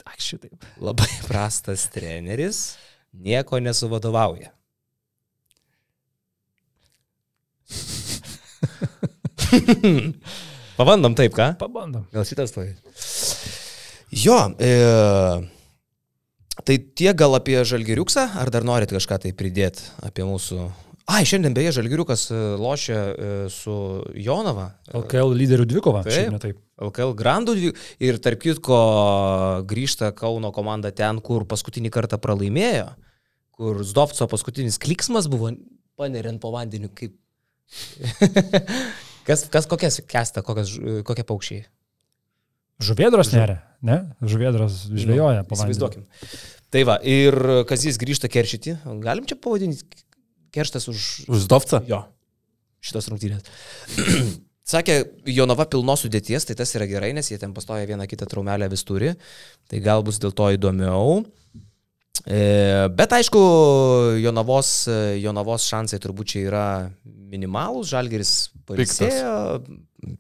Ai, 0.06 0.16
šitaip. 0.16 0.56
labai 0.80 1.11
prastas 1.28 1.85
treneris, 1.92 2.76
nieko 3.12 3.61
nesuvadovauja. 3.61 4.52
Pabandom 10.76 11.14
taip, 11.16 11.32
ką? 11.37 11.54
Pabandom. 11.61 12.04
Gal 12.12 12.24
šitas 12.28 12.52
tai. 12.54 12.70
Jo, 14.12 14.37
e, 14.61 14.72
tai 16.66 16.76
tiek 16.96 17.16
gal 17.18 17.37
apie 17.38 17.59
Žalgiriuksą, 17.66 18.26
ar 18.40 18.50
dar 18.54 18.66
norit 18.66 18.92
kažką 18.92 19.18
tai 19.24 19.32
pridėti 19.37 19.87
apie 20.04 20.26
mūsų... 20.28 20.68
Ai, 21.07 21.23
šiandien 21.23 21.55
beje 21.55 21.71
Žalgiriukas 21.77 22.25
e, 22.35 22.37
lošia 22.59 22.99
e, 22.99 23.27
su 23.53 23.73
Jonava. 24.19 24.73
LKL 24.90 25.37
lyderių 25.38 25.66
dvikova. 25.71 26.03
Taip. 26.03 26.16
Šiaip 26.16 26.33
ne 26.35 26.40
taip. 26.42 26.59
LKL 26.83 27.14
Grandų 27.16 27.55
dvi... 27.57 27.71
ir 28.03 28.19
tarp 28.23 28.42
kitko 28.42 28.79
grįžta 29.71 30.11
Kauno 30.19 30.51
komanda 30.55 30.90
ten, 30.90 31.21
kur 31.25 31.47
paskutinį 31.49 31.92
kartą 31.95 32.19
pralaimėjo, 32.23 32.88
kur 33.55 33.79
Zdovco 33.87 34.27
paskutinis 34.33 34.81
kliksmas 34.83 35.31
buvo 35.31 35.53
paneriant 35.97 36.42
po 36.42 36.51
vandeniu 36.55 36.90
kaip... 36.90 37.14
kas, 39.29 39.47
kas 39.53 39.71
kokias 39.71 40.03
kesta, 40.11 40.42
kokias, 40.47 40.75
kokie 41.07 41.25
paukščiai? 41.27 41.62
Žuvėdros 42.83 43.31
neria, 43.33 43.61
ne? 43.81 44.03
Žuvėdros 44.27 44.83
žvėjoja 44.90 45.47
Nu, 45.47 45.49
po 45.49 45.57
vandeniu. 45.57 45.79
Įsivaizduokim. 45.79 46.05
Tai 46.75 46.83
va, 46.90 46.99
ir 47.01 47.38
Kazis 47.71 47.97
grįžta 48.03 48.29
keršyti. 48.29 48.75
Galim 49.01 49.25
čia 49.31 49.38
pavadinti 49.40 49.87
kerštas 50.54 50.88
už 50.92 51.28
Už 51.28 51.48
Dovcą? 51.50 51.82
jo 51.88 52.04
šitos 52.87 53.11
rungtynės. 53.11 53.46
Sakė, 54.72 54.96
Jonava 55.30 55.68
pilnos 55.70 56.02
sudėties, 56.02 56.46
tai 56.48 56.56
tas 56.59 56.72
yra 56.74 56.88
gerai, 56.90 57.12
nes 57.14 57.28
jie 57.30 57.38
ten 57.38 57.52
pastoja 57.54 57.87
vieną 57.87 58.09
kitą 58.11 58.26
traumelę 58.30 58.66
vis 58.72 58.82
turi. 58.87 59.12
Tai 59.70 59.82
gal 59.85 60.02
bus 60.06 60.18
dėl 60.22 60.35
to 60.35 60.48
įdomiau. 60.56 61.20
E, 62.27 62.89
bet 62.91 63.12
aišku, 63.15 63.41
Jonavos, 64.19 64.71
Jonavos 65.23 65.67
šansai 65.71 66.01
turbūt 66.03 66.33
čia 66.35 66.47
yra 66.49 66.67
minimalūs. 67.07 67.87
Žalgeris 67.93 68.33
pailsėjo, 68.67 69.35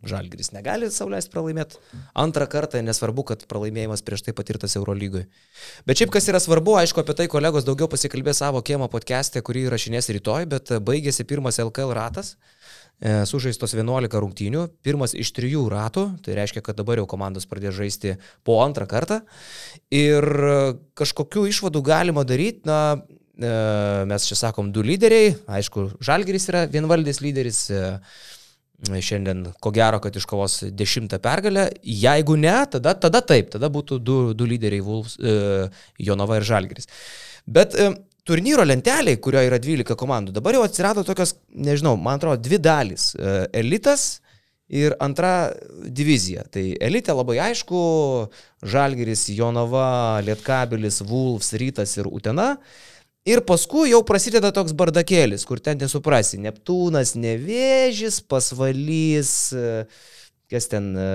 Žalgeris 0.06 0.52
negali 0.54 0.88
saulės 0.94 1.28
pralaimėti 1.30 1.80
antrą 2.18 2.46
kartą, 2.50 2.80
nesvarbu, 2.86 3.26
kad 3.30 3.42
pralaimėjimas 3.50 4.04
prieš 4.06 4.24
tai 4.26 4.34
patirtas 4.38 4.76
Eurolygoje. 4.78 5.26
Bet 5.86 6.00
šiaip 6.00 6.14
kas 6.14 6.30
yra 6.30 6.40
svarbu, 6.42 6.76
aišku, 6.80 7.02
apie 7.02 7.16
tai 7.18 7.26
kolegos 7.32 7.66
daugiau 7.66 7.90
pasikalbės 7.90 8.40
savo 8.42 8.62
kiemo 8.66 8.88
podcast'e, 8.92 9.42
kurį 9.46 9.66
rašinės 9.74 10.10
rytoj, 10.16 10.46
bet 10.54 10.76
baigėsi 10.86 11.26
pirmas 11.28 11.60
LKL 11.62 11.94
ratas. 11.98 12.36
E, 13.00 13.18
Sužaistos 13.28 13.74
11 13.76 14.20
rungtynių, 14.22 14.66
pirmas 14.86 15.14
iš 15.16 15.32
trijų 15.36 15.66
ratų, 15.72 16.06
tai 16.24 16.36
reiškia, 16.38 16.62
kad 16.64 16.78
dabar 16.78 17.00
jau 17.00 17.08
komandos 17.10 17.48
pradės 17.48 17.76
žaisti 17.76 18.16
po 18.46 18.60
antrą 18.64 18.88
kartą. 18.90 19.20
Ir 19.94 20.26
kažkokių 20.98 21.46
išvadų 21.52 21.82
galima 21.86 22.24
daryti, 22.28 22.64
na, 22.68 22.80
e, 23.36 23.52
mes 24.08 24.28
čia 24.28 24.40
sakom 24.46 24.72
du 24.72 24.84
lyderiai, 24.86 25.36
aišku, 25.58 25.90
Žalgeris 26.04 26.50
yra 26.52 26.64
vienvaldis 26.72 27.22
lyderis, 27.24 27.66
e, 27.70 27.84
šiandien 28.84 29.46
ko 29.60 29.72
gero, 29.72 30.00
kad 30.04 30.16
iškovos 30.16 30.60
dešimtą 30.76 31.18
pergalę, 31.24 31.70
jeigu 31.82 32.36
ne, 32.36 32.56
tada, 32.70 32.92
tada 32.94 33.22
taip, 33.24 33.48
tada 33.54 33.70
būtų 33.72 33.98
du, 34.04 34.18
du 34.36 34.48
lyderiai 34.48 34.82
e, 34.82 35.70
Jonava 35.98 36.40
ir 36.40 36.44
Žalgeris. 36.44 36.88
Bet 37.46 37.76
turnyro 38.26 38.64
lenteliai, 38.66 39.18
kurioje 39.22 39.50
yra 39.50 39.58
12 39.62 39.96
komandų, 39.98 40.34
dabar 40.36 40.56
jau 40.58 40.64
atsirado 40.66 41.04
tokios, 41.06 41.36
nežinau, 41.54 41.94
man 42.00 42.18
atrodo, 42.18 42.40
dvi 42.42 42.58
dalys. 42.62 43.12
E, 43.14 43.36
elitas 43.62 44.16
ir 44.66 44.96
antra 45.02 45.52
divizija. 45.94 46.42
Tai 46.50 46.64
elite 46.82 47.14
labai 47.14 47.38
aišku, 47.50 47.78
Žalgeris, 48.66 49.28
Jonava, 49.36 50.18
Lietkabilis, 50.26 51.00
Wolves, 51.06 51.52
Rytas 51.60 51.94
ir 52.00 52.10
Utena. 52.10 52.56
Ir 53.26 53.40
paskui 53.46 53.90
jau 53.90 54.02
prasideda 54.06 54.52
toks 54.54 54.74
bardakėlis, 54.78 55.42
kur 55.46 55.58
ten 55.62 55.78
nesuprasi. 55.82 56.38
Neptūnas, 56.42 57.16
Nevėžis, 57.18 58.20
Pasvalys, 58.26 59.32
e, 59.54 59.86
kas 60.50 60.68
ten. 60.70 60.92
e, 60.98 61.08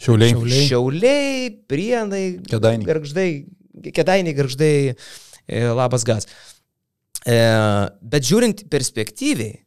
Šiauliai. 0.00 0.32
Šiauliai. 0.36 0.68
Šiauliai, 0.68 1.50
Prienai, 1.68 2.24
Kėdainiai. 2.48 2.88
Garždai, 2.88 3.28
Kedainiai, 3.92 4.36
Garždai, 4.36 4.72
Labas 5.48 6.04
Gas. 6.08 6.28
E, 7.24 7.38
bet 8.00 8.26
žiūrint 8.26 8.66
perspektyviai, 8.72 9.58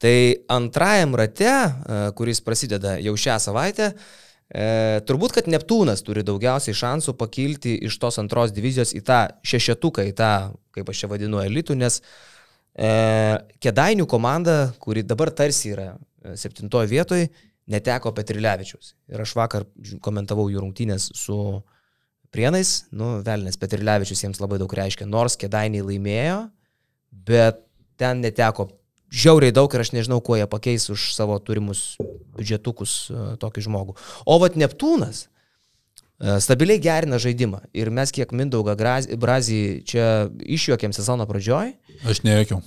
tai 0.00 0.16
antrajam 0.52 1.14
rate, 1.18 1.50
e, 1.50 2.02
kuris 2.16 2.40
prasideda 2.44 2.96
jau 3.02 3.16
šią 3.20 3.38
savaitę, 3.42 3.92
E, 4.50 4.98
turbūt, 5.06 5.36
kad 5.36 5.46
Neptūnas 5.46 6.02
turi 6.02 6.24
daugiausiai 6.26 6.74
šansų 6.74 7.14
pakilti 7.18 7.76
iš 7.86 8.00
tos 8.02 8.18
antros 8.18 8.50
divizijos 8.50 8.90
į 8.98 9.04
tą 9.06 9.20
šešetuką, 9.46 10.02
į 10.10 10.14
tą, 10.18 10.30
kaip 10.74 10.90
aš 10.90 11.04
čia 11.04 11.10
vadinu, 11.12 11.38
elitų, 11.44 11.76
nes 11.78 12.00
e, 12.74 12.90
Kedainių 13.62 14.08
komanda, 14.10 14.72
kuri 14.82 15.04
dabar 15.06 15.30
tarsi 15.30 15.70
yra 15.70 15.92
e, 15.94 16.34
septintoje 16.40 16.90
vietoje, 16.90 17.28
neteko 17.70 18.10
Petrilevičius. 18.16 18.96
Ir 19.12 19.22
aš 19.22 19.36
vakar 19.38 19.68
komentavau 20.02 20.48
jų 20.50 20.64
rungtynės 20.64 21.12
su 21.14 21.38
Prienais, 22.30 22.84
nu, 22.94 23.16
Velnės 23.26 23.58
Petrilevičius 23.58 24.20
jiems 24.22 24.38
labai 24.42 24.60
daug 24.62 24.70
reiškia, 24.78 25.06
nors 25.10 25.34
Kedainiai 25.40 25.82
laimėjo, 25.82 26.36
bet 27.26 27.58
ten 27.98 28.20
neteko 28.22 28.68
žiauriai 29.10 29.50
daug 29.54 29.72
ir 29.74 29.82
aš 29.82 29.90
nežinau, 29.96 30.20
kuo 30.22 30.36
jie 30.38 30.46
pakeis 30.46 30.86
už 30.94 31.08
savo 31.16 31.34
turimus 31.42 31.96
biudžetukus 32.38 32.92
e, 33.10 33.24
tokį 33.42 33.64
žmogų. 33.66 33.96
O 34.30 34.36
vat 34.38 34.54
Neptūnas 34.54 35.24
e, 35.26 36.38
stabiliai 36.44 36.78
gerina 36.78 37.18
žaidimą 37.18 37.64
ir 37.74 37.90
mes 37.90 38.14
kiek 38.14 38.30
Mindaugą 38.30 38.76
Brazį 38.78 39.60
čia 39.90 40.06
išjuokėm 40.38 40.94
sezono 40.94 41.26
pradžioj, 41.26 41.74
Aš 42.06 42.22
nejokiau. 42.24 42.62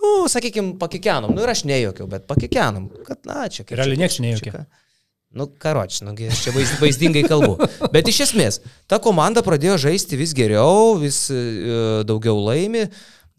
nu, 0.00 0.14
sakykime, 0.32 0.78
pakikenom, 0.80 1.36
nu 1.36 1.44
ir 1.44 1.52
aš 1.52 1.66
nejuokiau, 1.68 2.08
bet 2.10 2.24
pakikenom, 2.32 2.88
kad 3.04 3.20
na, 3.28 3.44
čia 3.52 3.62
kaip. 3.68 3.76
Realiai 3.76 4.00
čia- 4.00 4.06
nieks 4.06 4.18
nejuokė. 4.24 4.50
čia. 4.56 4.64
Nu, 5.32 5.46
karoč, 5.48 6.02
nu, 6.04 6.12
aš 6.28 6.42
čia 6.44 6.52
vaiz- 6.52 6.74
vaizdingai 6.80 7.22
kalbu. 7.24 7.54
Bet 7.94 8.08
iš 8.10 8.18
esmės, 8.26 8.60
ta 8.90 8.98
komanda 9.00 9.40
pradėjo 9.44 9.78
žaisti 9.86 10.18
vis 10.20 10.34
geriau, 10.36 10.98
vis 11.00 11.24
e, 11.32 11.38
daugiau 12.04 12.36
laimi. 12.44 12.82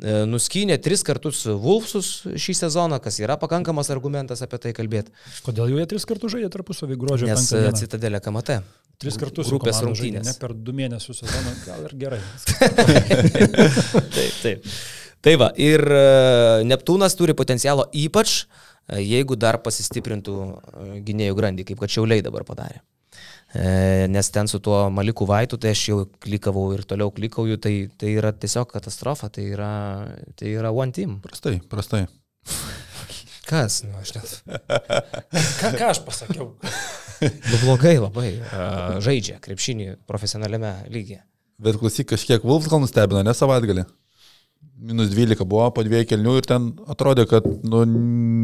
e, 0.02 0.16
Nuskynė 0.26 0.80
tris 0.82 1.06
kartus 1.06 1.44
Wolfsus 1.46 2.24
šį 2.34 2.56
sezoną, 2.64 2.98
kas 3.04 3.20
yra 3.22 3.38
pakankamas 3.38 3.92
argumentas 3.94 4.42
apie 4.42 4.58
tai 4.58 4.74
kalbėti. 4.74 5.14
Kodėl 5.46 5.70
jau 5.70 5.78
jie 5.84 5.86
tris 5.94 6.10
kartus 6.10 6.34
žaidė 6.34 6.50
tarpusavį 6.58 6.98
gruodžio 6.98 7.30
Nes 7.30 7.38
penktą 7.46 7.62
e, 7.62 7.68
dieną? 7.68 7.78
Citadelė 7.84 8.24
KMT. 8.26 8.58
Tris 9.04 9.16
kartus 9.22 9.54
grupės 9.54 9.80
rungtynės. 9.86 10.26
Ne 10.26 10.34
per 10.42 10.54
du 10.58 10.74
mėnesius 10.74 11.22
sezoną, 11.22 11.54
gal 11.68 11.86
ir 11.90 11.96
gerai. 11.98 12.20
taip, 14.18 14.34
taip. 14.42 14.68
Tai 15.24 15.34
va, 15.40 15.50
ir 15.56 15.80
Neptūnas 16.68 17.16
turi 17.16 17.36
potencialo 17.38 17.86
ypač, 17.96 18.44
e, 18.44 18.73
jeigu 18.92 19.38
dar 19.40 19.60
pasistiprintų 19.64 20.34
e, 20.44 20.88
gynėjų 21.08 21.38
grandį, 21.38 21.66
kaip 21.70 21.80
kad 21.84 21.94
Šiauliai 21.94 22.24
dabar 22.26 22.44
padarė. 22.48 22.82
E, 23.54 24.08
Nes 24.10 24.30
ten 24.34 24.50
su 24.50 24.60
tuo 24.64 24.90
Maliku 24.90 25.28
Vaitu, 25.30 25.60
tai 25.62 25.74
aš 25.76 25.84
jau 25.90 26.00
klikavau 26.24 26.66
ir 26.76 26.84
toliau 26.90 27.14
klikauju, 27.14 27.60
tai, 27.62 27.74
tai 27.98 28.16
yra 28.18 28.34
tiesiog 28.34 28.72
katastrofa, 28.74 29.30
tai 29.34 29.46
yra, 29.54 29.72
tai 30.40 30.56
yra 30.58 30.74
one 30.74 30.92
team. 30.96 31.20
Prastai, 31.24 31.60
prastai. 31.70 32.06
Kas? 33.48 33.82
Nu, 33.86 34.00
aš 34.02 34.14
net. 34.16 34.32
Ką, 35.62 35.74
ką 35.76 35.90
aš 35.92 36.00
pasakiau? 36.06 36.54
Nu, 37.24 37.58
blogai 37.62 37.98
labai. 38.00 38.30
e, 38.40 38.64
Žaidžia 39.04 39.38
krepšinį 39.44 39.94
profesionaliame 40.10 40.74
lygyje. 40.92 41.22
Bet 41.64 41.78
klausyk, 41.80 42.10
kažkiek 42.16 42.44
Wolfs 42.44 42.68
gal 42.72 42.82
nustebino, 42.82 43.22
ne 43.24 43.36
savaitgalį. 43.38 43.86
Minus 44.84 45.14
12 45.14 45.46
buvo 45.48 45.70
po 45.72 45.84
dviejų 45.86 46.10
kelnių 46.10 46.32
ir 46.42 46.48
ten 46.50 46.66
atrodė, 46.92 47.24
kad 47.30 47.46
nu, 47.64 47.86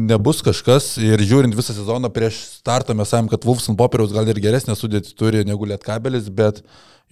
nebus 0.08 0.38
kažkas. 0.44 0.94
Ir 1.02 1.20
žiūrint 1.20 1.52
visą 1.56 1.74
sezoną 1.76 2.08
prieš 2.14 2.38
startą 2.54 2.96
mes 2.96 3.10
sakėm, 3.12 3.28
kad 3.28 3.44
Wolfs 3.44 3.68
ant 3.68 3.76
popieriaus 3.76 4.14
gal 4.16 4.28
ir 4.30 4.40
geresnė 4.40 4.72
sudėti 4.78 5.12
turi 5.18 5.42
negu 5.44 5.68
Lietkabelis, 5.68 6.30
bet 6.32 6.62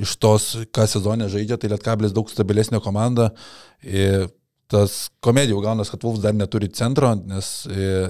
iš 0.01 0.15
tos, 0.23 0.47
ką 0.73 0.87
sezonė 0.89 1.29
žaidžia, 1.29 1.59
tai 1.61 1.69
Lietkabelis 1.75 2.15
daug 2.17 2.33
stabilesnė 2.33 2.81
komanda. 2.81 3.29
Ir 3.85 4.31
tas 4.73 5.11
komedijų 5.25 5.61
gaunas, 5.67 5.93
kad 5.93 6.09
Wolfs 6.09 6.25
dar 6.25 6.33
neturi 6.37 6.73
centro, 6.73 7.13
nes 7.29 7.53
e, 7.69 8.09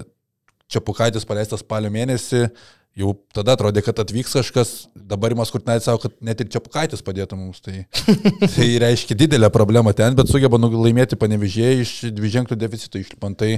Čiapukaitis 0.68 1.24
paleistas 1.26 1.64
spalio 1.64 1.90
mėnesį, 1.90 2.44
jau 2.98 3.12
tada 3.34 3.54
atrodė, 3.54 3.82
kad 3.86 3.98
atvyks 4.02 4.34
kažkas, 4.38 4.70
dabar 5.08 5.32
Imas 5.34 5.52
Kurtinaitis 5.54 5.86
savo, 5.86 6.00
kad 6.02 6.14
net 6.24 6.40
ir 6.42 6.48
Čiapukaitis 6.52 7.02
padėtų 7.06 7.38
mums. 7.38 7.60
Tai, 7.64 7.74
tai 8.54 8.68
reiškia 8.82 9.16
didelę 9.18 9.50
problemą 9.54 9.92
ten, 9.96 10.16
bet 10.18 10.30
sugeba 10.30 10.58
laimėti 10.58 11.18
panevežėjai 11.20 11.82
iš 11.84 11.92
dviženklių 12.16 12.58
deficito 12.58 13.00
išlipant. 13.00 13.38
Tai 13.38 13.50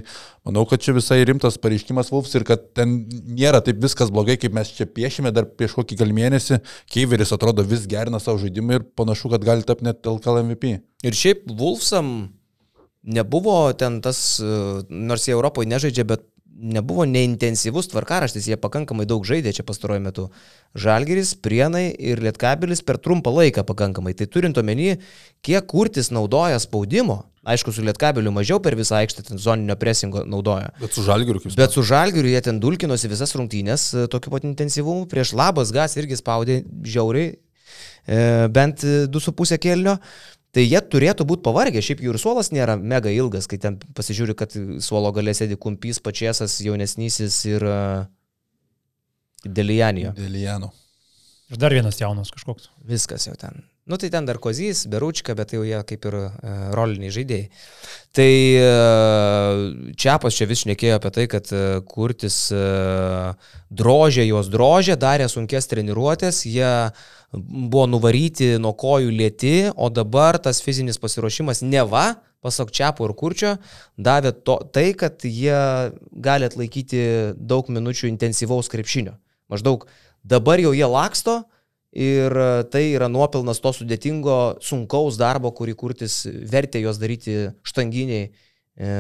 manau, 0.48 0.66
kad 0.68 0.82
čia 0.84 0.94
visai 0.96 1.22
rimtas 1.28 1.56
pareiškimas 1.62 2.12
Wolfs 2.12 2.36
ir 2.36 2.44
kad 2.48 2.66
ten 2.76 2.98
nėra 3.08 3.62
taip 3.64 3.80
viskas 3.82 4.12
blogai, 4.12 4.36
kaip 4.40 4.56
mes 4.56 4.74
čia 4.76 4.88
piešime 4.88 5.32
dar 5.36 5.48
prieš 5.48 5.78
kokį 5.78 6.00
gal 6.02 6.12
mėnesį. 6.16 6.60
Keiveris 6.92 7.32
atrodo 7.36 7.64
vis 7.66 7.86
gerina 7.90 8.20
savo 8.20 8.42
žaidimą 8.42 8.80
ir 8.80 8.90
panašu, 8.98 9.32
kad 9.32 9.46
gali 9.46 9.64
tapti 9.66 9.88
net 9.88 10.04
LKL 10.04 10.44
MVP. 10.50 10.76
Ir 11.06 11.16
šiaip 11.16 11.48
Wolfsam 11.56 12.28
nebuvo 13.00 13.72
ten 13.80 14.02
tas, 14.04 14.40
nors 14.90 15.24
jie 15.24 15.32
Europoje 15.32 15.70
nežaidžia, 15.70 16.04
bet 16.04 16.26
nebuvo 16.61 17.06
neintensyvus 17.08 17.88
tvarkaraštis, 17.90 18.46
jie 18.50 18.58
pakankamai 18.61 19.06
daug 19.08 19.24
žaidė 19.26 19.52
čia 19.56 19.64
pastaruoju 19.66 20.02
metu. 20.04 20.26
Žalgeris, 20.78 21.32
Prienai 21.40 21.88
ir 21.96 22.20
Lietkabilis 22.22 22.84
per 22.86 23.00
trumpą 23.02 23.32
laiką 23.34 23.64
pakankamai. 23.66 24.14
Tai 24.18 24.28
turint 24.30 24.61
omeny, 24.61 24.94
kiek 25.46 25.66
kurtis 25.70 26.12
naudoja 26.14 26.61
spaudimo, 26.62 27.22
aišku, 27.48 27.72
su 27.74 27.84
Lietkabiliu 27.86 28.32
mažiau 28.34 28.61
per 28.62 28.76
visą 28.78 29.00
aikštę 29.00 29.24
ten 29.30 29.40
zoninio 29.40 29.76
presingo 29.80 30.24
naudoja. 30.28 30.72
Bet 30.80 30.96
su 30.96 31.04
Žalgiriu 31.06 31.42
kaip 31.42 31.56
Bet 31.58 31.76
su 31.76 31.84
Žalgiriu 31.86 32.32
jie 32.32 32.42
ten 32.44 32.61
dulkinosi 32.62 33.11
visas 33.11 33.32
rungtynės 33.38 33.86
e, 33.94 34.08
tokiu 34.12 34.34
pat 34.34 34.44
intensyvumu. 34.48 35.08
Prieš 35.11 35.32
Labas 35.38 35.72
Gas 35.74 35.96
irgi 36.00 36.20
spaudė 36.20 36.61
žiauriai, 36.84 37.32
e, 38.04 38.20
bent 38.52 38.84
2,5 38.84 39.58
kelnio. 39.62 39.96
Tai 40.51 40.64
jie 40.64 40.80
turėtų 40.92 41.26
būti 41.30 41.44
pavargę, 41.46 41.82
šiaip 41.84 42.01
jų 42.03 42.14
ir 42.14 42.18
suolas 42.18 42.51
nėra 42.51 42.74
mega 42.76 43.12
ilgas, 43.14 43.46
kai 43.51 43.61
ten 43.62 43.76
pasižiūri, 43.94 44.34
kad 44.38 44.57
suolo 44.82 45.12
galės 45.14 45.42
sėdi 45.42 45.59
kumpys, 45.61 46.03
pačiasas, 46.03 46.57
jaunesnysis 46.64 47.36
ir 47.46 47.66
uh, 47.66 48.09
Delijanijo. 49.44 50.11
Delijano. 50.16 50.72
Ir 51.51 51.59
dar 51.59 51.74
vienas 51.74 51.98
jaunas 51.98 52.30
kažkoks. 52.34 52.70
Viskas 52.86 53.26
jau 53.26 53.34
ten. 53.38 53.62
Nu 53.90 53.96
tai 53.98 54.11
ten 54.11 54.26
dar 54.26 54.38
Kozys, 54.38 54.84
Beručka, 54.86 55.34
bet 55.34 55.55
jau 55.57 55.64
jie 55.66 55.80
kaip 55.82 56.05
ir 56.07 56.16
e, 56.20 56.28
roliniai 56.76 57.11
žaidėjai. 57.11 57.48
Tai 58.20 58.54
e, 58.54 59.92
Čiapas 59.96 60.36
čia 60.36 60.44
vis 60.44 60.60
šnekėjo 60.66 60.98
apie 60.98 61.10
tai, 61.16 61.22
kad 61.32 61.46
e, 61.56 61.60
kurtis 61.88 62.50
e, 62.52 62.58
drožė 63.72 64.26
juos 64.26 64.50
drožė, 64.52 64.98
darė 65.00 65.24
sunkes 65.32 65.70
treniruotės, 65.70 66.42
jie 66.44 66.68
buvo 67.32 67.86
nuvaryti 67.88 68.58
nuo 68.60 68.74
kojų 68.76 69.14
lėti, 69.14 69.54
o 69.72 69.88
dabar 69.88 70.36
tas 70.36 70.60
fizinis 70.60 71.00
pasiruošimas 71.00 71.64
neva, 71.64 72.18
pasak 72.44 72.74
Čiapo 72.76 73.08
ir 73.08 73.16
Kurčio, 73.16 73.54
davė 73.96 74.34
to, 74.36 74.58
tai, 74.68 74.90
kad 74.92 75.24
jie 75.24 75.56
gali 76.12 76.50
atlaikyti 76.50 77.00
daug 77.40 77.72
minučių 77.72 78.10
intensyvaus 78.12 78.68
krepšinio. 78.68 79.16
Maždaug 79.48 79.88
dabar 80.20 80.60
jau 80.60 80.76
jie 80.76 80.92
laksto, 80.92 81.40
Ir 81.91 82.30
e, 82.38 82.51
tai 82.70 82.84
yra 82.93 83.09
nuopilnas 83.11 83.59
to 83.62 83.72
sudėtingo, 83.74 84.36
sunkaus 84.62 85.18
darbo, 85.18 85.51
kurį 85.51 85.74
kurtis 85.78 86.22
vertė 86.28 86.84
juos 86.84 87.01
daryti 87.03 87.34
štanginiai 87.66 88.28
e, 88.28 88.91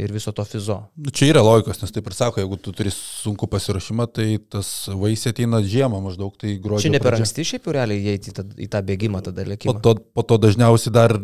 ir 0.00 0.14
viso 0.14 0.32
to 0.32 0.46
fizo. 0.48 0.78
Nu, 0.96 1.12
čia 1.12 1.28
yra 1.34 1.42
logikos, 1.44 1.82
nes 1.82 1.92
taip 1.92 2.08
ir 2.08 2.16
sako, 2.16 2.40
jeigu 2.40 2.56
tu 2.64 2.72
turi 2.76 2.92
sunku 2.94 3.50
pasirašymą, 3.52 4.08
tai 4.16 4.30
tas 4.40 4.70
vaisiai 4.88 5.34
ateina 5.34 5.60
žiemą 5.60 6.00
maždaug, 6.06 6.38
tai 6.40 6.54
gruodžio. 6.56 6.86
Čia 6.86 6.94
ne 6.96 7.02
per 7.02 7.12
pradžia. 7.12 7.26
anksti 7.26 7.48
šiaip 7.50 7.68
jau 7.68 7.76
realiai 7.76 8.14
įeiti 8.14 8.32
į 8.32 8.38
tą, 8.72 8.84
bėgimą 8.88 9.20
tada 9.26 9.44
Po 9.44 9.52
lėkimą. 9.52 9.80
to, 9.84 9.98
po 10.16 10.24
to 10.24 10.40
dažniausiai 10.46 10.94
dar 10.94 11.18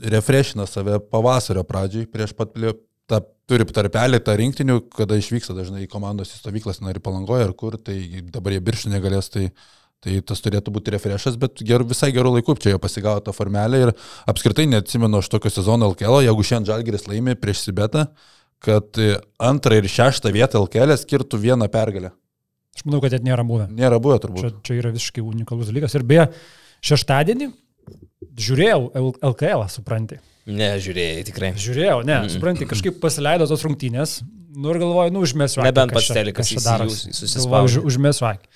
refreshina 0.00 0.64
save 0.64 0.96
pavasario 1.12 1.66
pradžiai, 1.68 2.08
prieš 2.08 2.32
pat 2.38 2.56
tą 3.10 3.20
turi 3.50 3.66
tarpelį, 3.66 4.20
tą 4.24 4.36
rinktinių, 4.38 4.78
kada 4.94 5.18
išvyksta 5.18 5.52
dažnai 5.56 5.84
į 5.84 5.90
komandos 5.90 6.32
į 6.32 6.40
stovyklas, 6.40 6.80
na 6.80 6.94
ir 6.94 7.00
palangoje 7.04 7.48
ar 7.48 7.52
kur, 7.58 7.76
tai 7.76 7.98
dabar 8.32 8.54
jie 8.54 8.62
birštų 8.64 8.92
negalės, 8.94 9.30
tai, 9.34 9.50
tai 10.00 10.18
tas 10.24 10.40
turėtų 10.40 10.72
būti 10.72 10.92
refreshas, 10.94 11.36
bet 11.40 11.60
ger, 11.66 11.82
visai 11.84 12.08
gerų 12.16 12.34
laikų 12.38 12.54
čia 12.62 12.72
jie 12.74 12.78
pasigavo 12.80 13.20
tą 13.24 13.34
formelę 13.36 13.80
ir 13.86 13.92
apskritai 14.30 14.64
neatsimenu 14.70 15.20
aš 15.20 15.28
tokio 15.34 15.52
sezono 15.52 15.90
LKL, 15.92 16.22
jeigu 16.24 16.46
šiandien 16.46 16.70
Žalgeris 16.72 17.04
laimė 17.10 17.34
prieš 17.40 17.66
Sibetą, 17.66 18.06
kad 18.64 18.96
e, 19.00 19.14
antrą 19.40 19.76
ir 19.80 19.88
šeštą 19.88 20.32
vietą 20.32 20.62
LKL 20.64 20.96
skirtų 21.00 21.40
vieną 21.44 21.68
pergalę. 21.72 22.12
Aš 22.76 22.84
manau, 22.86 23.00
kad 23.04 23.12
net 23.16 23.24
nėra 23.26 23.44
buvę. 23.44 23.66
Nėra 23.76 23.98
buvę 24.00 24.18
turbūt. 24.22 24.44
Čia, 24.46 24.50
čia 24.64 24.78
yra 24.80 24.92
visiškai 24.94 25.24
unikalus 25.26 25.68
dalykas. 25.68 25.96
Ir 25.98 26.04
beje, 26.08 26.26
šeštadienį 26.86 27.50
žiūrėjau 28.40 28.82
LKL, 29.32 29.64
supranti. 29.72 30.20
Ne, 30.50 30.72
žiūrėjai, 30.82 31.24
tikrai. 31.28 31.50
Žiūrėjau, 31.60 32.00
ne, 32.08 32.22
supranti, 32.32 32.66
kažkaip 32.70 32.96
pasileido 33.02 33.46
tos 33.50 33.64
rungtynės. 33.66 34.20
Nu 34.50 34.72
ir 34.72 34.80
galvoju, 34.82 35.12
nu 35.14 35.20
užmėsiu. 35.22 35.60
akį, 35.60 35.68
Nebent 35.68 35.92
pats 35.94 36.08
telikas 36.10 36.48
susispaudžia. 36.50 37.36
Galvoju, 37.44 37.68
už- 37.68 37.84
Užmėsiu 37.92 38.26
akį. 38.32 38.48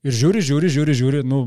Ir 0.00 0.14
žiūri, 0.16 0.40
žiūri, 0.40 0.68
žiūri, 0.72 0.94
žiūri, 0.96 1.18
nu, 1.28 1.42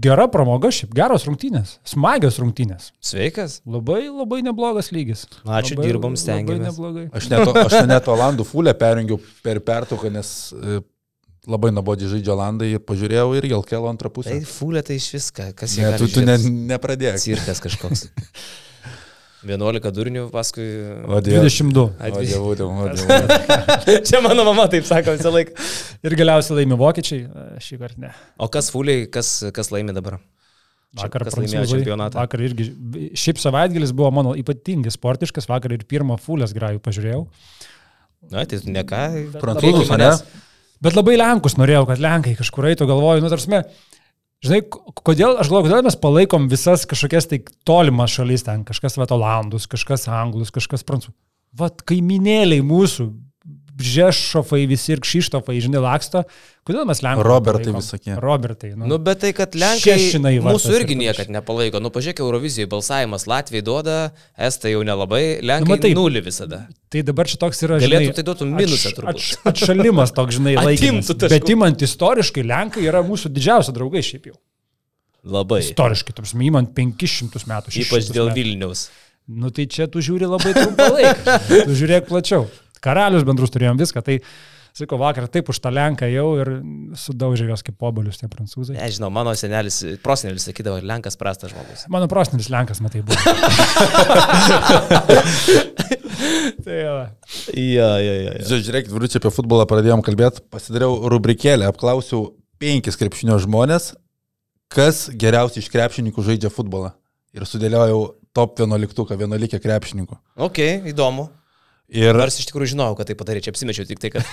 gera 0.00 0.24
pramoga 0.32 0.70
šiaip, 0.72 0.92
geros 0.96 1.26
rungtynės, 1.28 1.74
smagios 1.84 2.38
rungtynės. 2.40 2.90
Sveikas. 3.04 3.58
Labai, 3.68 4.06
labai 4.08 4.38
neblogas 4.46 4.88
lygis. 4.94 5.26
Ačiū, 5.44 5.76
labai, 5.76 5.88
dirbom, 5.88 6.14
Labai 6.14 6.22
stengiamės. 6.22 6.70
neblogai. 6.70 7.04
Aš 7.12 7.28
net, 7.32 7.50
aš 7.64 7.74
ten 7.76 7.90
net 7.92 8.08
Olandų 8.08 8.46
fulę 8.48 8.72
perjungiau 8.80 9.20
per 9.44 9.60
pertrauką, 9.66 10.12
nes 10.14 10.32
e, 10.56 10.80
labai 11.50 11.74
nabodžiai 11.76 12.14
žaidžia 12.14 12.32
Olandai 12.38 12.70
ir 12.78 12.82
pažiūrėjau 12.88 13.28
ir 13.36 13.50
Jelkelo 13.52 13.92
antrą 13.92 14.12
pusę. 14.14 14.32
Tai 14.32 14.48
fulė 14.48 14.84
tai 14.86 14.96
iš 15.00 15.10
viską, 15.18 15.50
kas 15.58 15.76
jie 15.76 15.84
Ne, 15.84 16.00
tu, 16.00 16.08
tu 16.08 16.24
ne, 16.24 16.38
nepradėk. 16.72 17.20
Cirkas 17.20 17.60
kažkoks. 17.66 18.08
11 19.46 19.92
durnių 19.96 20.26
paskui. 20.32 20.66
O 21.08 21.20
Dieve. 21.24 21.44
22. 21.46 21.84
O 21.96 22.24
dievų, 22.24 22.50
dievų, 22.60 22.88
dievų. 22.98 24.00
Čia 24.08 24.20
mano 24.24 24.44
mama 24.48 24.66
taip 24.72 24.84
sako 24.88 25.14
visą 25.16 25.32
laiką. 25.32 25.54
Ir 26.04 26.16
galiausiai 26.20 26.58
laimi 26.58 26.76
vokiečiai, 26.80 27.22
e, 27.24 27.46
šį 27.64 27.78
kartą 27.80 28.04
ne. 28.04 28.12
O 28.40 28.50
kas 28.52 28.68
fuliai, 28.74 29.06
kas, 29.12 29.32
kas 29.56 29.72
laimi 29.72 29.96
dabar? 29.96 30.18
Vakar 31.00 31.24
laimėjo 31.30 31.68
čempionatą? 31.70 32.18
Vakar 32.18 32.42
irgi. 32.44 32.66
Šiaip 33.18 33.40
savaitgalis 33.40 33.94
buvo 33.96 34.10
mano 34.14 34.34
ypatingai 34.38 34.90
sportiškas, 34.92 35.46
vakar 35.50 35.76
ir 35.76 35.86
pirmą 35.88 36.18
fulės 36.20 36.52
grajų 36.56 36.82
pažiūrėjau. 36.82 37.24
Na, 38.34 38.44
tai 38.44 38.58
ne 38.68 38.82
ką. 38.84 39.04
Prancūzus, 39.40 39.86
iki 39.86 40.00
ne? 40.00 40.10
Bet 40.84 40.96
labai 40.96 41.14
Lenkus 41.20 41.56
norėjau, 41.60 41.84
kad 41.88 42.02
Lenkai 42.02 42.34
kažkur 42.38 42.70
eitų, 42.72 42.88
galvoju, 42.88 43.22
nu 43.22 43.30
tarsi, 43.32 43.52
žinai, 44.44 44.60
kodėl, 44.66 45.36
aš 45.40 45.50
galvoju, 45.50 45.68
kodėl 45.68 45.86
mes 45.86 45.98
palaikom 46.00 46.48
visas 46.52 46.86
kažkokias 46.88 47.28
tai 47.30 47.40
tolimas 47.68 48.14
šalis 48.14 48.46
ten, 48.46 48.64
kažkas 48.68 48.98
vat 49.00 49.12
Olandus, 49.14 49.68
kažkas 49.70 50.08
Anglus, 50.12 50.52
kažkas 50.54 50.86
Prancūzų. 50.86 51.16
Vat 51.60 51.82
kaiminėliai 51.88 52.62
mūsų, 52.62 53.08
Žešofai 53.80 54.66
visi 54.70 54.92
ir 54.94 55.00
Kšištofai, 55.00 55.56
žinai, 55.64 55.80
laksto, 55.82 56.22
kodėl 56.68 56.84
mes 56.88 57.00
Lenkai. 57.04 57.24
Robertai 57.26 57.72
visokie. 57.74 58.14
Robertai, 58.20 58.70
nu. 58.76 58.86
Nu, 58.90 58.98
bet 59.02 59.20
tai, 59.24 59.30
kad 59.36 59.54
Lenkai 59.58 59.96
Šešinai 59.96 60.34
va 60.44 60.52
mūsų 60.54 60.74
irgi 60.78 60.96
niekad 61.00 61.32
nepalaiko. 61.32 61.80
Nu, 61.82 61.90
pažiūrėk, 61.94 62.20
Eurovizijoje 62.24 62.68
balsavimas 62.72 63.26
Latvijai 63.30 63.64
duoda, 63.66 63.96
Estai 64.36 64.74
jau 64.74 64.84
nelabai, 64.86 65.40
Lenkai 65.42 65.72
matai, 65.74 65.92
nu, 65.96 66.04
nulį 66.06 66.24
visada. 66.28 66.62
Tai 66.92 67.02
dabar 67.08 67.30
čia 67.30 67.40
toks 67.40 67.64
yra, 67.66 67.80
Galėtų 67.82 68.10
žinai, 68.10 68.14
tai 68.20 68.26
duotų 68.30 68.48
minusą 68.52 68.90
atš- 68.92 68.96
turbūt. 69.00 69.16
atš- 69.16 69.50
Atšalimas 69.54 70.14
toks, 70.16 70.38
žinai, 70.40 70.56
laikinas. 70.68 71.12
Bet 71.30 71.48
imant 71.56 71.84
istoriškai, 71.88 72.44
Lenkai 72.50 72.86
yra 72.90 73.02
mūsų 73.06 73.32
didžiausi 73.34 73.74
draugai 73.76 74.04
šiaip 74.04 74.30
jau. 74.32 74.38
Labai. 75.24 75.60
Istoriškai, 75.66 76.14
tarsi, 76.16 76.38
imant 76.48 76.70
500 76.76 77.44
metų. 77.50 77.72
600 77.76 77.84
Ypač 77.84 78.10
dėl 78.14 78.30
metų. 78.30 78.36
Vilniaus. 78.40 78.86
Nu 79.30 79.50
tai 79.54 79.66
čia 79.70 79.84
tu 79.86 80.00
žiūri 80.02 80.26
labai 80.26 80.50
trumpą 80.56 80.86
laiką. 80.96 81.34
Tu 81.68 81.74
žiūrėk 81.78 82.08
plačiau. 82.08 82.48
Karalius 82.84 83.26
bendrus 83.28 83.52
turėjom 83.54 83.80
viską. 83.80 84.02
Tai 84.06 84.18
Sakau, 84.70 85.00
vakar 85.02 85.26
taip 85.26 85.48
už 85.50 85.58
tą 85.58 85.70
lenką 85.74 86.06
jau 86.12 86.28
ir 86.38 86.48
sudaužė 86.98 87.48
jos 87.48 87.64
kaip 87.66 87.74
pobolius 87.80 88.20
tie 88.20 88.28
prancūzai. 88.30 88.76
Nežinau, 88.76 89.08
mano 89.10 89.32
senelis, 89.34 89.80
prosenelis 90.04 90.46
sakydavo, 90.46 90.78
Lenkas 90.86 91.18
prastas 91.18 91.50
žmogus. 91.50 91.88
Mano 91.90 92.06
prosenelis 92.10 92.46
lenkas, 92.54 92.78
matai, 92.84 93.02
buvo. 93.02 93.18
tai 96.64 96.76
jo. 96.78 96.94
Ja, 97.58 97.90
ja, 97.98 98.14
ja, 98.14 98.36
ja. 98.36 98.44
Žiūrėkit, 98.46 98.92
vyručiai 98.94 99.18
apie 99.18 99.34
futbolą 99.34 99.66
pradėjom 99.70 100.04
kalbėti, 100.06 100.44
pasidariau 100.54 101.10
rubrikėlę, 101.10 101.66
apklausiau 101.72 102.30
penkis 102.62 102.98
krepšinio 103.00 103.40
žmonės, 103.42 103.90
kas 104.70 105.08
geriausiai 105.18 105.64
iš 105.64 105.72
krepšininkų 105.74 106.28
žaidžia 106.30 106.54
futbolą. 106.54 106.94
Ir 107.34 107.42
sudėliojau 107.46 108.00
top 108.38 108.54
11, 108.62 108.94
11 109.18 109.58
krepšininkų. 109.66 110.22
Ok, 110.46 110.62
įdomu. 110.94 111.26
Ir 111.90 112.14
Nors 112.14 112.38
iš 112.38 112.46
tikrųjų 112.50 112.76
žinojau, 112.76 112.94
kad 113.00 113.08
tai 113.10 113.16
padarė, 113.18 113.42
čia 113.42 113.50
apsimečiau 113.50 113.88
tik 113.88 113.98
tai, 114.02 114.12
kad... 114.14 114.26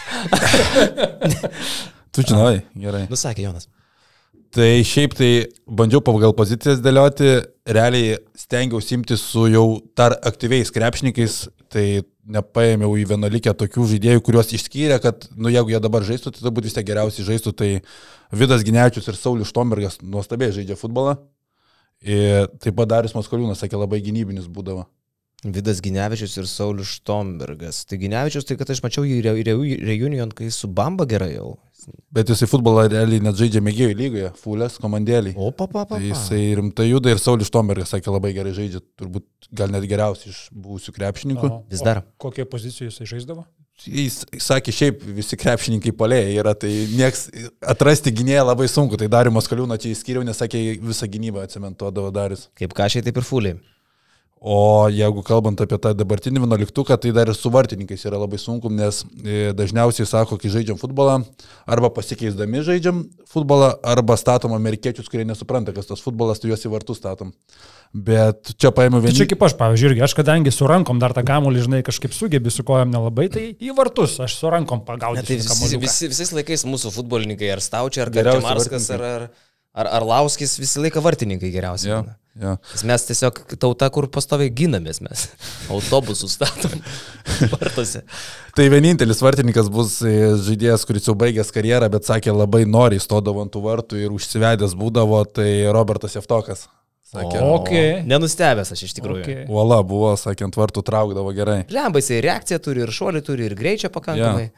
tu 2.13 2.25
žinai, 2.25 2.61
gerai. 2.77 3.07
Nusakė 3.09 3.47
Jonas. 3.47 3.65
Tai 4.53 4.67
šiaip 4.87 5.15
tai 5.17 5.31
bandžiau 5.65 6.03
pagal 6.05 6.35
pozicijas 6.37 6.79
dėlioti, 6.85 7.31
realiai 7.67 8.19
stengiausi 8.37 8.95
imti 8.95 9.17
su 9.19 9.47
jau 9.51 9.65
dar 9.97 10.15
aktyviais 10.29 10.71
krepšininkais, 10.73 11.39
tai 11.73 11.87
nepaėmiau 12.31 12.93
į 12.99 13.07
vienuolikę 13.11 13.53
tokių 13.57 13.87
žaidėjų, 13.93 14.23
kuriuos 14.23 14.53
išskyrė, 14.55 14.99
kad, 15.03 15.27
nu, 15.35 15.51
jeigu 15.51 15.73
jie 15.73 15.81
dabar 15.83 16.05
žaistų, 16.07 16.33
tai 16.35 16.43
turbūt 16.43 16.67
vis 16.67 16.77
tiek 16.77 16.87
geriausiai 16.87 17.27
žaistų, 17.27 17.53
tai 17.59 17.71
Vidas 18.35 18.63
Ginečius 18.67 19.07
ir 19.07 19.19
Saulis 19.19 19.51
Štombergas 19.51 19.99
nuostabiai 20.03 20.55
žaidžia 20.55 20.79
futbolą. 20.79 21.17
Ir 22.05 22.47
taip 22.61 22.75
pat 22.77 22.91
Darius 22.91 23.15
Maskoliūnas, 23.17 23.59
sakė, 23.63 23.79
labai 23.79 24.03
gynybinis 24.05 24.45
būdavo. 24.51 24.85
Vidas 25.45 25.79
Ginevičius 25.85 26.33
ir 26.41 26.47
Saulis 26.49 26.87
Štombergas. 26.97 27.83
Tai 27.85 27.99
Ginevičius, 28.01 28.45
tai 28.49 28.57
kad 28.57 28.71
aš 28.73 28.81
mačiau 28.81 29.03
jį 29.05 29.19
Re- 29.21 29.35
Re- 29.45 29.77
reunion, 29.85 30.31
kai 30.33 30.47
su 30.51 30.67
Bamba 30.67 31.05
gerai 31.05 31.35
jau. 31.35 31.57
Bet 32.11 32.27
jisai 32.27 32.49
futbolą 32.49 32.87
realiai 32.89 33.21
net 33.23 33.37
žaidžia 33.37 33.61
mėgėjų 33.63 33.93
lygoje, 33.95 34.31
fulės, 34.41 34.79
komandėlį. 34.81 35.35
O, 35.39 35.51
papa, 35.55 35.85
papa. 35.85 35.99
Tai 36.01 36.09
jisai 36.09 36.41
rimtai 36.57 36.87
juda 36.89 37.13
ir 37.13 37.21
Saulis 37.21 37.47
Štombergas, 37.51 37.93
sakė, 37.93 38.09
labai 38.11 38.33
gerai 38.35 38.51
žaidžia, 38.57 38.81
turbūt 38.99 39.23
gal 39.55 39.71
net 39.71 39.85
geriausiai 39.87 40.33
iš 40.33 40.41
buvusių 40.51 40.95
krepšininkų. 40.97 41.47
O- 41.53 41.61
Vis 41.69 41.85
o 41.85 41.87
dar. 41.87 42.01
Kokie 42.19 42.43
pozicijų 42.49 42.89
jisai 42.89 43.07
žaisdavo? 43.13 43.45
Jis 43.85 44.23
sakė, 44.41 44.73
šiaip 44.73 45.03
visi 45.15 45.37
krepšininkai 45.37 45.93
polėjai 45.93 46.33
yra, 46.41 46.55
tai 46.57 46.73
nieks 46.97 47.27
atrasti 47.61 48.09
gynėją 48.11 48.47
labai 48.49 48.65
sunku, 48.73 48.97
tai 48.97 49.05
Darimas 49.07 49.45
Kaliūną 49.47 49.77
čia 49.79 49.93
įskyriau, 49.93 50.25
nes 50.25 50.41
sakė, 50.41 50.63
visą 50.81 51.05
gynybą 51.13 51.45
atsimentuodavo 51.45 52.09
Darius. 52.11 52.47
Kaip 52.57 52.73
kašiai, 52.73 53.05
taip 53.05 53.21
ir 53.21 53.27
fuliai. 53.29 53.59
O 54.39 54.85
jeigu 54.93 55.23
kalbant 55.25 55.57
apie 55.63 55.79
tą 55.81 55.95
dabartinį 55.97 56.43
vienuoliktuką, 56.43 56.93
tai 57.01 57.09
dar 57.15 57.31
ir 57.31 57.33
su 57.35 57.49
vartininkais 57.49 58.03
yra 58.05 58.19
labai 58.21 58.37
sunku, 58.37 58.69
nes 58.69 58.99
e, 59.25 59.49
dažniausiai 59.57 60.05
sako, 60.05 60.37
kai 60.37 60.51
žaidžiam 60.53 60.77
futbolą, 60.77 61.15
arba 61.65 61.89
pasikeisdami 61.95 62.61
žaidžiam 62.67 62.99
futbolą, 63.31 63.71
arba 63.81 64.13
statom 64.21 64.53
amerikiečius, 64.53 65.09
kurie 65.09 65.25
nesupranta, 65.25 65.73
kas 65.73 65.89
tas 65.89 66.03
futbolas, 66.05 66.37
tai 66.43 66.51
juos 66.51 66.61
į 66.69 66.71
vartus 66.75 67.01
statom. 67.01 67.31
Bet 67.97 68.51
čia 68.61 68.69
paėmiau 68.75 69.01
Tai 69.01 69.07
vieną. 69.09 69.17
čia 69.23 69.27
kaip 69.31 69.47
aš, 69.47 69.57
pavyzdžiui, 69.57 69.89
irgi 69.95 70.05
aš 70.05 70.13
kadangi 70.19 70.53
su 70.53 70.69
rankom 70.69 71.01
dar 71.01 71.15
tą 71.17 71.25
kamuolį, 71.25 71.65
žinai, 71.65 71.81
kažkaip 71.87 72.13
sugebi, 72.13 72.53
su 72.53 72.61
kojom 72.67 72.93
nelabai, 72.93 73.29
tai 73.33 73.47
į 73.57 73.73
vartus 73.77 74.19
aš 74.21 74.37
su 74.37 74.53
rankom 74.53 74.83
Ne, 74.83 74.87
pagaudysiu. 74.91 75.25
tai 75.25 75.39
visi, 75.65 75.81
visi, 75.81 76.11
visais 76.13 76.33
laikais 76.35 76.67
mūsų 76.69 76.93
futbolininkai, 76.99 77.49
ar 77.57 77.63
Staučia, 77.63 78.05
ar 78.05 78.13
Geriausi 78.13 78.43
Kačemarskas, 78.45 78.89
ar, 78.93 79.01
ar, 79.01 79.27
ar, 79.73 79.91
ar 79.97 80.05
Lauskis, 80.13 80.59
visą 80.61 80.83
laiką 80.85 81.01
vartininkai 81.01 81.49
geriausiai. 81.55 81.89
Ja, 81.95 82.01
būna. 82.05 82.17
Ja. 82.41 82.53
Nes 82.73 82.83
Mes 82.87 83.05
tiesiog 83.09 83.39
tauta, 83.59 83.89
kur 83.93 84.07
pastoviai 84.13 84.51
ginamės 84.53 85.01
mes. 85.05 85.27
Autobusų 85.73 86.29
statom. 86.31 86.77
Vartose. 87.53 88.03
Tai 88.57 88.69
vienintelis 88.73 89.21
vartininkas 89.21 89.69
bus 89.73 89.99
e, 90.05 90.13
žaidėjas, 90.47 90.85
kuris 90.89 91.07
jau 91.09 91.15
baigęs 91.19 91.51
karjerą, 91.53 91.89
bet 91.93 92.07
sakė, 92.09 92.33
labai 92.35 92.63
noriai 92.69 93.01
stodavo 93.03 93.43
ant 93.43 93.53
tų 93.53 93.61
vartų 93.67 94.01
ir 94.05 94.15
užsivedęs 94.15 94.73
būdavo, 94.79 95.21
tai 95.29 95.49
Robertas 95.75 96.17
Jeftokas. 96.17 96.67
Sakė, 97.07 97.39
O. 97.39 97.53
Okay. 97.61 98.01
Nenustebęs 98.03 98.73
aš 98.75 98.81
iš 98.89 98.97
tikrųjų. 98.97 99.23
Okay. 99.23 99.43
Uola 99.47 99.77
buvo, 99.87 100.09
sakė, 100.19 100.49
ant 100.49 100.57
vartų 100.59 100.81
traukdavo 100.89 101.31
gerai. 101.35 101.61
Lemba, 101.71 102.01
jisai 102.03 102.17
reakciją 102.25 102.59
turi, 102.65 102.83
ir 102.83 102.91
šuolį 102.91 103.21
turi, 103.23 103.45
ir 103.47 103.55
greičio 103.55 103.91
pakankamai. 103.93 104.49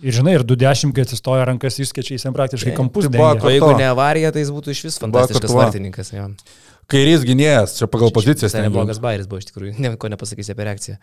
Ir 0.00 0.16
žinai, 0.16 0.38
ir 0.38 0.42
20, 0.48 0.94
kai 0.96 1.04
atsistoja 1.04 1.44
rankas 1.46 1.76
išskečia, 1.84 2.16
jis 2.16 2.24
jam 2.24 2.32
praktiškai 2.34 2.72
Tai- 2.72 2.78
kampus 2.78 3.04
tai 3.06 3.12
buvo 3.12 3.50
jeigu 3.52 3.68
to. 3.68 3.76
ne 3.78 3.90
avarija, 3.90 4.32
tai 4.32 4.40
jis 4.40 4.50
būtų 4.54 4.72
iš 4.72 4.80
vis 4.88 4.96
fantastiškas 5.02 5.50
Bakotva. 5.52 5.66
vartininkas. 5.66 6.12
Jo. 6.16 6.30
Kairys 6.90 7.22
gynėjas, 7.24 7.76
čia 7.78 7.86
pagal 7.90 8.10
pozicijas. 8.14 8.52
Tai 8.52 8.60
ten 8.60 8.68
neblogas 8.68 8.98
bairis 9.02 9.28
buvo 9.30 9.40
iš 9.40 9.48
tikrųjų. 9.48 9.76
Nieko 9.84 10.10
nepasakysi 10.12 10.54
apie 10.54 10.66
reakciją. 10.68 10.98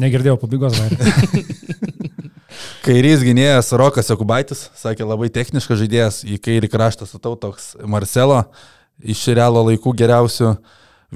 Negirdėjau 0.00 0.38
pabaigos 0.40 0.78
dar. 0.78 0.94
Kairys 2.86 3.22
gynėjas 3.22 3.70
Rokas 3.76 4.08
Jokubaitis, 4.10 4.66
sakė, 4.78 5.04
labai 5.06 5.28
techniškas 5.32 5.82
žaidėjas, 5.82 6.22
į 6.24 6.40
kairį 6.42 6.70
kraštą 6.72 7.06
statau 7.06 7.34
toks 7.38 7.74
Marcelo, 7.84 8.42
iš 8.98 9.26
realo 9.36 9.62
laikų 9.68 9.94
geriausių. 10.00 10.56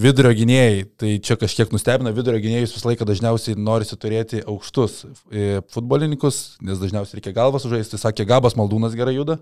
Vidurio 0.03 0.31
gynėjai, 0.33 0.85
tai 0.97 1.09
čia 1.21 1.35
kažkiek 1.37 1.73
nustebina, 1.75 2.15
vidurio 2.17 2.39
gynėjus 2.41 2.73
visą 2.73 2.89
laiką 2.89 3.05
dažniausiai 3.05 3.59
norisi 3.61 3.99
turėti 4.01 4.39
aukštus 4.41 5.03
e, 5.05 5.59
futbolininkus, 5.75 6.39
nes 6.65 6.81
dažniausiai 6.81 7.19
reikia 7.19 7.35
galvas 7.37 7.67
sužaisti, 7.67 8.01
sakė, 8.01 8.25
Gabas 8.31 8.57
Maldūnas 8.57 8.97
gerai 8.97 9.19
juda. 9.19 9.37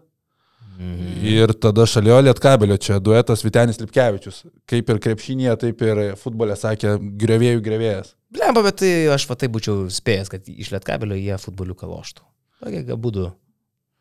Mhm. 0.80 1.08
Ir 1.28 1.52
tada 1.60 1.84
šalia 1.84 2.22
Lietkabelio 2.24 2.78
čia 2.80 2.96
duetas 3.04 3.44
Vitenis 3.44 3.80
Lipkevičius. 3.82 4.46
Kaip 4.70 4.88
ir 4.88 5.00
krepšinėje, 5.04 5.56
taip 5.66 5.82
ir 5.84 6.00
futbole 6.16 6.56
sakė, 6.56 6.94
grevėjų 7.20 7.60
grevėjas. 7.66 8.14
Lemba, 8.40 8.62
bet 8.64 8.80
tai 8.80 8.92
aš 9.12 9.26
va 9.28 9.36
tai 9.36 9.50
būčiau 9.52 9.90
spėjęs, 9.92 10.30
kad 10.32 10.48
iš 10.48 10.72
Lietkabelio 10.72 11.18
jie 11.18 11.36
futboliuką 11.42 11.90
loštų. 11.90 12.24
Tokie 12.64 12.96
būdų 12.96 13.28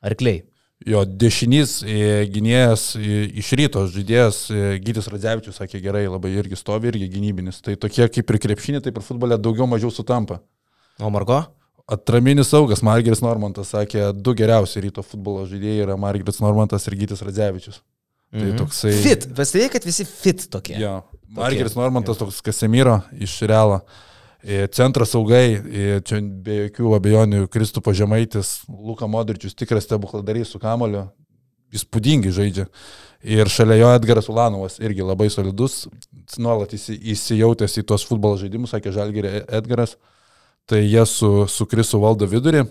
arkliai. 0.08 0.46
Jo 0.88 1.04
dešinys 1.04 1.82
e, 1.84 2.24
gynėjas 2.32 2.94
e, 2.96 3.26
iš 3.42 3.52
ryto 3.60 3.84
žaidėjas 3.92 4.38
e, 4.48 4.60
Gytis 4.80 5.10
Radzevičius 5.12 5.60
sakė 5.60 5.82
gerai, 5.84 6.06
labai 6.08 6.32
irgi 6.38 6.56
stovi, 6.56 6.88
irgi 6.94 7.10
gynybinis. 7.12 7.60
Tai 7.66 7.76
tokie 7.76 8.08
kaip 8.08 8.32
ir 8.32 8.40
krepšinė, 8.46 8.80
taip 8.86 9.02
ir 9.02 9.04
futbolė 9.04 9.36
daugiau 9.36 9.68
mažiau 9.68 9.92
sutampa. 9.92 10.40
O 11.04 11.12
Margo? 11.12 11.42
Atraminis 11.90 12.52
saugas 12.54 12.84
Margeris 12.86 13.22
Normantas 13.26 13.72
sakė, 13.74 14.12
du 14.14 14.34
geriausi 14.38 14.82
ryto 14.84 15.02
futbolo 15.06 15.46
žaidėjai 15.50 15.86
yra 15.88 15.96
Margeris 15.98 16.38
Normantas 16.44 16.86
ir 16.88 16.96
Gytis 17.00 17.24
Radzevičius. 17.26 17.80
Tai 18.32 18.46
Mhm. 18.46 18.58
toksai... 18.62 18.92
Fit. 19.02 19.24
Pastebėjai, 19.34 19.72
kad 19.74 19.86
visi 19.90 20.06
fit 20.06 20.44
tokie. 20.54 20.76
Jo. 20.78 21.00
Margeris 21.34 21.74
Normantas 21.78 22.18
toks 22.22 22.42
Kasemiro 22.46 23.00
iš 23.18 23.40
Realo. 23.50 23.80
E, 24.44 24.68
Centras 24.72 25.10
saugai, 25.12 25.58
e, 25.58 25.88
čia 26.06 26.22
be 26.22 26.60
jokių 26.70 26.94
abejonių, 27.00 27.48
Kristupo 27.52 27.92
Žemaitis, 27.92 28.62
Luka 28.70 29.08
Modričius, 29.10 29.56
tikras 29.58 29.84
stebukladarys 29.90 30.54
su 30.54 30.60
kamoliu, 30.62 31.08
įspūdingai 31.76 32.32
žaidžia. 32.34 32.68
Ir 33.26 33.50
šalia 33.52 33.76
jo 33.82 33.90
Edgaras 33.98 34.30
Ulanovas 34.32 34.78
irgi 34.80 35.04
labai 35.04 35.28
solidus, 35.34 35.88
nuolat 36.40 36.72
įsi- 36.78 36.96
įsijautęs 37.12 37.76
į 37.82 37.84
tuos 37.90 38.06
futbolo 38.08 38.38
žaidimus, 38.40 38.72
sakė 38.72 38.94
Žalgirė 38.96 39.34
Edgaras, 39.50 39.98
tai 40.70 40.84
jie 40.86 41.06
su, 41.10 41.32
su 41.50 41.66
Krisu 41.70 42.02
valdo 42.04 42.28
vidurį. 42.30 42.66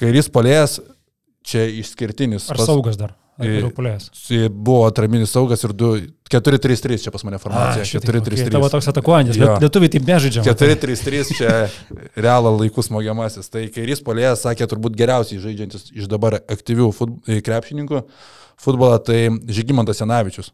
Kairys 0.00 0.28
polėjas, 0.32 0.78
čia 1.46 1.66
išskirtinis. 1.80 2.50
Ar 2.52 2.60
saugas 2.62 3.00
dar? 3.00 3.16
Buvo 4.50 4.82
atraminis 4.84 5.32
saugas 5.32 5.62
ir 5.64 5.72
4-3-3 6.30 6.98
čia 7.06 7.12
pas 7.14 7.24
mane 7.24 7.38
formacija. 7.40 7.86
šitai, 7.88 8.20
4-3-3. 8.20 8.36
okay. 8.36 8.52
Tavo 8.52 8.68
toks 8.68 8.88
atakuojantis, 8.92 9.38
bet 9.40 9.64
lietuviai 9.64 9.92
taip 9.94 10.08
nežaidžia. 10.08 10.44
4-3-3 10.44 11.38
čia 11.38 11.54
realą 12.20 12.52
laikų 12.58 12.84
smogiamasis. 12.84 13.48
Tai 13.52 13.64
kairys 13.72 14.04
polėjas 14.04 14.44
sakė 14.44 14.68
turbūt 14.70 14.98
geriausiai 14.98 15.40
žaidžiantis 15.42 15.88
iš 15.96 16.10
dabar 16.12 16.36
aktyvių 16.42 16.90
fut, 16.96 17.16
krepšininkų 17.46 18.02
futbolą, 18.60 19.00
tai 19.08 19.22
Žygimantas 19.48 20.02
Janavičius. 20.02 20.52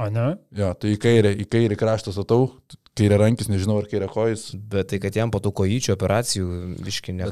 O 0.00 0.08
ne? 0.10 0.32
Jo, 0.56 0.72
tai 0.80 0.96
į 0.96 0.98
kairę, 1.02 1.34
į 1.44 1.44
kairį 1.50 1.76
kraštą 1.78 2.14
statau, 2.14 2.48
kairė 2.98 3.18
rankis, 3.20 3.48
nežinau 3.50 3.78
ar 3.82 3.86
kairė 3.90 4.08
kojas. 4.12 4.48
Bet 4.54 4.90
tai, 4.92 4.98
kad 5.02 5.14
jam 5.18 5.30
po 5.34 5.40
tų 5.42 5.52
kojyčių 5.60 5.94
operacijų 5.96 6.48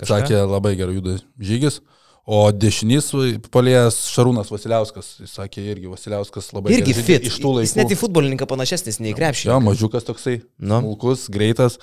kažką. 0.02 0.08
sakė, 0.14 0.40
labai 0.50 0.74
gerai 0.78 0.96
juda 0.98 1.18
žygis. 1.40 1.80
O 2.22 2.44
dešinys 2.54 3.08
polėjas 3.50 3.96
Šarūnas 4.14 4.50
Vasiliauskas, 4.52 5.16
jis 5.24 5.32
sakė 5.40 5.64
irgi 5.72 5.88
Vasiliauskas 5.90 6.52
labai 6.54 6.70
Irgi 6.76 6.92
gerai 6.94 7.02
fit. 7.08 7.24
iš 7.26 7.38
tų 7.42 7.50
laikų. 7.56 7.66
Jis 7.66 7.76
net 7.80 7.90
į 7.90 7.98
futbolininką 7.98 8.46
panašesnis 8.46 9.00
nei 9.02 9.10
į 9.10 9.16
Jo, 9.16 9.18
krepšį. 9.18 9.48
mažiukas 9.66 10.06
toksai, 10.06 10.36
Nu. 10.62 10.78
smulkus, 10.84 11.24
greitas. 11.34 11.80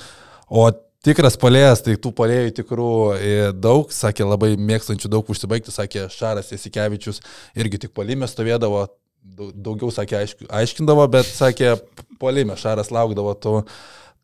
O 0.48 0.70
tikras 1.04 1.36
polėjas, 1.36 1.84
tai 1.84 1.98
tų 2.00 2.14
polėjų 2.16 2.54
tikrų 2.56 2.88
e, 3.20 3.52
daug, 3.52 3.92
sakė, 3.92 4.24
labai 4.32 4.54
mėgstančių 4.56 5.12
daug 5.12 5.28
užsibaigti, 5.28 5.72
sakė 5.76 6.08
Šaras 6.10 6.52
Jasikevičius, 6.56 7.20
irgi 7.60 7.78
tik 7.84 7.92
polime 7.94 8.24
stovėdavo, 8.28 8.88
daugiau, 9.24 9.92
sakė, 9.94 10.24
aišk, 10.24 10.44
aiškindavo, 10.62 11.06
bet 11.12 11.30
sakė, 11.30 11.78
polime 12.22 12.58
Šaras 12.60 12.92
laukdavo 12.94 13.36
to. 13.40 13.56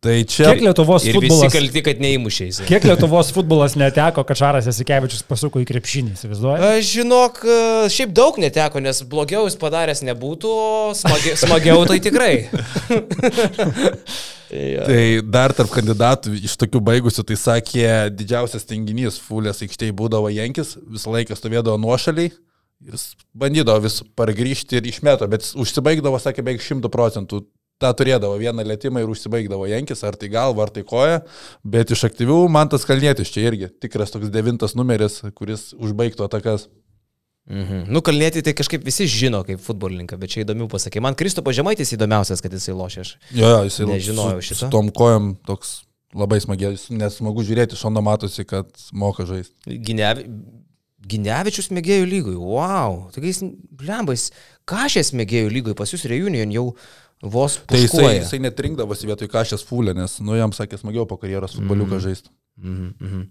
Tai 0.05 0.13
čia... 0.29 0.51
Kiek 0.51 0.61
Lietuvos 0.61 1.05
futbolas... 1.07 1.53
kalti, 1.55 1.81
kad 1.81 2.01
neįmušiais. 2.03 2.59
Kiek 2.67 2.83
Lietuvos 2.85 3.31
futbolas 3.33 3.73
neteko, 3.79 4.21
kad 4.27 4.37
Šaras 4.37 4.67
Jasikevičius 4.69 5.23
pasuko 5.25 5.63
į 5.63 5.65
krepšinį, 5.65 6.13
įsivaizduoji? 6.13 6.67
Aš 6.67 6.91
žinok, 6.99 7.41
šiaip 7.95 8.13
daug 8.13 8.37
neteko, 8.41 8.83
nes 8.85 9.01
blogiau 9.09 9.47
jis 9.47 9.57
padaręs 9.57 10.03
nebūtų, 10.05 10.51
o 10.51 10.93
smagi, 10.99 11.33
smagiau 11.41 11.87
tai 11.89 11.99
tikrai. 12.05 12.33
Tai 14.55 14.99
dar 15.25 15.51
tarp 15.57 15.71
kandidatų 15.73 16.35
iš 16.45 16.53
tokių 16.61 16.79
baigusių, 16.85 17.23
tai 17.27 17.37
sakė, 17.39 17.87
didžiausias 18.13 18.67
tinginys 18.69 19.17
Fulės 19.19 19.63
aikštėje 19.65 19.95
būdavo 19.97 20.29
Jankis, 20.31 20.75
visą 20.85 21.11
laiką 21.15 21.35
stovėdavo 21.35 21.79
nuošaliai, 21.81 22.29
jis 22.83 23.11
bandydavo 23.37 23.83
vis 23.85 24.01
pargrįžti 24.17 24.79
ir 24.79 24.89
išmeto, 24.91 25.27
bet 25.31 25.47
užsibaigdavo, 25.59 26.19
sakė, 26.21 26.45
beveik 26.45 26.65
šimtų 26.65 26.91
procentų. 26.93 27.45
Ta 27.75 27.89
turėdavo 27.91 28.37
vieną 28.39 28.63
lėtymą 28.63 29.01
ir 29.03 29.09
užsibaigdavo 29.11 29.65
Jankis, 29.67 29.99
ar 30.07 30.15
tai 30.15 30.29
galva, 30.31 30.63
ar 30.63 30.69
tai 30.71 30.85
koja, 30.87 31.17
bet 31.67 31.89
iš 31.91 32.05
aktyvių 32.07 32.37
man 32.47 32.69
tas 32.71 32.87
kalnėtis 32.87 33.33
čia 33.33 33.49
irgi 33.49 33.67
tikras 33.83 34.13
toks 34.13 34.31
devintas 34.31 34.77
numeris, 34.79 35.19
kuris 35.35 35.73
užbaigtų 35.75 36.23
atakas. 36.23 36.69
Mhm. 37.51 37.89
Nu, 37.93 37.99
kalnėti 38.01 38.41
tai 38.45 38.55
kažkaip 38.57 38.85
visi 38.87 39.05
žino 39.11 39.43
kaip 39.45 39.59
futbolininką, 39.61 40.15
bet 40.21 40.31
čia 40.31 40.45
įdomiau 40.45 40.69
pasakė. 40.71 41.03
Man 41.03 41.17
Kristopo 41.19 41.51
Žemaitis 41.53 41.91
įdomiausias, 41.93 42.41
kad 42.41 42.55
jisai 42.55 42.73
lošia. 42.73 43.03
Aš 43.03 43.11
Jo, 43.35 43.51
jo, 43.51 43.59
jisai 43.67 43.89
Nežinojau 43.91 44.39
su, 44.39 44.47
šito. 44.47 44.59
su 44.63 44.71
tom 44.73 44.89
kojom 44.95 45.35
toks 45.45 45.81
labai 46.15 46.39
smagiai, 46.41 46.79
nes 46.95 47.19
smagu 47.19 47.43
žiūrėti, 47.45 47.77
šono 47.77 48.01
matosi, 48.05 48.47
kad 48.47 48.71
moka 48.95 49.27
žaisti. 49.27 49.77
Ginevi... 49.83 50.25
Ginevičius 51.05 51.71
mėgėjų 51.75 52.05
lygui. 52.09 52.35
Wow. 52.39 53.05
Tokiais 53.13 53.41
blembais. 53.77 54.29
Kažės 54.69 55.13
mėgėjų 55.17 55.51
lygui 55.53 55.75
pas 55.77 55.91
jūs 55.93 56.07
Reunion 56.09 56.53
jau 56.53 56.71
vos 57.21 57.59
Tai 57.65 57.77
jisai, 57.77 57.91
puškuoja. 57.91 58.15
jisai 58.23 58.39
net 58.43 58.59
rinkdavosi 58.59 59.09
vietoj 59.09 59.29
kažkas 59.31 59.63
fulė, 59.65 59.93
nes, 59.97 60.17
nu, 60.25 60.35
jam 60.37 60.53
sakė 60.55 60.79
smagiau 60.81 61.05
po 61.09 61.17
karjeros 61.21 61.55
futboliuką 61.57 62.01
žaisti. 62.03 62.33
Mhm, 62.55 62.89
mhm. 62.99 63.23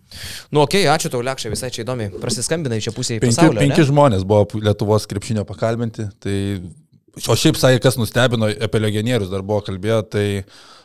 Nu, 0.53 0.61
okei, 0.61 0.85
okay, 0.85 0.91
ačiū 0.93 1.11
tau, 1.13 1.23
Lekšė, 1.25 1.53
visai 1.55 1.71
čia 1.73 1.85
įdomi. 1.85 2.11
Prasiskambinai 2.21 2.81
čia 2.85 2.93
pusėje 2.93 3.23
Penki, 3.23 3.39
pasaulio. 3.39 3.63
penki 3.63 3.81
ne? 3.81 3.87
žmonės 3.89 4.27
buvo 4.29 4.61
Lietuvos 4.61 5.09
krepšinio 5.09 5.47
pakalbinti. 5.49 6.11
Tai, 6.21 6.37
o 7.25 7.37
šiaip 7.41 7.61
sakė, 7.61 7.81
kas 7.87 7.97
nustebino, 8.01 8.51
apie 8.53 8.83
legionierius 8.83 9.33
dar 9.33 9.45
buvo 9.47 9.63
kalbėjo, 9.65 10.03
tai 10.13 10.27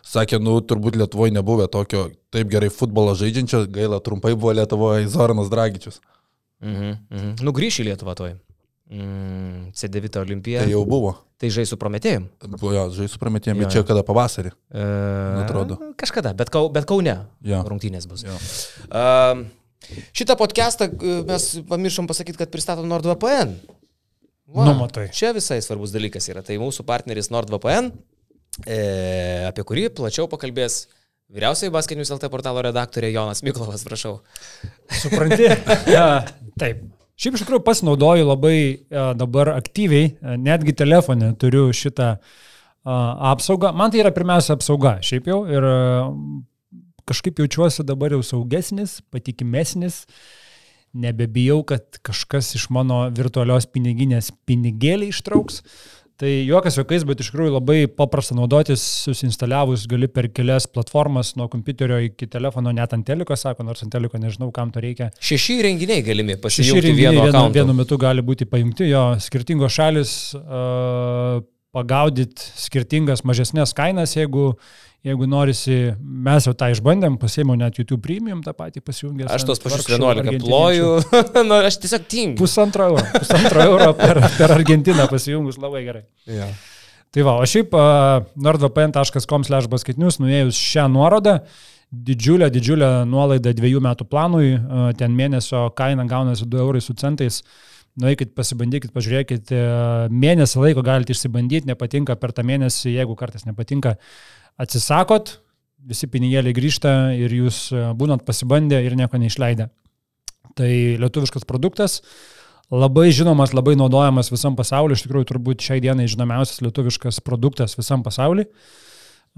sakė, 0.08 0.40
nu, 0.40 0.56
turbūt 0.64 0.96
Lietuvoje 1.02 1.36
nebuvo 1.36 1.68
tokio 1.72 2.08
taip 2.32 2.48
gerai 2.52 2.72
futbolo 2.72 3.18
žaidžiančio, 3.20 3.66
gaila, 3.76 4.00
trumpai 4.06 4.38
buvo 4.38 4.56
Lietuvoje 4.56 5.10
Zoranas 5.12 5.52
Dragičius. 5.52 6.00
Mhm, 6.60 6.94
mhm. 7.10 7.34
Nu, 7.46 7.54
grįš 7.56 7.82
į 7.84 7.90
Lietuvą 7.92 8.16
toj. 8.20 8.36
Mm, 8.90 9.70
C9 9.78 10.18
olimpija. 10.18 10.64
Tai 10.66 10.72
jau 10.74 10.82
buvo. 10.90 11.14
Tai 11.40 11.52
žai 11.54 11.64
su 11.70 11.78
Prometėjim. 11.80 12.26
Buvo 12.58 12.74
jo, 12.74 12.84
žaisų 12.98 13.20
prametėjami, 13.22 13.62
Jo, 13.62 13.68
bet 13.68 13.76
čia 13.76 13.84
kada 13.88 14.02
pavasarį. 14.04 14.50
E, 14.74 14.88
Atrodo. 15.44 15.78
Kažkada, 16.00 16.34
bet, 16.36 16.50
kau, 16.52 16.66
bet 16.74 16.88
Kaune. 16.90 17.14
Jo. 17.46 17.62
Rungtynės 17.70 18.10
bus. 18.10 18.26
Jo. 18.28 18.36
Um, 18.90 19.46
šitą 20.18 20.36
podcastą 20.42 20.90
e, 20.90 21.20
mes 21.30 21.46
pamiršom 21.70 22.10
pasakyti, 22.10 22.42
kad 22.42 22.52
pristato 22.52 22.84
NordVPN. 22.84 23.54
Nu, 24.58 24.74
matai. 24.82 25.08
Čia 25.14 25.32
visai 25.38 25.62
svarbus 25.62 25.94
dalykas 25.94 26.26
yra. 26.34 26.42
Tai 26.44 26.58
mūsų 26.60 26.84
partneris 26.90 27.30
NordVPN, 27.32 27.92
e, 28.66 28.80
apie 29.48 29.64
kurį 29.70 29.92
plačiau 30.02 30.26
pakalbės 30.32 30.88
vyriausiai 31.34 31.72
basketinius 31.74 32.12
LT 32.16 32.30
portalo 32.34 32.64
redaktorė 32.66 33.12
Jonas 33.14 33.44
Miklovas, 33.46 33.84
prašau. 33.88 34.20
Supranti? 35.02 35.50
ja, 35.96 36.26
taip. 36.60 36.84
Šiaip 37.20 37.36
iš 37.36 37.44
tikrųjų 37.44 37.64
pasinaudoju 37.68 38.28
labai 38.30 38.58
a, 38.66 39.10
dabar 39.18 39.54
aktyviai, 39.58 40.14
a, 40.22 40.38
netgi 40.40 40.76
telefone 40.80 41.34
turiu 41.40 41.68
šitą 41.76 42.14
a, 42.16 42.20
apsaugą. 43.34 43.74
Man 43.76 43.92
tai 43.92 44.04
yra 44.06 44.14
pirmiausia 44.16 44.56
apsauga, 44.56 44.98
šiaip 45.06 45.28
jau. 45.30 45.42
Ir 45.52 45.68
kažkaip 47.10 47.42
jaučiuosi 47.42 47.86
dabar 47.88 48.16
jau 48.16 48.22
saugesnis, 48.26 49.00
patikimesnis. 49.12 50.06
Nebebijau, 51.00 51.60
kad 51.70 52.00
kažkas 52.02 52.56
iš 52.58 52.70
mano 52.74 53.04
virtualios 53.14 53.68
piniginės 53.70 54.32
pinigėlį 54.50 55.12
ištrauks. 55.14 55.60
Tai 56.20 56.28
juokas 56.44 56.76
juokais, 56.76 57.06
bet 57.08 57.22
iš 57.24 57.30
tikrųjų 57.30 57.54
labai 57.54 57.78
paprasta 57.88 58.36
naudotis, 58.36 58.82
susinstaliavus 59.06 59.86
gali 59.88 60.10
per 60.12 60.26
kelias 60.36 60.66
platformas, 60.68 61.30
nuo 61.40 61.46
kompiuterio 61.48 61.96
iki 62.10 62.28
telefono, 62.28 62.74
net 62.76 62.92
ant 62.96 63.08
teliko, 63.08 63.38
sako, 63.40 63.64
nors 63.64 63.86
ant 63.86 63.94
teliko 63.96 64.20
nežinau, 64.20 64.50
kam 64.52 64.74
to 64.76 64.84
reikia. 64.84 65.08
Šeši 65.24 65.62
renginiai 65.64 66.04
galimi 66.04 66.36
Šeši 66.36 66.44
pasijungti 66.44 66.84
renginiai 66.90 67.30
vienu 67.30 67.46
vienu 67.56 67.78
metu 67.78 67.96
gali 68.02 68.26
būti 68.26 68.50
pajungti, 68.52 68.90
jo 68.92 69.06
skirtingos 69.24 69.78
šalis 69.80 70.12
uh, 70.36 71.40
pagaudyti 71.76 72.46
skirtingas 72.58 73.22
mažesnės 73.28 73.76
kainas, 73.78 74.16
jeigu, 74.18 74.54
jeigu 75.06 75.28
norisi, 75.30 75.78
mes 76.00 76.48
jau 76.48 76.56
tą 76.58 76.72
išbandėm, 76.74 77.20
pasėmiau 77.22 77.58
net 77.60 77.78
YouTube 77.78 78.02
Premium 78.06 78.42
tą 78.46 78.56
patį 78.58 78.82
pasijungęs. 78.86 79.30
Aš 79.36 79.46
tos 79.50 79.62
pačius 79.62 79.86
vargšų 79.86 80.00
11 80.00 80.24
argentiniečių. 80.24 80.48
ploju. 80.48 80.90
nu, 81.50 81.62
aš 81.70 81.80
tiesiog 81.86 82.10
tingiu. 82.10 82.40
Pusantro 82.42 82.90
euro, 82.90 83.06
pusantro 83.14 83.66
euro 83.68 83.94
per, 83.98 84.22
per 84.38 84.56
Argentiną 84.58 85.06
pasijungus 85.12 85.62
labai 85.62 85.86
gerai. 85.86 86.06
Ja. 86.30 86.50
Tai 87.14 87.26
va, 87.26 87.40
o 87.42 87.46
šiaip 87.50 87.74
uh, 87.74 88.28
nordvpn.com/basketinius 88.38 90.20
nuėjus 90.22 90.58
šią 90.58 90.86
nuorodą, 90.94 91.40
didžiulę, 91.90 92.52
didžiulę 92.54 92.90
nuolaidą 93.10 93.54
dviejų 93.58 93.82
metų 93.82 94.06
planui, 94.10 94.52
uh, 94.58 94.92
ten 94.98 95.14
mėnesio 95.18 95.68
kaina 95.78 96.06
gaunasi 96.10 96.46
2 96.50 96.66
eurai 96.66 96.82
su 96.86 96.94
centais. 96.98 97.42
Nueikit, 98.00 98.32
pasibandykit, 98.38 98.94
pažiūrėkit, 98.96 99.52
e, 99.52 99.62
mėnesį 100.14 100.62
laiko 100.64 100.84
galite 100.86 101.12
išsibandyti, 101.12 101.68
nepatinka 101.68 102.16
per 102.20 102.32
tą 102.36 102.46
mėnesį, 102.48 102.94
jeigu 102.94 103.16
kartais 103.20 103.44
nepatinka, 103.44 103.98
atsisakot, 104.62 105.34
visi 105.90 106.08
pinigėliai 106.12 106.56
grįžta 106.56 106.94
ir 107.20 107.34
jūs 107.36 107.70
e, 107.74 107.84
būnat 108.00 108.24
pasibandę 108.28 108.80
ir 108.86 108.96
nieko 109.00 109.20
neišleidę. 109.20 109.68
Tai 110.60 110.70
lietuviškas 111.04 111.48
produktas, 111.50 112.00
labai 112.72 113.10
žinomas, 113.16 113.52
labai 113.58 113.76
naudojamas 113.80 114.32
visam 114.32 114.56
pasauliu, 114.56 114.96
iš 114.96 115.04
tikrųjų 115.04 115.32
turbūt 115.34 115.66
šiai 115.66 115.84
dienai 115.84 116.08
žinomiausias 116.12 116.64
lietuviškas 116.64 117.20
produktas 117.26 117.76
visam 117.80 118.06
pasauliu. 118.06 118.48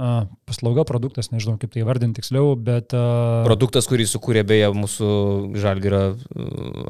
Uh, 0.02 0.24
paslauga 0.50 0.82
produktas, 0.90 1.28
nežinau 1.30 1.60
kaip 1.62 1.70
tai 1.76 1.84
vardinti 1.86 2.18
tiksliau, 2.24 2.56
bet 2.58 2.96
uh, 2.98 3.44
Produktas, 3.46 3.86
kurį 3.86 4.08
sukūrė 4.10 4.42
beje 4.50 4.72
mūsų 4.74 5.10
žalgyro 5.62 6.00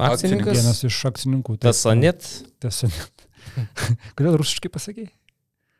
akcininkas. 0.06 0.56
vienas 0.56 0.80
iš 0.88 1.00
akcininkų. 1.10 1.58
taip, 1.58 1.66
Tas 1.66 1.82
Anet. 1.92 2.28
Tas 2.62 2.78
Anet. 2.88 3.26
Kodėl 4.16 4.38
rusiškai 4.40 4.72
pasakė? 4.72 5.10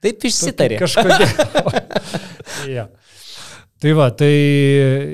Taip 0.05 0.27
išsitarė. 0.29 0.77
Kažkodėl. 0.83 1.25
ja. 2.77 2.89
Tai 3.81 3.97
va, 3.97 4.11
tai 4.13 4.33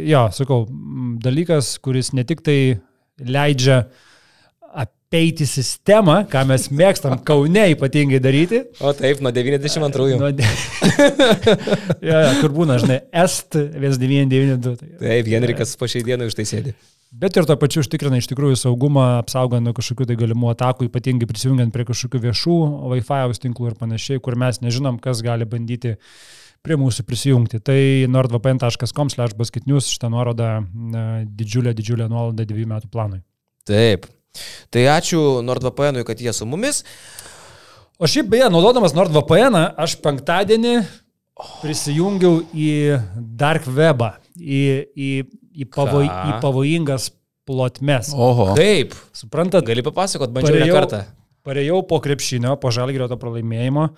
jo, 0.08 0.24
sakau, 0.34 0.64
m, 0.66 1.14
dalykas, 1.22 1.76
kuris 1.84 2.10
ne 2.18 2.26
tik 2.26 2.42
tai 2.44 2.58
leidžia 3.22 3.84
apeiti 5.08 5.46
sistemą, 5.48 6.18
ką 6.28 6.42
mes 6.44 6.66
mėgstam 6.68 7.14
Kaune 7.24 7.62
ypatingai 7.72 8.18
daryti. 8.20 8.58
O 8.84 8.90
taip, 8.92 9.22
nuo 9.24 9.30
92-ųjų. 9.32 10.18
Nuo 10.20 10.28
de... 10.36 10.44
ja, 12.10 12.18
kur 12.42 12.52
būna, 12.52 12.76
žinai, 12.82 12.98
est 13.16 13.56
1992. 13.56 14.74
Tai, 14.76 14.88
Taip, 15.00 15.30
Henrikas 15.32 15.72
po 15.80 15.88
šiai 15.88 16.04
dienai 16.04 16.28
už 16.28 16.36
tai 16.36 16.44
sėdi. 16.50 16.74
Bet 17.08 17.38
ir 17.40 17.48
to 17.48 17.56
pačiu 17.56 17.80
užtikrina 17.80 18.18
iš 18.20 18.28
tikrųjų 18.28 18.58
saugumą, 18.60 19.06
apsaugant 19.22 19.64
nuo 19.64 19.72
kažkokių 19.78 20.10
tai 20.10 20.18
galimų 20.20 20.50
atakų, 20.52 20.90
ypatingai 20.90 21.30
prisijungiant 21.30 21.72
prie 21.72 21.88
kažkokių 21.88 22.20
viešų 22.26 22.58
Wi-Fi 22.92 23.40
tinklų 23.46 23.70
ir 23.70 23.78
panašiai, 23.80 24.20
kur 24.20 24.36
mes 24.36 24.60
nežinom, 24.60 25.00
kas 25.00 25.24
gali 25.24 25.48
bandyti 25.48 25.94
prie 26.60 26.76
mūsų 26.76 27.06
prisijungti. 27.08 27.62
Tai 27.64 27.80
nordvpn.com/basketnius 28.12 29.88
šitą 29.94 30.12
nuorodą 30.12 30.52
didžiulę, 31.32 31.72
didžiulę 31.80 32.12
nuolaidą 32.12 32.44
dviejų 32.52 32.74
metų 32.76 32.92
planui. 32.92 33.24
Taip. 33.64 34.04
Tai 34.74 34.84
ačiū 34.94 35.40
NordVPN, 35.46 36.02
kad 36.08 36.20
jie 36.20 36.34
su 36.36 36.46
mumis. 36.48 36.82
O 37.98 38.06
šiaip 38.06 38.28
beje, 38.30 38.48
naudodamas 38.52 38.94
NordVPN, 38.94 39.58
aš 39.80 39.96
penktadienį 40.04 40.76
prisijungiau 41.62 42.42
į 42.54 42.70
Dark 43.38 43.66
Webą, 43.70 44.12
į, 44.38 44.62
į, 44.94 45.12
į, 45.54 45.68
pavoj, 45.74 46.06
į 46.06 46.38
pavojingas 46.42 47.10
plotmes. 47.48 48.12
Oho. 48.14 48.52
Taip. 48.58 48.94
Suprantat, 49.16 49.66
Gali 49.66 49.84
papasakot, 49.86 50.32
bandžiau 50.34 50.60
ne 50.60 50.72
kartą. 50.72 51.04
Parėjau 51.48 51.80
po 51.88 52.00
krepšinio, 52.04 52.58
po 52.60 52.72
žalgerio 52.74 53.08
to 53.08 53.16
pralaimėjimo. 53.20 53.88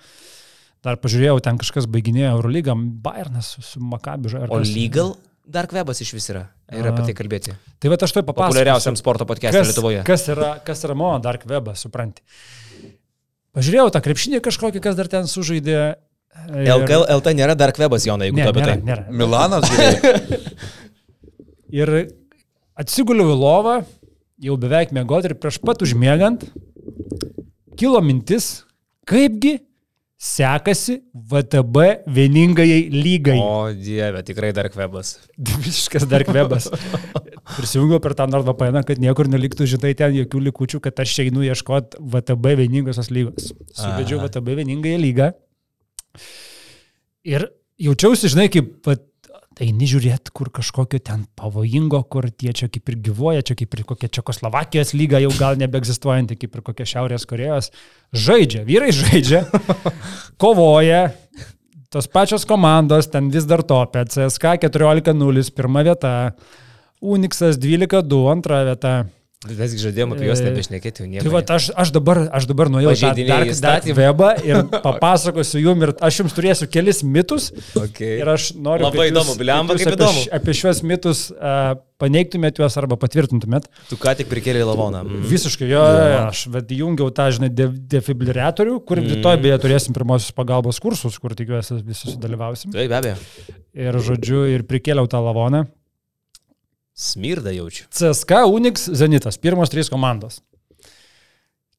Dar 0.81 0.97
pažiūrėjau, 1.01 1.41
ten 1.45 1.59
kažkas 1.61 1.85
baiginėjo 1.91 2.31
Eurolygą, 2.37 2.73
Bayernas 3.03 3.51
su, 3.53 3.65
su 3.65 3.81
Makabižu. 3.85 4.39
O 4.47 4.61
legal 4.63 5.13
Dark 5.45 5.71
Webas 5.73 5.99
iš 6.03 6.13
vis 6.13 6.27
yra. 6.31 6.45
Ir 6.71 6.85
apie 6.87 7.03
tai 7.09 7.13
kalbėti. 7.17 7.53
Tai 7.81 7.89
va 7.91 7.97
aš 7.97 8.13
tai 8.13 8.21
papasakosiu. 8.23 8.51
Populiariausiam 8.53 8.95
sporto 8.99 9.25
podcast'e 9.27 9.57
kas, 9.57 9.71
Lietuvoje. 9.71 10.03
kas, 10.07 10.27
yra, 10.31 10.51
kas 10.63 10.83
yra 10.85 10.95
mano 10.95 11.17
Dark 11.23 11.43
Webas, 11.49 11.81
supranti. 11.83 12.21
Pažiūrėjau 13.57 13.89
tą 13.91 13.99
krepšinį 14.05 14.39
kažkokį, 14.45 14.79
kas 14.85 14.95
dar 14.95 15.09
ten 15.11 15.27
sužaidė. 15.27 15.79
ir- 16.47 16.69
LKL 16.71 17.03
LT 17.17 17.33
nėra 17.35 17.57
Dark 17.59 17.75
Webas, 17.81 18.05
Jonai, 18.07 18.29
jeigu 18.29 18.37
Ne, 18.39 18.45
tu 18.45 18.49
apie 18.53 18.61
nėra, 18.61 18.75
tai. 18.75 18.81
nėra. 18.87 19.03
Milanas. 19.11 19.67
Ir 21.71 21.89
atsiguliau 22.79 23.31
į 23.33 23.37
lovą, 23.39 23.75
jau 24.43 24.55
beveik 24.59 24.91
mėgoti 24.95 25.29
ir 25.31 25.35
prieš 25.39 25.59
pat 25.63 25.81
užmiegant, 25.85 26.43
kilo 27.79 28.01
mintis, 28.03 28.63
kaipgi 29.07 29.57
sekasi 30.21 30.99
VTB 31.13 32.05
vieningajai 32.05 32.81
lygai. 32.93 33.37
O 33.41 33.71
dieve, 33.73 34.21
tikrai 34.23 34.51
Dark 34.53 34.75
Webas. 34.77 35.15
Visiškas 35.65 36.05
dar 36.09 36.21
kvebas. 36.27 36.69
Prisijungiau 37.55 37.97
per 38.03 38.13
tą 38.17 38.27
NordVPN, 38.29 38.83
kad 38.85 39.01
niekur 39.01 39.29
neliktų, 39.31 39.65
žinai, 39.71 39.95
ten 39.97 40.13
jokių 40.19 40.43
likučių, 40.51 40.81
kad 40.85 41.01
aš 41.01 41.15
einu 41.25 41.41
ieškoti 41.47 42.03
VTB 42.13 42.53
vieningosios 42.61 43.09
lygos. 43.09 43.49
Suvedžiau. 43.73 44.21
VTB 44.21 44.59
vieningąją 44.61 45.01
lygą. 45.01 45.31
Ir 47.25 47.47
jaučiausi, 47.81 48.29
žinai, 48.29 48.47
kaip 48.53 48.75
vat, 48.85 49.01
eini 49.61 49.87
žiūrėti, 49.89 50.33
kur 50.35 50.49
kažkokio 50.53 50.99
ten 51.05 51.25
pavojingo, 51.37 52.01
kur 52.11 52.27
tie 52.29 52.53
čia 52.57 52.67
kaip 52.71 52.89
ir 52.91 52.97
gyvoja, 53.05 53.45
čia 53.45 53.55
kaip 53.59 53.77
ir 53.77 53.83
kokia 53.87 54.09
Čekoslovakijos 54.17 54.93
lyga 54.97 55.21
jau 55.21 55.31
gal 55.37 55.59
nebeegzistuojanti, 55.61 56.39
kaip 56.41 56.57
ir 56.57 56.65
kokia 56.65 56.87
Šiaurės 56.93 57.27
Korejos. 57.29 57.71
Žaidžia, 58.11 58.65
vyrai 58.67 58.91
žaidžia, 58.95 59.45
kovoja, 60.41 61.11
tos 61.93 62.09
pačios 62.11 62.47
komandos, 62.49 63.11
ten 63.13 63.29
vis 63.33 63.47
dar 63.49 63.63
topė, 63.67 64.05
CSK 64.09 64.57
14-0, 64.67 65.47
pirma 65.55 65.85
vieta, 65.87 66.13
Unixas 67.01 67.57
12-2, 67.61 68.21
antra 68.29 68.61
vieta. 68.67 68.93
Mes 69.41 69.71
žadėjome 69.81 70.13
apie 70.13 70.27
juos 70.27 70.37
nebešnekėti, 70.45 71.01
jau 71.01 71.07
nieko. 71.09 71.23
Tai 71.25 71.31
va, 71.33 71.39
aš, 71.55 71.71
aš 71.73 71.89
dabar, 71.95 72.19
aš 72.29 72.45
dabar 72.45 72.69
nuėjau 72.69 72.91
į 72.93 73.23
Dark 73.25 73.49
įstatymą. 73.49 73.95
Webą 73.97 74.27
ir 74.45 74.59
papasakosiu 74.85 75.63
jum 75.63 75.81
ir 75.87 75.95
aš 75.97 76.19
jums 76.21 76.35
turėsiu 76.37 76.67
kelis 76.69 76.99
mitus 77.01 77.47
Okay. 77.73 78.19
ir 78.21 78.29
aš 78.29 78.51
noriu... 78.53 78.85
Labai 78.85 79.07
jūs- 79.07 79.15
įdomu, 79.15 79.33
bliamba, 79.39 79.73
kaip 79.79 79.87
apie, 79.89 79.97
įdomu. 79.97 80.21
š- 80.27 80.29
apie 80.37 80.55
šiuos 80.59 80.83
mitus 80.85 81.23
uh, 81.33 81.71
paneigtumėt 81.97 82.61
juos 82.61 82.77
arba 82.77 82.99
patvirtintumėt. 83.01 83.65
Tu 83.89 83.97
ką 83.97 84.13
tik 84.21 84.29
prikėlė 84.29 84.61
lavoną. 84.69 85.01
Mm. 85.09 85.25
Visiškai, 85.33 85.71
jo, 85.73 85.81
jo, 85.89 86.21
aš 86.29 86.45
bet 86.53 86.69
įjungiau 86.77 87.09
tą, 87.09 87.31
žinai, 87.33 87.49
de, 87.49 87.65
defibriliatorių, 87.97 88.77
kur 88.85 89.01
Mm. 89.01 89.09
rytoj 89.17 89.41
beje 89.41 89.57
turėsim 89.65 89.97
pirmosius 89.97 90.37
pagalbos 90.37 90.77
kursus, 90.85 91.17
kur 91.17 91.33
tikiuosi 91.33 91.81
visi 91.81 92.13
sudalyvausim. 92.13 92.77
Taip, 92.77 92.93
be 92.93 93.01
abejo. 93.01 93.17
Ir 93.73 93.97
žodžiu, 94.05 94.45
ir 94.53 94.69
prikėliau 94.69 95.09
tą 95.09 95.17
lavoną. 95.25 95.65
Smirda 97.01 97.49
jaučiu. 97.55 97.87
CSK, 97.89 98.43
Unix, 98.53 98.85
Zenitas, 98.93 99.39
pirmos 99.41 99.71
trys 99.73 99.89
komandos. 99.89 100.41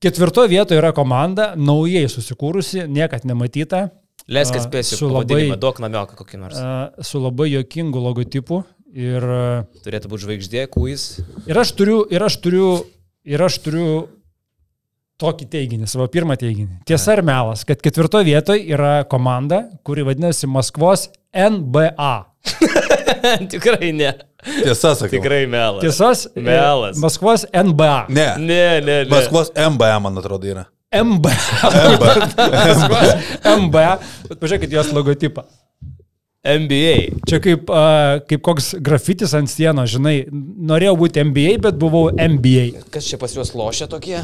Ketvirtoje 0.03 0.51
vietoje 0.51 0.81
yra 0.81 0.91
komanda, 0.97 1.53
naujai 1.55 2.09
susikūrusi, 2.11 2.89
niekad 2.91 3.23
nematyta, 3.29 3.85
Leisk 4.31 4.57
atspėsiu, 4.59 4.99
su 4.99 5.11
labai... 5.11 5.45
duok 5.59 5.79
namioką 5.83 6.19
kokį 6.19 6.41
nors. 6.43 6.59
a, 6.59 7.05
su 7.07 7.23
labai 7.23 7.53
jokingu 7.53 8.03
logotipu. 8.03 8.63
Ir, 8.93 9.25
Turėtų 9.87 10.11
būti 10.11 10.27
žvaigždė, 10.27 10.67
kuis. 10.75 11.07
ir, 11.47 11.59
aš 11.59 11.71
turiu, 11.79 12.03
ir, 12.13 12.23
aš 12.27 12.37
turiu, 12.45 12.67
ir 13.25 13.47
aš 13.47 13.57
turiu 13.65 13.87
tokį 15.23 15.47
teiginį, 15.55 15.89
savo 15.89 16.09
pirmą 16.13 16.37
teiginį. 16.39 16.83
Tiesa 16.89 17.15
ar 17.15 17.23
melas, 17.27 17.63
kad 17.69 17.81
ketvirtoje 17.83 18.27
vietoje 18.27 18.67
yra 18.75 19.05
komanda, 19.09 19.65
kuri 19.87 20.05
vadinasi 20.11 20.51
Maskvos 20.51 21.09
NBA. 21.33 22.13
Tikrai 23.53 23.93
ne. 23.97 24.13
Tiesa, 24.43 24.95
sakai. 24.99 25.19
Tikrai 25.19 25.47
melas. 25.47 25.83
Tiesos? 25.85 26.27
e, 26.35 26.41
Melas. 26.41 26.99
Maskvos 26.99 27.47
NBA. 27.55 27.97
Ne. 28.09 28.29
Ne, 28.39 28.63
ne, 28.81 28.97
ne. 29.05 29.11
Maskvos 29.11 29.53
MBA, 29.55 29.97
man 30.03 30.19
atrodo, 30.19 30.49
yra. 30.51 30.67
NBA. 30.93 31.37
Maskvos 32.69 33.13
NBA. 33.47 33.91
Bet 34.31 34.41
pažiūrėkit 34.43 34.75
jos 34.75 34.91
logotipą. 34.97 35.47
NBA. 36.43 37.23
Čia 37.31 37.39
kaip, 37.39 37.69
uh, 37.71 38.19
kaip 38.27 38.43
koks 38.43 38.73
grafitis 38.83 39.31
ant 39.39 39.51
sienos, 39.51 39.93
žinai, 39.95 40.25
norėjau 40.33 40.97
būti 41.05 41.23
NBA, 41.29 41.61
bet 41.63 41.79
buvau 41.79 42.09
MBA. 42.11 42.89
Kas 42.91 43.07
čia 43.07 43.19
pas 43.21 43.31
juos 43.37 43.55
lošia 43.55 43.87
tokie? 43.91 44.19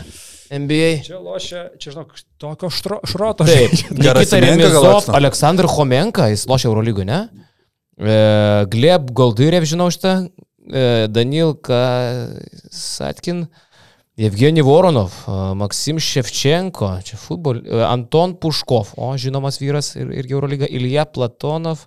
NBA. 0.51 1.05
Čia 1.07 1.21
lošia, 1.23 1.63
čia 1.79 1.93
žinok, 1.93 2.17
tokio 2.41 2.73
štro, 2.75 2.99
šroto. 3.07 3.47
Taip. 3.47 3.71
Nikita 3.95 4.41
Remizov? 4.43 5.13
Aleksandr 5.15 5.69
Homenka, 5.71 6.27
jis 6.33 6.49
lošia 6.51 6.73
Eurolygų, 6.73 7.07
ne? 7.07 7.21
Gleb 7.99 9.11
Goldyrev, 9.11 9.67
žinau 9.67 9.89
šitą, 9.91 10.29
Danilka 11.11 11.81
Satkin, 12.71 13.47
Evgenij 14.19 14.65
Voronov, 14.67 15.15
Maksim 15.59 15.99
Ševčenko, 16.03 16.91
čia 17.07 17.19
futbol, 17.19 17.63
Anton 17.87 18.37
Puškov, 18.39 18.95
o 18.99 19.13
žinomas 19.19 19.61
vyras 19.63 19.93
ir, 19.99 20.11
ir 20.11 20.31
Eurolyga, 20.31 20.67
Ilja 20.67 21.07
Platonov, 21.11 21.87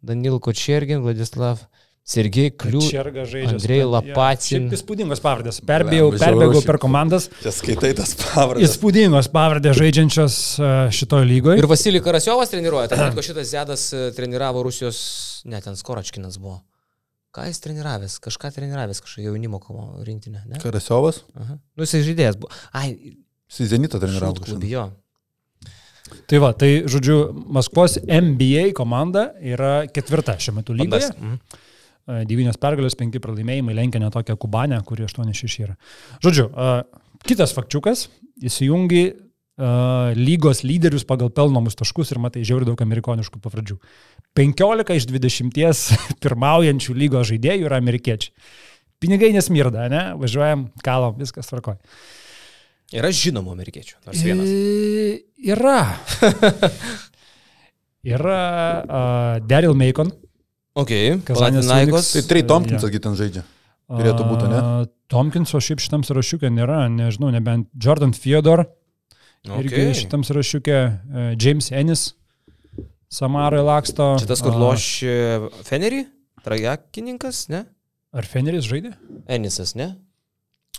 Danil 0.00 0.38
Kočergin, 0.40 1.02
Vladislav 1.04 1.66
Sergej 2.10 2.50
Kliū. 2.58 2.80
Andrei 3.46 3.78
Ja, 3.78 3.86
Lapacin. 3.86 4.64
šiaip 4.66 4.74
Įspūdingos 4.74 5.20
pavardės. 5.22 5.60
Perbėjau, 5.66 6.08
perbėgau 6.18 6.62
per 6.66 6.78
komandas. 6.82 7.28
Čia 7.44 7.52
skaitai 7.54 7.92
tas 7.98 8.16
pavardės. 8.18 8.66
Įspūdingos 8.66 9.28
pavardės 9.30 9.78
žaidžiančios 9.78 10.38
e, 10.58 10.70
šitoje 10.96 11.28
lygoje. 11.30 11.60
Ir 11.62 11.68
Vasilij 11.70 12.02
Karasiovas 12.02 12.50
treniruoja, 12.50 12.90
tai 12.90 12.98
kad 13.14 13.22
šitas 13.28 13.52
Zedas 13.52 13.84
e, 13.94 14.08
treniravo 14.16 14.64
Rusijos, 14.66 14.98
ne, 15.46 15.62
ten 15.62 15.78
Skoračkinas 15.78 16.40
buvo. 16.42 16.58
Ką 17.30 17.44
jis 17.46 17.62
treniravęs? 17.62 18.18
Kažką 18.26 18.50
treniravęs, 18.58 18.98
kažką 19.06 19.22
jaunimo 19.28 19.60
rinktinę, 20.02 20.42
ne? 20.50 20.58
Karasiovas. 20.58 21.22
Aha. 21.38 21.60
Nu, 21.78 21.86
jisai 21.86 22.02
žaidėjas 22.08 22.40
buvo. 22.42 22.50
Ai, 22.74 22.96
Sizenita 23.50 24.02
treniravo. 24.02 24.34
kažkada. 24.34 24.50
klubijo. 24.58 24.88
Tai 26.26 26.38
va, 26.42 26.50
tai 26.58 26.72
žodžiu, 26.90 27.20
Maskvos 27.54 28.00
NBA 28.02 28.72
komanda 28.74 29.28
yra 29.38 29.84
ketvirta 29.86 30.34
šiuo 30.42 30.56
metu 30.58 30.74
lygoje. 30.74 31.06
Mhm. 31.14 31.38
E, 32.10 32.24
Devynios 32.28 32.58
pergalės, 32.60 32.96
penki 32.98 33.20
pralaimėjimai, 33.22 33.74
lenkia 33.76 34.00
net 34.02 34.14
tokią 34.16 34.36
Kubanę, 34.40 34.80
kuri 34.86 35.06
8-6 35.06 35.64
yra. 35.64 35.76
Žodžiu, 36.24 36.46
e, 36.50 36.70
kitas 37.28 37.54
fakčiukas, 37.56 38.06
įsijungi 38.46 39.02
e, 39.06 39.12
lygos 40.18 40.64
lyderius 40.66 41.06
pagal 41.08 41.30
pelnomus 41.36 41.78
taškus 41.78 42.14
ir 42.14 42.22
matai 42.22 42.42
žiauri 42.46 42.68
daug 42.68 42.80
amerikoniškų 42.82 43.42
pavardžių. 43.44 43.78
15 44.38 44.96
iš 44.96 45.10
20 45.10 45.84
pirmaujančių 46.24 46.96
lygos 46.98 47.30
žaidėjų 47.30 47.68
yra 47.70 47.80
amerikiečiai. 47.82 48.34
Pinigai 49.00 49.30
nesmirda, 49.32 49.86
ne? 49.88 50.02
Važiuojam, 50.20 50.66
kalom, 50.84 51.14
viskas 51.20 51.48
tvarkoja. 51.48 51.78
Yra 52.92 53.08
žinomų 53.14 53.54
amerikiečių. 53.54 54.00
Nors 54.08 54.24
vienas. 54.26 54.50
E, 55.40 55.52
Yra. 55.54 55.78
yra 58.04 58.40
uh, 58.84 59.38
Daryl 59.48 59.72
Macon. 59.78 60.10
Ok, 60.80 60.92
Kazanės. 61.28 61.68
Tai 61.70 62.22
Trey 62.30 62.44
Tompkinsas 62.46 62.90
gi 62.92 63.00
ten 63.02 63.16
žaidžia. 63.18 63.44
Turėtų 63.90 64.26
būti, 64.28 64.46
ne? 64.50 64.58
A, 64.60 64.84
Tompkinso 65.10 65.58
šiaip 65.58 65.80
šitam 65.82 66.04
sąrašiukė 66.06 66.50
nėra, 66.54 66.84
nežinau, 66.94 67.32
nebent 67.34 67.66
Jordan 67.74 68.12
Theodore. 68.14 68.68
Okay. 69.42 69.64
Irgi 69.64 69.74
Okay. 69.80 69.94
šitam 70.04 70.22
sąrašiukė 70.26 70.76
uh, 70.78 71.32
James 71.40 71.70
Ennis. 71.72 72.04
Samarai 73.10 73.62
laksto. 73.66 74.12
Šitas, 74.22 74.42
kur 74.44 74.54
A, 74.54 74.60
lošė 74.62 75.14
Fenerį? 75.66 76.04
Trajakininkas, 76.44 77.48
ne? 77.50 77.64
Ar 78.14 78.26
Feneris 78.26 78.68
žaidė? 78.68 78.92
Enisas, 79.30 79.74
ne? 79.78 79.90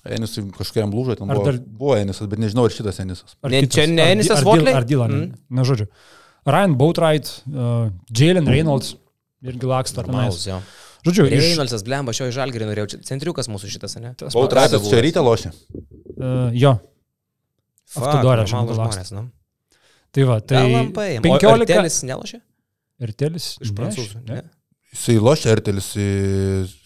Enis 0.07 0.33
kažkokiam 0.55 0.89
lūžo, 0.95 1.17
ten 1.19 1.29
buvo, 1.29 1.43
dar- 1.45 1.59
buvo 1.61 1.97
Enisas, 1.99 2.25
bet 2.31 2.39
nežinau, 2.41 2.65
ar 2.69 2.73
šitas 2.73 2.97
Enisas. 3.03 3.35
Ar 3.43 3.51
Ne, 3.51 3.59
kitas? 3.65 3.75
čia 3.75 3.85
ne 3.91 4.01
Ar 4.01 4.07
Di- 4.07 4.11
Ennisas 4.15 4.39
ar 4.41 4.85
Dylan? 4.87 5.11
Mm. 5.11 5.27
Mm. 5.27 5.37
Na, 5.59 5.63
žodžiu. 5.67 5.87
Ryan 6.47 6.73
Boatwright, 6.79 7.27
uh, 7.53 7.91
Jalen 8.09 8.47
Reynolds 8.49 8.95
irgi 9.45 9.69
laksto 9.69 10.05
tenais. 10.05 10.45
Jo. 10.47 10.61
Žodžiu, 11.05 11.25
Reinoldsas, 11.33 11.81
iš... 11.81 11.85
blemba, 11.87 12.13
šio 12.13 12.29
į 12.29 12.35
žalgerį 12.35 12.69
norėjau. 12.69 13.01
Centriukas 13.07 13.49
mūsų 13.49 13.71
šitas, 13.73 13.97
ne? 14.01 14.13
Bautrapės, 14.21 14.85
čia 14.85 15.01
ryte 15.01 15.23
lošia. 15.25 15.49
Uh, 15.73 16.21
e, 16.21 16.33
jo. 16.61 16.75
Aftodorė, 17.97 18.45
aš 18.45 18.53
manau, 18.55 18.77
laksto. 18.77 19.15
Nu. 19.17 19.23
Tai 20.13 20.27
va, 20.29 20.37
tai... 20.45 20.65
Lampai. 20.69 21.09
15. 21.23 21.65
Ertelis 21.65 21.97
nelošia? 22.05 22.41
Ertelis? 23.01 23.47
Iš 23.65 23.73
prancūzų, 23.77 24.21
ne? 24.27 24.43
Jisai 24.93 25.17
lošia, 25.23 25.55
Ertelis 25.55 25.89
į... 25.97 26.07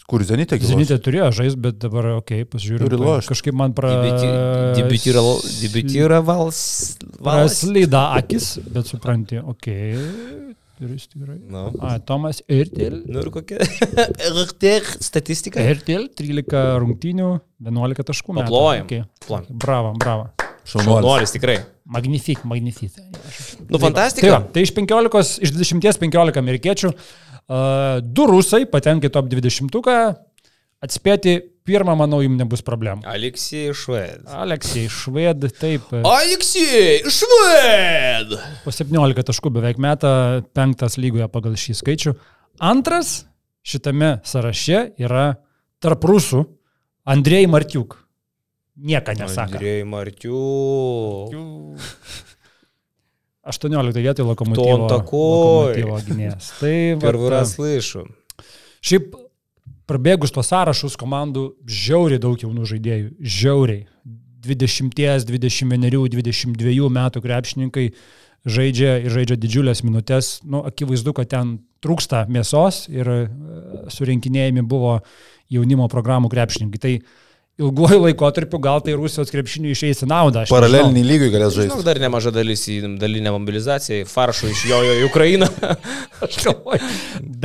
Kur 0.06 0.22
Zenitė 0.22 0.60
gyvena? 0.62 0.78
Zenitė 0.78 1.00
turėjo 1.02 1.32
žaisti, 1.34 1.58
bet 1.64 1.80
dabar, 1.82 2.12
okei, 2.20 2.44
okay, 2.44 2.50
pasižiūriu. 2.52 2.86
Turi 2.86 3.00
tai 3.02 3.08
lošti. 3.08 3.30
Kažkaip 3.32 3.56
man 3.58 3.74
pra... 3.74 3.90
Dibityravalas. 4.78 6.60
Praslyda 7.18 8.04
akis, 8.20 8.52
bet 8.70 8.94
supranti, 8.94 9.42
okei. 9.42 9.96
Okay 9.98 10.54
turis 10.80 11.08
tikrai. 11.12 11.38
Nu. 11.52 11.68
A, 11.80 11.96
Tomas 12.04 12.42
Irtel. 12.52 13.02
Nu 13.08 13.22
ir 13.24 13.30
kokia? 13.34 13.60
RTR 14.46 14.86
statistika. 15.04 15.64
Irtel, 15.64 16.08
13 16.18 16.80
rungtynių, 16.84 17.30
11 17.70 18.08
taškų. 18.12 18.36
Paplojam. 18.42 18.88
Okei. 18.90 19.06
Plojam. 19.28 19.48
Bravo, 19.66 19.94
bravo. 20.02 20.28
Šaunuolis. 20.66 21.34
Tikrai. 21.36 21.60
Magnifik, 21.86 22.42
magnifik. 22.50 22.96
Nu, 23.70 23.78
Tai, 23.78 23.82
fantastika. 23.84 24.32
va, 24.34 24.40
tai 24.54 24.64
iš 24.66 24.72
15, 24.74 25.36
iš 25.46 25.52
20, 25.54 26.00
15 26.02 26.40
amerikiečių, 26.42 26.90
uh, 26.96 28.00
du 28.02 28.26
rusai 28.32 28.64
patenka 28.70 29.06
į 29.06 29.14
top 29.14 29.30
20. 29.30 29.70
Atspėti 30.86 31.40
pirmą, 31.66 31.96
manau, 31.98 32.20
jums 32.22 32.38
nebus 32.38 32.62
problemų. 32.66 33.06
Aleksijai 33.10 33.74
Šved. 33.78 34.26
Aleksijai, 34.30 34.90
šved, 34.94 35.48
taip. 35.58 35.88
Aleksijai 36.06 37.00
Šved. 37.10 38.36
Po 38.66 38.74
17 38.76 39.26
taškų 39.32 39.54
beveik 39.58 39.82
metą, 39.82 40.12
penktas 40.58 41.00
lygoje 41.02 41.30
pagal 41.34 41.58
šį 41.58 41.78
skaičių. 41.82 42.16
Antras 42.64 43.16
šitame 43.66 44.20
sąraše 44.28 44.92
yra 45.02 45.32
tarp 45.82 46.06
rusų 46.06 46.46
Andrėjai 47.06 47.50
Martiuk. 47.50 47.98
Nieka 48.76 49.16
nesako. 49.18 49.56
Andrėjai 49.56 49.86
Martių. 49.90 50.40
18 53.46 54.02
vietoje 54.02 54.26
lokomotyvo, 54.26 54.88
lokomotyvo 54.90 56.00
gynėjas. 56.08 56.50
Tai 56.60 56.74
Pirvą 57.02 57.28
vat, 57.28 57.34
ras 57.36 57.54
laišų. 57.62 58.06
Šiaip 58.86 59.14
prabėgus 59.90 60.34
tos 60.36 60.50
sąrašus 60.52 60.98
komandų 61.00 61.50
žiauriai 61.66 62.22
daug 62.22 62.40
jaunų 62.42 62.68
žaidėjų. 62.72 63.10
Žiauriai. 63.22 63.86
20, 64.46 64.94
21, 65.26 65.90
22 66.14 66.90
metų 66.94 67.22
krepšininkai 67.24 67.86
žaidžia 68.46 69.00
ir 69.02 69.14
žaidžia 69.14 69.38
didžiulės 69.42 69.82
minutės. 69.86 70.40
Nu, 70.46 70.62
akivaizdu, 70.70 71.16
kad 71.18 71.32
ten 71.34 71.56
trūksta 71.82 72.26
mėsos 72.30 72.86
ir 72.94 73.10
e, 73.10 73.20
surinkinėjami 73.94 74.66
buvo 74.70 75.00
jaunimo 75.54 75.90
programų 75.90 76.30
krepšininkai. 76.34 76.82
Tai 76.82 76.94
ilguoju 77.62 78.02
laikotarpiu 78.04 78.60
gal 78.60 78.82
tai 78.84 78.96
Rusijos 79.00 79.32
krepšiniui 79.32 79.72
išeis 79.76 80.04
į 80.04 80.10
naudą. 80.12 80.44
aš 80.44 80.52
Paralelinį 80.52 81.04
lygį 81.08 81.28
galės 81.32 81.56
Žinok, 81.56 81.72
žaisti. 81.72 81.88
dar 81.88 82.00
nemaža 82.04 82.34
dalis 82.36 82.66
į 82.72 82.78
dalinę 83.00 83.32
mobilizaciją, 83.32 84.08
faršų 84.12 84.50
iš 84.52 84.64
jojo 84.72 84.96
į 85.00 85.06
Ukrainą. 85.08 85.48
Aš 86.26 86.40
galvoju, 86.44 86.90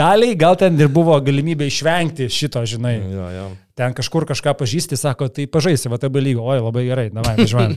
Daliai 0.00 0.34
gal 0.38 0.56
ten 0.58 0.78
ir 0.80 0.90
buvo 0.90 1.14
galimybė 1.22 1.68
išvengti 1.70 2.26
šito, 2.30 2.62
žinai. 2.66 2.96
jo, 3.02 3.28
jo. 3.36 3.44
Ten 3.78 3.94
kažkur 3.96 4.26
kažką 4.28 4.54
pažįsti, 4.58 4.98
sako, 4.98 5.28
tai 5.34 5.46
pažaisi, 5.50 5.90
va 5.90 5.98
tai 5.98 6.10
lygio, 6.10 6.42
oi, 6.42 6.58
labai 6.62 6.84
gerai, 6.88 7.06
davai, 7.14 7.36
važiuojam. 7.38 7.76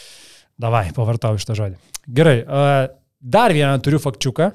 davai, 0.64 0.84
pavartau 0.94 1.34
šitą 1.38 1.58
žodį. 1.58 1.78
Gerai, 2.14 2.36
a, 2.46 2.62
dar 3.18 3.54
vieną 3.54 3.74
turiu 3.82 3.98
fakčiuką. 4.02 4.52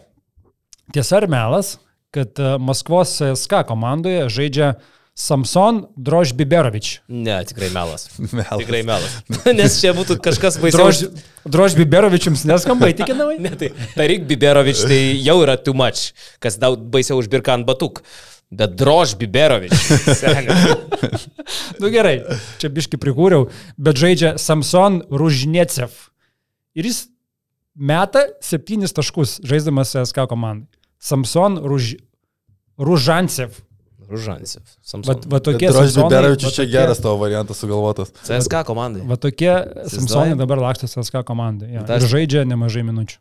Tiesa 0.96 1.20
ar 1.20 1.28
melas, 1.30 1.76
kad 2.16 2.40
Maskvos 2.64 3.20
SK 3.36 3.66
komandoje 3.70 4.24
žaidžia 4.34 4.72
Samson 5.20 5.84
Drož 6.00 6.32
Biberovič. 6.34 7.02
Ne, 7.12 7.44
tikrai 7.44 7.68
melas. 7.76 8.08
Melas. 8.32 8.60
Tikrai 8.62 8.84
melas. 8.88 9.18
Nes 9.60 9.76
čia 9.82 9.92
būtų 9.98 10.16
kažkas 10.24 10.56
Drož, 10.62 10.72
baisiau. 10.80 11.12
Drož 11.44 11.76
Biberovičiams 11.76 12.46
neskamba 12.48 12.88
įtikinamai? 12.94 13.36
Ne, 13.44 13.52
tai 13.60 13.74
Tarik 13.98 14.24
Biberovič 14.30 14.86
tai 14.88 15.02
jau 15.20 15.36
yra 15.44 15.58
too 15.60 15.76
much, 15.76 16.14
kas 16.40 16.56
daug 16.62 16.80
baisiau 16.94 17.20
už 17.20 17.28
Birkan 17.28 17.68
Batuk. 17.68 18.00
Bet 18.50 18.80
Drož 18.80 19.14
Biberovič. 19.20 19.76
Nu 21.84 21.92
gerai, 21.94 22.16
čia 22.58 22.72
biški 22.74 22.98
prikūriau, 22.98 23.52
bet 23.78 24.00
žaidžia 24.00 24.38
Samson 24.42 25.04
Ružnecev. 25.12 25.92
Ir 26.80 26.88
jis 26.88 27.04
meta 27.76 28.24
septynis 28.42 28.96
taškus, 28.96 29.42
žaisdamas 29.46 29.94
SK 30.00 30.26
komandai. 30.32 30.72
Samson 30.98 31.60
Ruž... 31.60 31.98
Ružancev. 32.80 33.60
Ružansiv. 34.10 34.64
Va, 34.66 34.88
Samson. 34.92 35.22
va 35.30 35.40
tokie 35.46 35.70
va 35.70 36.08
Beravičius 36.10 36.56
čia 36.56 36.66
geras 36.70 37.02
tavo 37.04 37.20
variantas 37.22 37.60
sugalvotas. 37.62 38.12
CSK 38.26 38.64
komandai. 38.66 39.04
Va 39.06 39.20
tokie 39.22 39.52
Samsonai 39.94 40.38
dabar 40.40 40.62
laksto 40.64 40.90
SK 40.90 41.22
komandai. 41.28 41.76
Ja, 41.78 41.86
ir 41.98 42.08
žaidžia 42.10 42.46
nemažai 42.50 42.82
minučių. 42.88 43.20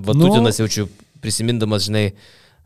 Vatutinas 0.00 0.56
nu, 0.56 0.64
jaučiu 0.64 0.86
prisimindamas, 1.20 1.84
žinai, 1.90 2.06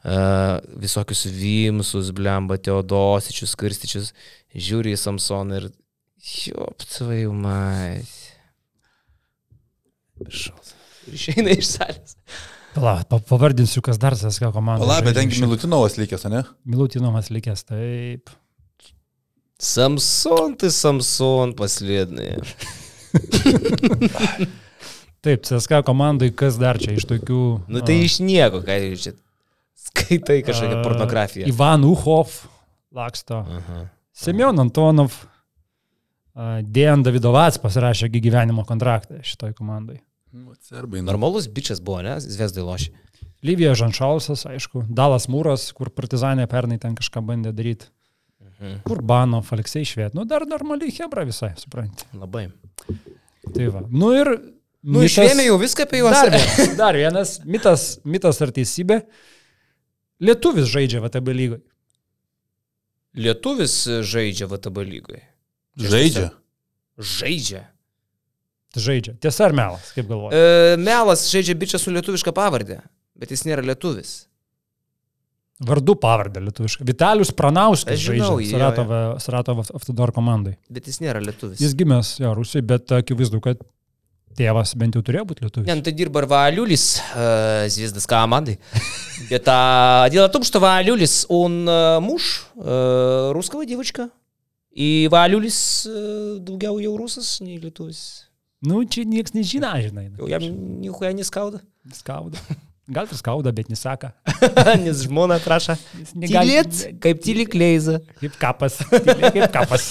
uh, 0.04 0.60
visokius 0.78 1.24
Vimsus, 1.26 2.12
Blemba, 2.14 2.60
Teodosičius, 2.62 3.56
Kirstičius, 3.58 4.12
žiūri 4.54 4.94
į 4.94 5.00
Samsoną 5.00 5.58
ir 5.58 5.68
jop, 6.46 6.86
tvai 6.94 7.24
mai. 7.34 8.04
Šaus. 10.30 10.76
Išeina 11.10 11.52
iš 11.58 11.74
salės. 11.74 12.14
Pala, 12.74 12.96
pa, 13.06 13.20
pavardinsiu, 13.22 13.82
kas 13.86 14.00
dar 14.02 14.16
SK 14.18 14.50
komandai. 14.54 14.82
Pala, 14.82 14.98
bet 15.06 15.14
tengi 15.18 15.38
Milutinovas 15.44 15.94
likęs, 16.00 16.26
ne? 16.32 16.42
Milutinovas 16.66 17.30
likęs, 17.30 17.62
taip. 17.68 18.32
Samson, 19.62 20.56
tai 20.58 20.72
Samson 20.74 21.54
paslėdnai. 21.56 22.34
Taip, 25.24 25.44
CSK 25.46 25.78
komandai 25.86 26.28
kas 26.36 26.58
dar 26.60 26.76
čia 26.76 26.92
iš 26.98 27.06
tokių... 27.08 27.42
Nu 27.72 27.80
tai 27.80 27.94
a, 28.02 28.04
iš 28.04 28.18
nieko, 28.20 28.60
ką 28.66 28.74
jūs 28.76 29.06
čia 29.06 29.12
skaitai 29.86 30.42
kažkokią 30.44 30.80
a, 30.80 30.82
pornografiją. 30.84 31.46
Ivan 31.48 31.86
Uchov 31.88 32.34
laksto. 32.94 33.40
Aha. 33.40 33.86
Semyon 34.12 34.60
Antonov, 34.60 35.16
a, 36.36 36.58
Dejan 36.60 37.06
Davidovats 37.06 37.56
pasirašė 37.62 38.10
gyvenimo 38.12 38.66
kontraktą 38.68 39.22
šitoj 39.24 39.54
komandai. 39.56 40.02
Serbai. 40.60 41.00
nu. 41.02 41.10
Normalus 41.12 41.46
bičias 41.48 41.80
buvo, 41.84 42.00
ne? 42.02 42.16
Zviesdai 42.20 42.62
lošia. 42.66 42.92
Lyvija 43.44 43.74
Žanšausas, 43.76 44.46
aišku, 44.48 44.86
Dalas 44.88 45.26
Mūras, 45.28 45.66
kur 45.76 45.90
partizanė 45.92 46.46
pernai 46.48 46.78
ten 46.80 46.94
kažką 46.96 47.20
bandė 47.26 47.52
daryti. 47.52 47.90
Mhm. 48.40 48.80
Urbanov, 48.90 49.48
Aleksei 49.52 49.84
Šviet, 49.84 50.14
nu 50.16 50.24
dar 50.24 50.46
normaliai 50.48 50.92
Hebra 50.96 51.24
visai, 51.28 51.52
supranti. 51.60 52.06
Labai. 52.16 52.46
Tai 53.54 53.66
va. 53.74 53.82
Nu 53.90 54.12
ir... 54.16 54.30
Nu, 54.84 55.00
išvėmė 55.00 55.46
jau 55.46 55.56
viską 55.60 55.86
apie 55.86 56.00
juos. 56.02 56.12
Dar, 56.12 56.28
vienas- 56.34 56.74
dar 56.76 56.96
vienas 56.98 57.30
mitas, 57.48 57.84
mitas 58.04 58.40
ar 58.44 58.50
teisybė. 58.52 58.98
Lietuvis 60.20 60.68
žaidžia 60.68 61.00
VTB 61.04 61.32
lygoje. 61.36 61.62
Lietuvis 63.14 63.76
žaidžia 64.04 64.48
VTB 64.50 64.84
lygoje. 64.88 65.22
Žaidžia. 65.78 66.30
Žaidžia 66.98 67.62
Žaidžia. 68.77 69.15
Tiesa 69.17 69.47
ar 69.47 69.53
melas, 69.57 69.91
kaip 69.95 70.05
galvoji? 70.09 70.37
E, 70.37 70.75
melas 70.77 71.25
žaidžia 71.31 71.55
bičią 71.57 71.79
su 71.81 71.93
lietuviška 71.93 72.33
pavardė, 72.37 72.83
bet 73.17 73.31
jis 73.33 73.47
nėra 73.49 73.63
lietuvis. 73.65 74.27
Vardu 75.65 75.95
pavardę 75.99 76.39
lietuviškai. 76.43 76.85
Vitalius 76.87 77.33
Pranauskas 77.35 77.97
Aš 77.97 78.05
žinau, 78.05 78.35
žaidžia 78.37 78.53
jo, 78.53 78.59
Saratovo, 78.59 78.99
Saratovo 79.19 79.65
Автодор 79.75 80.13
komandai. 80.15 80.53
Bet 80.69 80.87
jis 80.87 81.01
nėra 81.01 81.19
lietuvis. 81.23 81.59
Jis 81.59 81.73
gimęs, 81.75 82.13
jo, 82.21 82.35
Rusijai, 82.37 82.63
bet 82.69 82.93
akivaizdu, 82.99 83.41
kad 83.43 83.65
tėvas 84.37 84.75
bent 84.79 84.95
jau 84.95 85.03
turėjo 85.03 85.25
būti 85.33 85.47
lietuvis. 85.47 85.67
Не, 85.67 85.75
ну 85.75 85.83
ты 85.83 85.91
дирбар 85.91 86.29
Валюлис, 86.29 87.01
э, 87.15 87.67
звезда 87.73 87.99
с 87.99 88.07
командой. 88.07 88.59
Это 89.29 90.07
дело 90.11 90.29
в 90.29 90.31
том, 90.31 90.43
что 90.43 90.61
Валюлис, 90.61 91.25
он 91.27 91.67
э, 91.67 91.99
муж 91.99 92.47
э, 92.55 93.31
русского 93.33 93.65
девочка. 93.65 94.09
И 94.71 95.09
Валюлис 95.11 95.87
э, 95.89 96.37
daugiau 96.39 96.79
jau 96.79 96.95
rusas, 96.95 97.41
nei 97.41 97.57
lietuvis. 97.57 98.29
Nu, 98.64 98.80
čia 98.88 99.04
niekas 99.08 99.34
nežino, 99.36 99.70
žinai. 99.84 100.08
Jau 100.16 100.28
jam 100.30 100.46
nihuja 100.80 101.12
neskauda. 101.16 101.60
Skauda. 101.92 102.40
Gal 102.84 103.08
ir 103.08 103.16
skauda, 103.16 103.52
bet 103.52 103.70
nesaka. 103.72 104.12
Nes 104.84 105.04
žmona 105.06 105.38
prašo. 105.40 105.76
Tylėt, 106.12 106.82
kaip 107.00 107.22
tyli 107.24 107.46
kleiza. 107.48 108.02
Kaip 108.20 108.36
kapas. 108.40 108.82
Tylė 108.92 109.30
Kaip 109.32 109.48
kapas. 109.54 109.88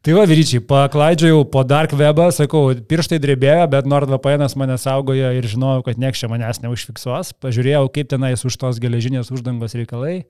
Tai 0.00 0.14
va, 0.16 0.22
vyryčiai, 0.24 0.62
paklaidžiau 0.64 1.42
po 1.52 1.60
Dark 1.68 1.92
Webą, 1.92 2.30
sakau, 2.32 2.70
pirštai 2.88 3.18
drebėjo, 3.20 3.66
bet 3.68 3.88
NordVPN 3.88 4.46
mane 4.56 4.78
saugojo 4.80 5.32
ir 5.36 5.48
žinojau, 5.48 5.82
kad 5.84 6.00
nieks 6.00 6.22
čia 6.22 6.30
manęs 6.32 6.62
neužfiksuos. 6.62 7.34
Pažiūrėjau, 7.44 7.84
kaip 7.92 8.08
tenais 8.08 8.44
už 8.48 8.56
tos 8.60 8.80
geležinės 8.80 9.28
uždangos 9.28 9.76
reikalai. 9.76 10.22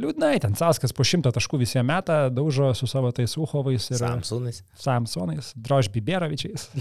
Liūdnai, 0.00 0.34
ten 0.42 0.56
Saskas 0.58 0.92
po 0.96 1.06
šimtą 1.06 1.32
taškų 1.34 1.62
visiems 1.62 1.88
metą 1.88 2.26
daužo 2.34 2.72
su 2.76 2.88
savo 2.90 3.12
tais 3.16 3.36
Uhovais 3.40 3.88
ir 3.90 4.00
Samsonas. 4.00 4.60
Samsonais, 4.80 5.54
Drož 5.56 5.92
Biberovičiais. 5.94 6.68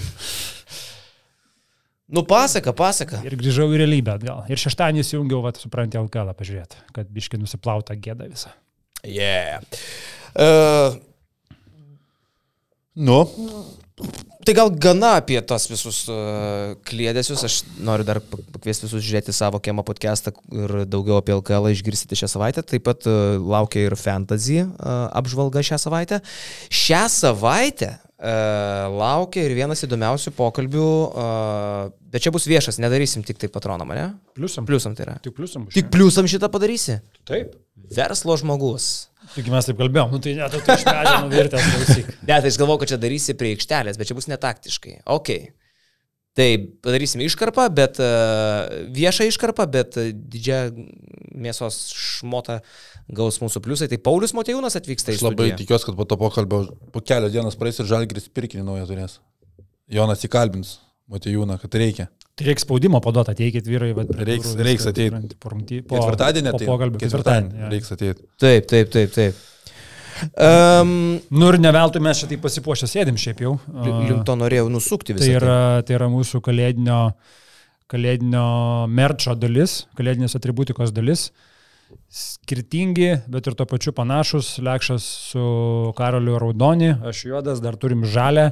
Nu, 2.05 2.21
pasaka, 2.21 2.69
pasaka. 2.77 3.17
Ir 3.25 3.33
grįžau 3.33 3.65
į 3.73 3.79
realybę 3.81 4.11
atgal. 4.13 4.43
Ir 4.45 4.59
šeštadienį 4.61 5.01
įsijungiau, 5.01 5.39
va, 5.41 5.49
supranti, 5.57 5.97
LKL 5.97 6.35
pažiūrėti, 6.37 6.83
kad 6.93 7.09
biški 7.09 7.39
nusiplauta 7.41 7.95
gėda 7.97 8.27
visą. 8.29 8.51
Yeah. 9.01 9.65
Uh, 10.37 10.99
Nu, 12.95 13.27
Tai 14.45 14.53
gal 14.53 14.69
gana 14.75 15.13
apie 15.17 15.39
tos 15.47 15.65
visus 15.71 16.01
uh, 16.11 16.75
klėdėsius. 16.85 17.43
Aš 17.47 17.55
noriu 17.81 18.05
dar 18.05 18.19
pak- 18.19 18.43
pakviesti 18.53 18.85
visus 18.85 19.01
žiūrėti 19.07 19.33
savo 19.33 19.61
kiemą 19.63 19.85
podcastą 19.87 20.33
ir 20.51 20.83
daugiau 20.83 21.21
apie 21.21 21.33
LKL 21.37 21.71
išgirsite 21.71 22.17
šią 22.19 22.29
savaitę. 22.35 22.65
Taip 22.67 22.83
pat 22.85 23.07
uh, 23.07 23.39
laukia 23.39 23.85
ir 23.87 23.95
fantasy 23.97 24.59
uh, 24.65 25.07
apžvalga 25.15 25.63
šią 25.65 25.79
savaitę. 25.87 26.19
Šią 26.67 27.05
savaitę 27.09 27.95
laukia 28.15 29.43
ir 29.43 29.55
vienas 29.57 29.83
įdomiausių 29.83 30.31
pokalbių, 30.37 30.87
uh, 31.09 31.89
bet 32.13 32.23
čia 32.23 32.31
bus 32.31 32.45
viešas, 32.47 32.79
nedarysim 32.79 33.25
tik 33.27 33.41
tai 33.41 33.49
patronom, 33.51 33.91
ne? 33.91 34.07
Pliusam. 34.37 34.67
Pliusam 34.67 34.95
tai 34.95 35.09
yra. 35.09 35.17
Tik 35.23 35.35
pliusam. 35.35 35.67
Tik 35.73 35.91
pliusam 35.91 36.29
šitą 36.31 36.47
padarysi. 36.53 37.01
Taip. 37.27 37.57
Verslo 37.95 38.37
žmogus. 38.39 39.09
Tik 39.35 39.49
mes 39.51 39.67
taip 39.67 39.77
kalbėjom, 39.81 40.15
nu 40.15 40.21
tai 40.23 40.37
net 40.37 40.55
tu 40.55 40.61
iš 40.63 40.87
medžio 40.87 41.19
nuvirtęs 41.27 41.69
klausyk. 41.73 42.09
Ne, 42.25 42.39
tai 42.39 42.49
aš 42.49 42.57
galvoju, 42.61 42.81
kad 42.81 42.93
čia 42.93 42.97
darysi 43.01 43.35
prie 43.37 43.51
aikštelės, 43.53 43.99
bet 43.99 44.09
čia 44.09 44.17
bus 44.17 44.29
netaktiškai. 44.31 45.01
Ok. 45.13 45.31
Tai 46.35 46.47
padarysime 46.83 47.27
iškarpą, 47.29 47.67
bet 47.75 47.99
uh, 48.03 48.65
viešą 48.95 49.27
iškarpą, 49.29 49.67
bet 49.71 49.99
uh, 49.99 50.09
didžiąją 50.11 50.87
mėsos 51.45 51.77
šmotą 51.95 52.59
gaus 53.13 53.37
mūsų 53.41 53.61
pliusai. 53.61 53.87
Tai 53.91 53.97
Paulius 54.01 54.33
Motejūnas 54.33 54.75
atvyksta 54.79 55.11
į 55.13 55.19
aš 55.19 55.23
labai 55.27 55.49
studiją. 55.51 55.57
tikiuosi, 55.61 55.85
kad 55.85 55.95
po 55.99 56.05
to 56.09 56.17
pokalbio 56.17 56.63
po 56.91 57.01
kelios 57.05 57.31
dienos 57.35 57.55
praeis 57.59 57.79
ir 57.79 57.85
Žalgris 57.85 58.29
pirkinį 58.33 58.63
naują 58.65 58.87
turės. 58.89 59.19
Jonas 59.89 60.23
įkalbins 60.25 60.79
Matejūną, 61.11 61.59
kad 61.61 61.75
reikia. 61.77 62.07
Tai 62.35 62.47
reikia 62.47 62.63
spaudimo 62.65 62.97
paduoti, 62.99 63.31
ateikit 63.35 63.67
vyrai, 63.69 63.91
bet 63.95 64.09
Reiks- 64.25 64.55
reiks 64.57 64.87
ateit. 64.89 65.13
Po, 65.39 65.49
po, 65.49 65.59
Ketvirtadienį 65.95 66.51
po 66.51 66.57
tai. 66.57 66.65
pokalbio. 66.67 66.99
Ketvirtadienį. 66.99 67.59
jo. 67.61 67.69
Reiks 67.69 67.91
ateiti. 67.93 68.25
Taip, 68.41 68.65
taip, 68.67 68.89
taip, 68.91 69.11
taip. 69.13 69.35
Um, 70.39 71.19
Nu 71.29 71.49
ir 71.51 71.57
neveltui 71.59 72.01
mes 72.01 72.17
čia 72.21 72.27
taip 72.31 72.41
pasipuošę 72.41 72.87
sėdim 72.87 73.17
šiaip 73.19 73.41
jau. 73.43 73.53
link 73.85 74.25
to 74.25 74.35
norėjau 74.39 74.69
nusukti 74.71 75.13
visą. 75.13 75.25
Tai 75.27 75.33
yra, 75.37 75.57
tai 75.85 75.95
yra 75.99 76.07
mūsų 76.11 76.41
kalėdinio, 76.41 76.99
kalėdinio 77.91 78.45
merčo 78.89 79.35
dalis, 79.37 79.85
kalėdinės 79.99 80.35
atributikos 80.39 80.91
dalis. 80.95 81.29
Skirtingi, 82.09 83.11
bet 83.31 83.47
ir 83.47 83.55
to 83.57 83.67
pačiu 83.69 83.93
panašus. 83.95 84.55
Lekšas 84.63 85.05
su 85.31 85.45
Karoliu 85.97 86.39
Raudoni, 86.41 86.93
aš 87.05 87.25
juodas, 87.29 87.61
dar 87.63 87.77
turim 87.77 88.05
žalę. 88.05 88.51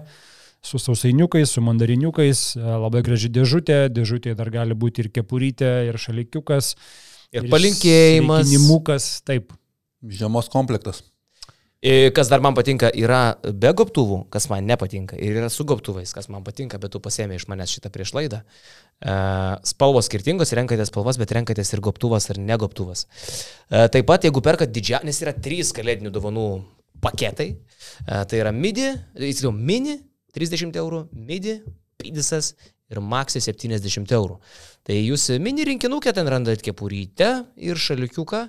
su 0.63 0.79
sausainiukais, 0.79 1.51
su 1.51 1.61
mandariniukais, 1.61 2.53
labai 2.55 3.01
graži 3.03 3.27
dėžutė, 3.27 3.89
dėžutė 3.91 4.31
dar 4.39 4.47
gali 4.47 4.77
būti 4.79 5.03
ir 5.03 5.09
kepurytė, 5.11 5.71
ir 5.89 5.99
šalikiukas. 5.99 6.77
Ir 7.35 7.49
palinkėjimas. 7.51 8.47
Nimukas, 8.47 9.09
taip. 9.27 9.51
Žiemos 10.03 10.47
komplektas. 10.53 11.03
Kas 11.83 12.29
dar 12.31 12.39
man 12.39 12.55
patinka, 12.55 12.87
yra 12.95 13.35
be 13.43 13.73
gobtuvų, 13.75 14.21
kas 14.31 14.45
man 14.47 14.63
nepatinka, 14.63 15.17
ir 15.19 15.35
yra 15.35 15.49
su 15.51 15.65
gobtuvais, 15.67 16.13
kas 16.15 16.29
man 16.31 16.39
patinka, 16.45 16.77
bet 16.79 16.93
tu 16.95 17.01
pasėmė 17.03 17.35
iš 17.35 17.43
manęs 17.51 17.73
šitą 17.75 17.89
prieš 17.91 18.13
laidą. 18.15 18.37
E, 19.03 19.15
spalvos 19.67 20.07
skirtingos, 20.07 20.53
renkatės 20.55 20.87
spalvas, 20.93 21.17
bet 21.19 21.33
renkatės 21.35 21.73
ir 21.75 21.81
gobtuvas, 21.83 22.29
ir 22.31 22.37
negobtuvas. 22.39 23.01
E, 23.67 23.81
taip 23.91 24.07
pat, 24.07 24.23
jeigu 24.23 24.39
perkat 24.45 24.71
didžiąją, 24.71 25.01
nes 25.09 25.19
yra 25.25 25.33
trys 25.35 25.73
kalėdinių 25.75 26.13
dovanų 26.15 26.45
paketai, 27.03 27.49
e, 27.51 28.21
tai 28.31 28.39
yra 28.39 28.53
midi, 28.55 28.85
įsivaizduoju, 29.17 29.51
mini 29.51 29.97
30 30.39 30.79
eurų, 30.79 31.01
midi, 31.11 31.57
pidisas 31.99 32.53
ir 32.87 33.01
maxi 33.03 33.41
70 33.43 34.13
eurų. 34.15 34.37
Tai 34.87 35.01
jūs 35.01 35.27
mini 35.43 35.67
rinkinukę 35.67 36.15
ten 36.15 36.31
randat 36.31 36.63
kepurytę 36.63 37.33
ir 37.59 37.83
šalikiuką, 37.89 38.45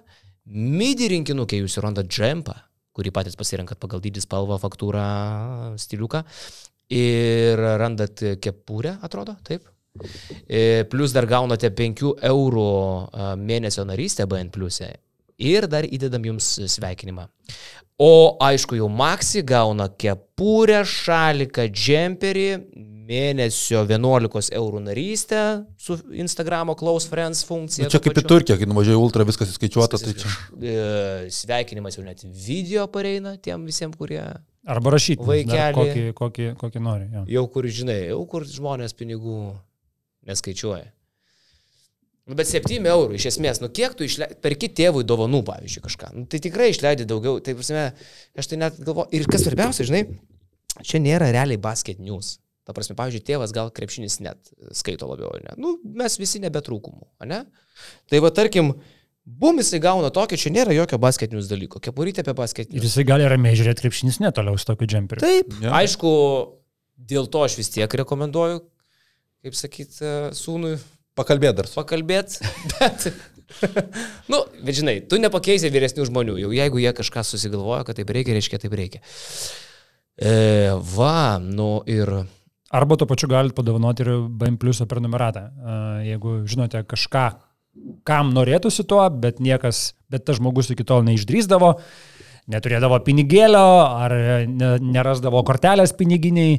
midi 0.55 1.11
rinkinukę 1.16 1.59
jūs 1.64 1.80
randat 1.82 2.07
džempą 2.07 2.55
kurį 2.95 3.12
patys 3.14 3.38
pasirenkat 3.38 3.80
pagal 3.82 4.03
dydį, 4.05 4.22
spalvą, 4.24 4.59
faktūrą, 4.62 5.05
stiliuką. 5.80 6.24
Ir 6.95 7.61
randat 7.80 8.20
kepurę, 8.45 8.99
atrodo, 9.03 9.36
taip. 9.47 9.66
E, 10.49 10.84
Plus 10.90 11.14
dar 11.14 11.26
gaunate 11.30 11.70
5 11.70 12.03
eurų 12.28 12.68
a, 12.68 13.34
mėnesio 13.38 13.86
narystę 13.86 14.26
BN 14.30 14.51
Plus. 14.55 14.80
Ir 15.38 15.66
dar 15.70 15.86
įdedam 15.86 16.26
jums 16.28 16.51
sveikinimą. 16.76 17.28
O 18.03 18.36
aišku, 18.42 18.74
jau 18.80 18.88
Maxi 18.90 19.45
gauna 19.47 19.86
kepurę, 19.88 20.80
šaliką, 20.82 21.68
džemperį, 21.70 22.49
mėnesio 23.05 23.83
11 23.89 24.55
eurų 24.57 24.81
narystę 24.87 25.43
su 25.81 25.97
Instagramo 26.25 26.77
Close 26.79 27.11
Friends 27.11 27.45
funkcija. 27.49 27.87
Nu, 27.87 27.93
čia 27.93 28.01
kaip 28.01 28.15
į 28.15 28.17
pačiu. 28.21 28.31
Turkiją, 28.33 28.57
kai 28.61 28.69
nuvažiuoji 28.71 29.01
ultra, 29.01 29.27
viskas 29.29 29.53
įskaičiuota, 29.53 30.01
tai 30.01 30.17
čia. 30.21 30.33
E, 30.57 30.75
Sveikinimas 31.35 31.99
jau 31.99 32.07
net 32.07 32.25
video 32.25 32.87
pareina 32.93 33.37
tiem 33.43 33.67
visiems, 33.69 33.99
kurie 34.01 34.23
Arba 34.65 34.95
rašyti. 34.95 35.21
dar 35.21 35.29
Vaikeli. 35.29 35.77
Kokį, 35.77 36.05
kokį, 36.17 36.51
kokį 36.61 36.85
nori. 36.85 37.09
Jo. 37.13 37.25
jau 37.37 37.47
kur 37.53 37.69
žinai, 37.69 38.01
jau 38.09 38.21
kur 38.31 38.47
žmonės 38.49 38.97
pinigų 38.97 39.39
neskaičiuoja. 40.29 40.87
Nu, 42.25 42.37
bet 42.39 42.49
7 42.49 42.87
eurų 42.89 43.19
iš 43.19 43.27
esmės, 43.35 43.61
nu 43.61 43.69
kiek 43.69 43.93
tu 43.99 44.07
išleidai, 44.07 44.39
perki 44.41 44.71
tėvui 44.73 45.03
dovanų, 45.05 45.43
pavyzdžiui, 45.45 45.83
kažką. 45.85 46.09
Nu, 46.17 46.25
tai 46.25 46.41
tikrai 46.41 46.71
išleidai 46.73 47.05
daugiau, 47.05 47.37
tai 47.45 47.53
prasme, 47.59 47.91
aš 48.41 48.49
tai 48.49 48.61
net 48.63 48.79
galvoju. 48.81 49.11
Ir 49.13 49.29
kas 49.29 49.45
svarbiausia, 49.45 49.85
žinai, 49.91 50.07
čia 50.81 51.03
nėra 51.05 51.29
realiai 51.37 51.61
basket 51.61 52.01
news. 52.01 52.39
Ta 52.65 52.73
prasme, 52.73 52.97
pavyzdžiui, 52.97 53.25
tėvas 53.29 53.53
gal 53.53 53.69
krepšinis 53.75 54.19
net 54.25 54.53
skaito 54.77 55.09
labiau, 55.11 55.35
ne? 55.45 55.53
Nu, 55.61 55.77
mes 55.85 56.17
visi 56.17 56.41
nebetrūkumų, 56.41 57.11
ne? 57.29 57.43
Tai 58.09 58.21
va, 58.25 58.31
tarkim, 58.33 58.73
bum 59.25 59.61
jisai 59.61 59.83
gauna 59.85 60.09
tokį, 60.15 60.39
čia 60.41 60.53
nėra 60.55 60.77
jokio 60.77 60.99
basket 61.03 61.35
news 61.37 61.51
dalyko. 61.51 61.83
Kepurytė 61.85 62.25
apie 62.25 62.37
basket 62.39 62.73
Ir 62.73 62.87
jisai 62.87 63.05
gali 63.09 63.29
ramiai 63.29 63.59
žiūrėti 63.61 63.85
krepšinis 63.85 64.21
netoliau 64.25 64.57
su 64.57 64.69
tokiu 64.71 64.89
džemperiu. 64.89 65.25
Taip, 65.25 65.53
ja. 65.61 65.75
aišku, 65.83 66.11
dėl 67.12 67.29
to 67.29 67.45
aš 67.45 67.59
vis 67.61 67.73
tiek 67.75 67.99
rekomenduoju, 68.01 68.62
kaip 69.45 69.61
sakyt, 69.61 70.01
e, 70.01 70.17
sūnui 70.37 70.79
Pakalbėt 71.15 71.61
dar. 71.61 71.69
pakalbėti, 71.71 72.41
bet, 72.73 73.05
nu, 74.33 74.41
bet 74.67 74.79
žinai, 74.81 74.97
tu 75.07 75.21
nepakeisi 75.23 75.71
vyresnių 75.71 76.09
žmonių, 76.09 76.39
jau 76.43 76.55
jeigu 76.55 76.81
jie 76.83 76.95
kažką 76.97 77.23
susigalvoja, 77.29 77.85
kad 77.87 78.01
taip 78.01 78.11
reikia, 78.15 78.35
reiškia 78.35 78.59
taip 78.65 78.75
reikia. 78.75 79.03
E, 80.19 80.73
va, 80.97 81.39
nu 81.43 81.85
ir 81.91 82.11
Arba 82.75 82.97
tuo 82.99 83.07
pačiu 83.07 83.29
galite 83.31 83.55
padovanoti 83.55 84.03
ir 84.03 84.09
BM 84.29 84.57
Plus 84.59 84.83
prenumeratą. 84.91 85.45
Jeigu 86.03 86.41
žinote 86.51 86.81
kažką, 86.91 87.27
kam 88.07 88.33
norėtųsi 88.35 88.87
tuo, 88.89 89.05
bet 89.11 89.39
niekas, 89.43 89.93
bet 90.11 90.27
tas 90.27 90.41
žmogus 90.41 90.72
iki 90.75 90.87
tol 90.87 91.05
neišdrysdavo, 91.07 91.75
neturėdavo 92.51 92.99
pinigėlio, 93.07 93.62
ar 94.05 94.14
ne, 94.51 94.75
nerasdavo 94.83 95.43
kortelės 95.47 95.95
piniginiai, 95.97 96.59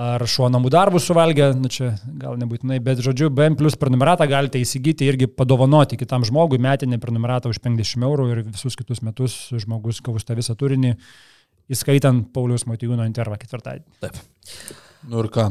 ar 0.00 0.22
šuo 0.30 0.48
namų 0.52 0.70
darbus 0.72 1.06
suvalgė, 1.08 1.50
nu 1.58 1.70
čia 1.72 1.92
gal 2.20 2.36
nebūtinai, 2.40 2.78
bet 2.84 3.02
žodžiu, 3.04 3.30
BM 3.34 3.58
Plus 3.60 3.76
prenumeratą 3.80 4.28
galite 4.30 4.60
įsigyti 4.62 5.08
irgi 5.10 5.28
padovanoti 5.30 5.98
kitam 6.00 6.26
žmogui 6.26 6.60
metinį 6.62 7.00
prenumeratą 7.02 7.52
už 7.52 7.62
50 7.64 8.06
eurų 8.06 8.28
ir 8.34 8.44
visus 8.50 8.78
kitus 8.78 9.02
metus 9.06 9.40
žmogus 9.52 10.02
gaus 10.06 10.26
tą 10.26 10.38
visą 10.38 10.56
turinį, 10.58 10.94
įskaitant 11.70 12.30
Paulius 12.34 12.66
Matijūno 12.70 13.06
intervą 13.08 13.38
ketvirtadienį. 13.42 14.88
Nu 15.08 15.22
ir 15.24 15.30
ką? 15.32 15.48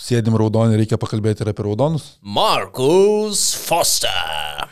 Sėdim 0.00 0.34
raudonį, 0.40 0.78
reikia 0.80 0.98
pakalbėti 0.98 1.44
ir 1.44 1.50
apie 1.52 1.64
raudonus. 1.66 2.16
Markus 2.24 3.50
Foster. 3.68 4.64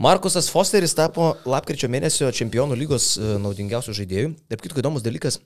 Markusas 0.00 0.46
Fosteris 0.48 0.94
tapo 0.96 1.34
lapkričio 1.44 1.90
mėnesio 1.92 2.30
čempionų 2.32 2.78
lygos 2.78 3.12
e, 3.18 3.34
naudingiausių 3.42 3.92
žaidėjų. 3.98 4.30
Taip 4.48 4.62
kitko 4.64 4.80
įdomus 4.80 5.04
dalykas, 5.04 5.36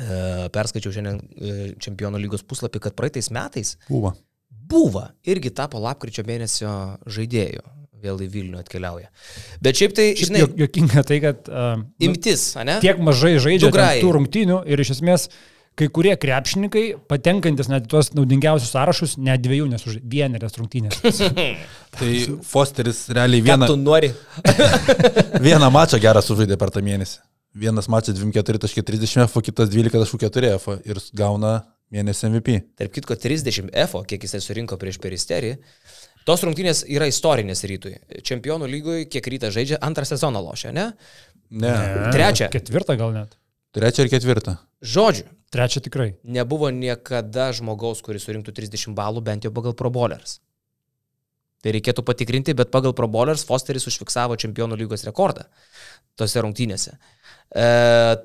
e, 0.00 0.48
perskaičiau 0.54 0.94
šiandien 0.96 1.20
e, 1.20 1.58
čempionų 1.84 2.18
lygos 2.24 2.42
puslapį, 2.48 2.80
kad 2.88 2.96
praeitais 2.98 3.30
metais 3.30 3.76
Buvo. 3.86 4.16
buvo 4.48 5.04
irgi 5.28 5.52
tapo 5.54 5.78
lapkričio 5.84 6.24
mėnesio 6.26 6.72
žaidėjų. 7.06 7.62
Vėl 7.98 8.20
į 8.22 8.28
Vilnių 8.30 8.58
atkeliauja. 8.60 9.08
Bet 9.62 9.78
šiaip 9.78 9.94
tai, 9.94 10.12
žinai, 10.14 10.44
Žinai, 10.44 10.58
jokinga 10.60 11.02
tai, 11.06 11.16
kad 11.22 11.48
uh, 11.50 11.80
imtis, 12.06 12.52
ne? 12.62 12.76
tiek 12.82 13.00
mažai 13.02 13.32
žaidžia 13.42 13.72
tų 13.74 14.12
rungtynių 14.14 14.60
ir 14.70 14.82
iš 14.84 14.92
esmės 14.94 15.26
kai 15.78 15.88
kurie 15.94 16.14
krepšininkai, 16.18 16.84
patenkantis 17.10 17.70
net 17.70 17.86
tuos 17.90 18.10
naudingiausius 18.16 18.72
sąrašus, 18.74 19.16
net 19.22 19.42
dviejų 19.44 19.68
nesužaidė, 19.70 20.04
vienerias 20.10 20.58
rungtynės. 20.58 20.98
Tai 21.98 22.10
Fosteris 22.46 23.04
realiai 23.14 23.44
Ką 23.44 23.52
vieną, 23.52 23.70
tu 23.70 23.78
nori? 23.80 24.10
vieną 25.48 25.70
mačą 25.74 26.00
gerą 26.02 26.22
sužaidė 26.24 26.58
per 26.60 26.74
tą 26.74 26.82
mėnesį. 26.84 27.20
Vienas 27.58 27.88
mačas 27.90 28.18
24.30 28.18 29.24
F, 29.24 29.38
kitas 29.46 29.70
12.4 29.72 30.52
F 30.58 30.68
ir 30.86 31.00
gauna 31.16 31.54
mėnesį 31.94 32.28
MVP. 32.28 32.58
Tarp 32.78 32.92
kitko, 32.94 33.16
30 33.18 33.72
F, 33.86 33.96
kiek 34.10 34.26
jisai 34.28 34.42
surinko 34.44 34.76
prieš 34.80 35.00
peristerį. 35.02 35.54
Tos 36.28 36.44
rungtynės 36.44 36.84
yra 36.92 37.08
istorinės 37.08 37.64
rytui. 37.64 37.94
Čempionų 38.26 38.68
lygoje, 38.68 39.06
kiek 39.08 39.30
rytas 39.32 39.54
žaidžia, 39.56 39.80
antrą 39.84 40.04
sezoną 40.04 40.42
lošia, 40.44 40.74
ne? 40.76 40.90
Ne. 41.48 41.72
ne. 41.72 42.10
Trečią. 42.12 42.50
Ketvirtą 42.52 42.98
gal 43.00 43.14
net. 43.16 43.38
Trečią 43.72 44.04
ir 44.04 44.12
ketvirtą. 44.12 44.58
Žodžiu, 44.84 45.24
Trečią 45.54 45.80
tikrai. 45.80 46.14
nebuvo 46.24 46.68
niekada 46.70 47.52
žmogaus, 47.56 48.02
kuris 48.04 48.26
surinktų 48.28 48.52
30 48.52 48.94
balų 48.94 49.24
bent 49.24 49.44
jau 49.44 49.52
pagal 49.54 49.74
Pro 49.74 49.90
Bowlers. 49.90 50.40
Tai 51.58 51.72
reikėtų 51.74 52.04
patikrinti, 52.06 52.54
bet 52.54 52.70
pagal 52.70 52.92
Pro 52.94 53.08
Bowlers 53.10 53.42
Fosteris 53.48 53.88
užfiksavo 53.90 54.36
čempionų 54.38 54.76
lygos 54.78 55.02
rekordą 55.08 55.48
tose 56.18 56.42
rungtynėse. 56.42 56.94
E, 57.48 57.66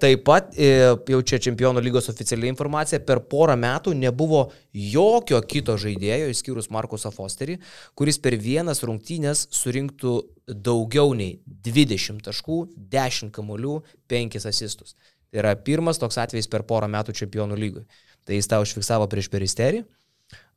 taip 0.01 0.23
pat 0.27 0.51
e, 0.57 0.69
jau 1.13 1.19
čia 1.23 1.39
čempionų 1.45 1.81
lygos 1.85 2.09
oficialiai 2.11 2.51
informacija, 2.51 2.99
per 3.05 3.21
porą 3.29 3.55
metų 3.59 3.93
nebuvo 3.95 4.47
jokio 4.73 5.39
kito 5.47 5.77
žaidėjo, 5.79 6.31
išskyrus 6.33 6.71
Markusą 6.73 7.13
Fosterį, 7.13 7.59
kuris 7.97 8.19
per 8.21 8.35
vienas 8.41 8.83
rungtynės 8.83 9.47
surinktų 9.55 10.17
daugiau 10.49 11.13
nei 11.17 11.37
20 11.45 12.25
taškų, 12.25 12.59
10 12.91 13.31
kamolių, 13.35 13.79
5 14.11 14.41
asistus. 14.49 14.97
Tai 15.33 15.41
yra 15.41 15.55
pirmas 15.57 15.97
toks 15.97 16.19
atvejis 16.21 16.45
per 16.45 16.61
porą 16.69 16.85
metų 16.93 17.15
čempionų 17.17 17.57
lygui. 17.57 17.83
Tai 18.21 18.37
jis 18.37 18.49
tą 18.51 18.59
užfiksavo 18.61 19.07
prieš 19.09 19.31
peristerį. 19.33 19.81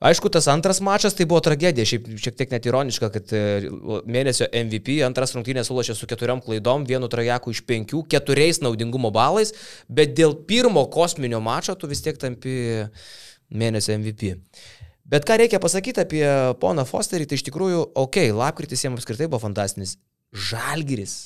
Aišku, 0.05 0.29
tas 0.29 0.45
antras 0.53 0.83
mačas 0.85 1.14
tai 1.16 1.24
buvo 1.24 1.41
tragedija, 1.41 1.87
šiaip 1.89 2.11
šiek 2.20 2.35
tiek 2.37 2.51
net 2.53 2.66
ironiška, 2.68 3.09
kad 3.14 3.33
e, 3.33 3.70
mėnesio 4.05 4.45
MVP 4.53 4.99
antras 5.07 5.33
rungtynės 5.33 5.70
sulašė 5.70 5.97
su 5.97 6.09
keturiom 6.09 6.43
klaidom, 6.45 6.85
vienu 6.89 7.09
trajeku 7.12 7.55
iš 7.55 7.62
penkių, 7.64 8.03
keturiais 8.12 8.61
naudingumo 8.61 9.09
balais, 9.12 9.55
bet 9.89 10.12
dėl 10.18 10.37
pirmo 10.49 10.85
kosminio 10.93 11.41
mačo 11.45 11.72
tu 11.81 11.89
vis 11.89 12.05
tiek 12.05 12.20
tampi 12.20 12.59
mėnesio 13.49 13.97
MVP. 13.97 14.35
Bet 15.09 15.24
ką 15.24 15.39
reikia 15.41 15.62
pasakyti 15.64 16.05
apie 16.05 16.27
poną 16.61 16.85
Fosterį, 16.85 17.31
tai 17.31 17.41
iš 17.41 17.47
tikrųjų, 17.49 17.87
okei, 17.95 18.29
okay, 18.29 18.37
lapkritis 18.37 18.85
jiems 18.85 19.01
apskritai 19.01 19.31
buvo 19.31 19.41
fantastinis. 19.47 19.97
Žalgiris 20.37 21.16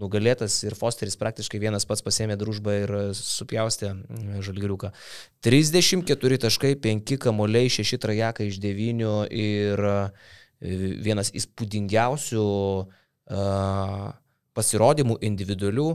nugalėtas 0.00 0.56
ir 0.66 0.74
Fosteris 0.78 1.16
praktiškai 1.20 1.60
vienas 1.62 1.86
pats 1.86 2.02
pasėmė 2.04 2.36
družbą 2.40 2.74
ir 2.82 2.92
supjaustė 3.18 3.92
mm, 3.94 4.40
žalgiriuką. 4.46 4.90
34 5.46 6.40
taškai, 6.46 6.74
5 6.82 7.18
kamoliai, 7.26 7.70
6 7.72 8.00
trajekai 8.02 8.48
iš 8.50 8.58
9 8.62 9.04
ir 9.30 9.86
e, 9.90 9.96
vienas 11.04 11.30
įspūdingiausių 11.36 12.44
uh, 12.44 14.12
pasirodymų 14.54 15.18
individualių 15.26 15.88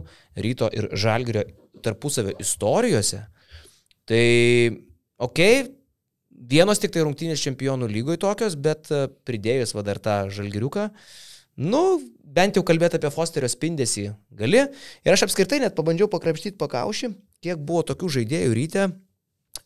ryto 0.44 0.70
ir 0.76 0.90
žalgirio 1.00 1.46
tarpusavio 1.84 2.36
istorijose. 2.44 3.24
Tai, 4.10 4.26
okei, 5.22 5.62
okay, 5.64 5.68
vienos 6.50 6.82
tik 6.82 6.94
tai 6.94 7.04
rungtynės 7.06 7.44
čempionų 7.44 7.90
lygoje 7.92 8.22
tokios, 8.22 8.56
bet 8.60 8.90
e, 8.92 9.08
pridėjus 9.28 9.76
va 9.76 9.84
dar 9.86 10.00
tą 10.04 10.16
žalgiriuką, 10.34 10.90
nu, 11.70 11.84
bent 12.30 12.58
jau 12.60 12.64
kalbėti 12.66 13.00
apie 13.00 13.12
Fosterio 13.14 13.50
spindesį 13.50 14.10
gali. 14.40 14.66
Ir 15.06 15.16
aš 15.16 15.28
apskritai 15.28 15.62
net 15.64 15.78
pabandžiau 15.78 16.10
pakrapštyti 16.12 16.60
pakaušį, 16.62 17.14
kiek 17.46 17.62
buvo 17.62 17.84
tokių 17.90 18.12
žaidėjų 18.20 18.56
ryte, 18.58 18.90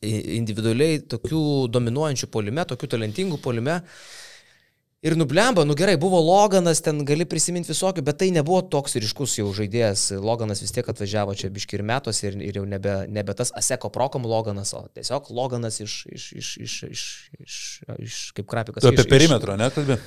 individualiai 0.03 1.01
tokių 1.11 1.45
dominuojančių 1.73 2.29
polime, 2.31 2.65
tokių 2.67 2.91
talentingų 2.95 3.39
polime. 3.43 3.81
Ir 5.03 5.17
nublemba, 5.19 5.65
nu 5.67 5.75
gerai, 5.75 5.97
buvo 5.99 6.21
Loganas, 6.23 6.79
ten 6.79 7.01
gali 7.03 7.25
prisiminti 7.27 7.73
visokių, 7.73 8.05
bet 8.07 8.21
tai 8.21 8.29
nebuvo 8.31 8.61
toks 8.71 8.95
ryškus 9.03 9.33
jau 9.41 9.49
žaidėjas. 9.51 10.13
Loganas 10.23 10.61
vis 10.63 10.71
tiek 10.71 10.87
atvažiavo 10.87 11.35
čia 11.35 11.49
biški 11.51 11.75
ir 11.75 11.83
metos 11.83 12.21
ir, 12.23 12.37
ir 12.39 12.61
jau 12.61 12.63
nebe, 12.63 12.93
nebe 13.11 13.35
tas 13.35 13.51
Aseko 13.59 13.91
Prokom 13.91 14.23
Loganas, 14.23 14.71
o 14.79 14.85
tiesiog 14.95 15.27
Loganas 15.35 15.81
iš, 15.83 15.97
iš, 16.07 16.29
iš, 16.39 16.53
iš, 16.63 16.77
iš, 16.87 17.03
iš, 17.43 17.57
iš 17.99 18.21
kaip 18.39 18.47
krapikas. 18.47 18.85
Tu 18.85 18.93
apie 18.93 19.03
iš- 19.03 19.11
perimetrą, 19.11 19.59
nekalbė? 19.59 19.99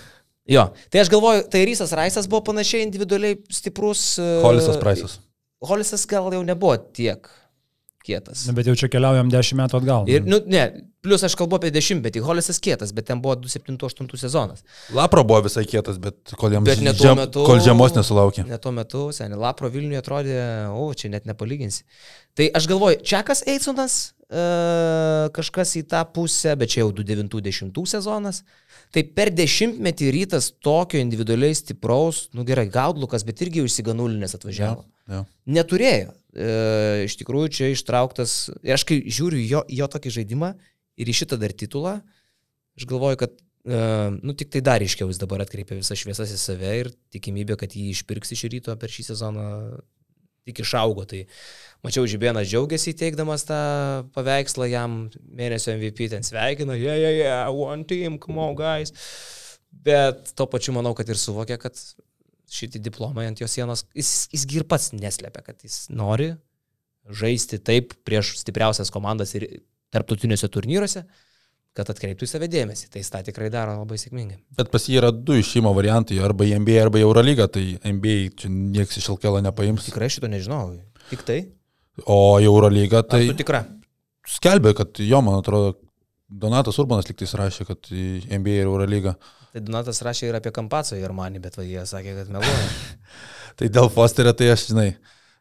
Jo, 0.47 0.69
tai 0.91 1.01
aš 1.03 1.09
galvoju, 1.11 1.47
tai 1.51 1.65
Rysas 1.67 1.91
Raisas 1.99 2.29
buvo 2.31 2.45
panašiai 2.53 2.85
individualiai 2.87 3.41
stiprus. 3.51 4.19
e, 4.23 4.29
Holisas 4.45 4.77
Praisas. 4.79 5.19
Holisas 5.67 6.05
gal 6.07 6.29
jau 6.33 6.43
nebuvo 6.47 6.77
tiek 6.95 7.27
kietas. 8.07 8.45
Na, 8.47 8.53
bet 8.55 8.69
jau 8.71 8.77
čia 8.79 8.87
keliaujam 8.93 9.27
10 9.33 9.57
metų 9.59 9.81
atgal. 9.81 10.05
Ir, 10.07 10.23
nu, 10.23 10.39
ne, 10.47 10.61
plus 11.03 11.25
aš 11.27 11.35
kalbu 11.35 11.57
apie 11.59 11.73
dešimtmetį, 11.75 12.21
Holisas 12.23 12.61
kietas, 12.63 12.93
bet 12.95 13.09
ten 13.09 13.19
buvo 13.25 13.35
2007-2008 13.43 14.21
sezonas. 14.23 14.63
Lapro 14.95 15.25
buvo 15.27 15.41
visai 15.49 15.65
kietas, 15.67 15.99
bet 15.99 16.31
kol 16.39 16.55
jam 16.55 16.63
Bet 16.63 16.79
ne 16.87 16.93
žem- 16.95 17.19
metu. 17.19 17.43
kol 17.49 17.59
žiemos 17.59 17.97
nesulaukė. 17.99 18.47
Ne 18.47 18.59
tuo 18.63 18.71
metu, 18.71 19.09
seniai, 19.11 19.41
Lapro 19.43 19.67
Vilniuje 19.75 19.99
atrodė, 20.05 20.39
o, 20.71 20.87
čia 20.95 21.11
net 21.11 21.27
nepalyginsi. 21.27 21.83
Tai 22.39 22.47
aš 22.55 22.69
galvoju, 22.71 23.03
Čekas 23.03 23.43
Eisonas, 23.51 24.13
e, 24.31 24.47
kažkas 25.35 25.75
į 25.81 25.83
tą 25.91 26.05
pusę, 26.15 26.55
bet 26.59 26.71
čia 26.71 26.85
jau 26.85 26.93
2009-2010 26.95 27.87
sezonas. 27.91 28.45
Tai 28.95 29.03
per 29.17 29.31
dešimtmetį 29.35 30.11
rytas 30.15 30.51
tokio 30.65 31.01
individualiai 31.03 31.57
stipraus, 31.57 32.27
nu 32.37 32.45
gerai, 32.49 32.69
Gaudlukas, 32.73 33.25
bet 33.27 33.43
irgi 33.45 33.65
išsiganulinės 33.67 34.37
atvažiavo. 34.39 34.87
Ja. 35.11 35.23
Neturėjo. 35.59 36.13
E, 36.37 36.51
iš 37.07 37.17
tikrųjų, 37.21 37.51
čia 37.59 37.71
ištrauktas. 37.73 38.37
Ir 38.67 38.77
aš 38.77 38.87
kai 38.89 39.01
žiūriu 39.05 39.43
jo, 39.43 39.65
jo 39.73 39.89
tokį 39.93 40.15
žaidimą 40.19 40.53
ir 40.97 41.11
į 41.11 41.17
šitą 41.23 41.39
dar 41.41 41.55
titulą, 41.57 41.99
aš 42.77 42.89
galvoju, 42.89 43.21
kad, 43.21 43.37
e, 43.69 43.83
nu, 44.17 44.37
tik 44.39 44.55
tai 44.55 44.63
dar 44.65 44.85
iškiau 44.85 45.11
jis 45.13 45.21
dabar 45.21 45.45
atkreipia 45.45 45.79
visas 45.79 46.01
šviesas 46.01 46.33
į 46.33 46.41
save 46.41 46.73
ir 46.81 46.93
tikimybė, 47.15 47.59
kad 47.61 47.77
jį 47.77 47.91
išpirks 47.93 48.35
iš 48.37 48.47
ryto 48.53 48.75
per 48.81 48.93
šį 48.93 49.11
sezoną 49.13 49.47
tik 50.47 50.63
išaugo. 50.65 51.05
Tai 51.11 51.25
mačiau, 51.87 52.07
Žibėnas 52.09 52.49
džiaugiasi 52.51 52.95
įteikdamas 52.95 53.47
tą 53.49 53.61
paveikslą 54.17 54.71
jam 54.71 54.99
mėnesio 55.27 55.75
MVP, 55.77 56.11
ten 56.15 56.27
sveikina, 56.27 56.79
yeah, 56.79 56.99
yeah, 56.99 57.17
yeah, 57.21 57.53
one 57.53 57.87
team, 57.89 58.21
come 58.23 58.43
on, 58.43 58.57
guys. 58.59 58.95
Bet 59.87 60.33
tuo 60.39 60.49
pačiu 60.51 60.75
manau, 60.77 60.95
kad 60.97 61.09
ir 61.13 61.21
suvokia, 61.21 61.59
kad 61.61 61.77
šitie 62.51 62.81
diplomai 62.83 63.27
ant 63.29 63.41
jo 63.43 63.49
sienos, 63.51 63.85
jis, 63.97 64.27
jis 64.33 64.47
ir 64.55 64.67
pats 64.71 64.93
neslepia, 64.95 65.43
kad 65.45 65.63
jis 65.67 65.87
nori 65.91 66.33
žaisti 67.07 67.59
taip 67.63 67.95
prieš 68.07 68.37
stipriausias 68.41 68.91
komandas 68.95 69.35
ir 69.39 69.47
tarptautiniuose 69.95 70.49
turnyruose, 70.51 71.05
kad 71.77 71.91
atkreiptų 71.93 72.25
į 72.27 72.31
save 72.31 72.49
dėmesį. 72.53 72.89
Tai 72.93 73.03
jis 73.03 73.11
tą 73.13 73.21
tikrai 73.27 73.51
daro 73.53 73.75
labai 73.77 73.99
sėkmingai. 74.01 74.39
Bet 74.59 74.71
pas 74.73 74.87
jį 74.89 74.99
yra 75.01 75.11
du 75.13 75.37
išėjimo 75.37 75.73
variantai, 75.77 76.19
arba 76.25 76.47
į 76.49 76.57
NBA, 76.63 76.77
arba 76.87 77.01
į 77.01 77.07
Eurolygą, 77.07 77.49
tai 77.53 77.65
NBA 77.85 78.17
čia 78.41 78.51
niekas 78.53 79.01
iš 79.01 79.11
LKL 79.17 79.43
nepaims. 79.45 79.89
Tikrai 79.91 80.09
šito 80.13 80.31
nežinau. 80.33 80.71
Tik 81.11 81.25
tai. 81.29 81.41
O 82.09 82.37
į 82.41 82.49
Eurolygą 82.49 83.03
Tai... 83.05 83.23
tai 83.23 83.33
Tu 83.33 83.41
tikra. 83.43 83.65
skelbė, 84.29 84.75
kad 84.77 85.01
jo, 85.05 85.21
man 85.25 85.39
atrodo, 85.41 85.77
Donatas 86.27 86.81
Urbanas 86.83 87.07
liktais 87.07 87.37
rašė, 87.39 87.69
kad 87.69 87.93
į 87.95 88.07
NBA 88.35 88.63
ir 88.63 88.71
Eurolygą. 88.71 89.13
Tai 89.53 89.63
Donatas 89.65 90.03
rašė 90.05 90.31
ir 90.31 90.39
apie 90.41 90.51
Kampacą 90.53 90.97
ir 90.99 91.07
Armanį, 91.07 91.41
bet 91.45 91.55
va, 91.57 91.65
jie 91.65 91.85
sakė, 91.87 92.17
kad 92.19 92.33
meluoja. 92.35 92.65
Tai 93.57 93.69
dėl 93.73 93.87
Fosterio, 93.89 94.35
tai 94.37 94.51
aš, 94.53 94.67
žinai, 94.69 94.91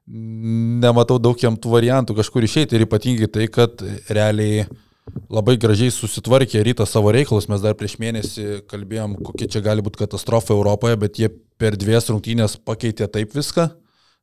nematau 0.07 1.17
daug 1.19 1.39
jam 1.41 1.57
tų 1.59 1.73
variantų 1.73 2.15
kažkur 2.15 2.45
išeiti 2.47 2.77
ir 2.77 2.85
ypatingai 2.85 3.27
tai, 3.27 3.47
kad 3.51 3.81
realiai 4.07 4.63
labai 5.29 5.55
gražiai 5.61 5.93
susitvarkė 5.93 6.63
rytą 6.65 6.85
savo 6.89 7.11
reikalus. 7.13 7.47
Mes 7.51 7.63
dar 7.63 7.75
prieš 7.77 7.97
mėnesį 8.01 8.61
kalbėjom, 8.71 9.17
kokia 9.25 9.49
čia 9.55 9.63
gali 9.65 9.83
būti 9.85 10.01
katastrofa 10.03 10.55
Europoje, 10.55 10.99
bet 11.01 11.19
jie 11.21 11.31
per 11.61 11.77
dvies 11.79 12.09
rungtynės 12.11 12.57
pakeitė 12.65 13.09
taip 13.11 13.35
viską. 13.35 13.69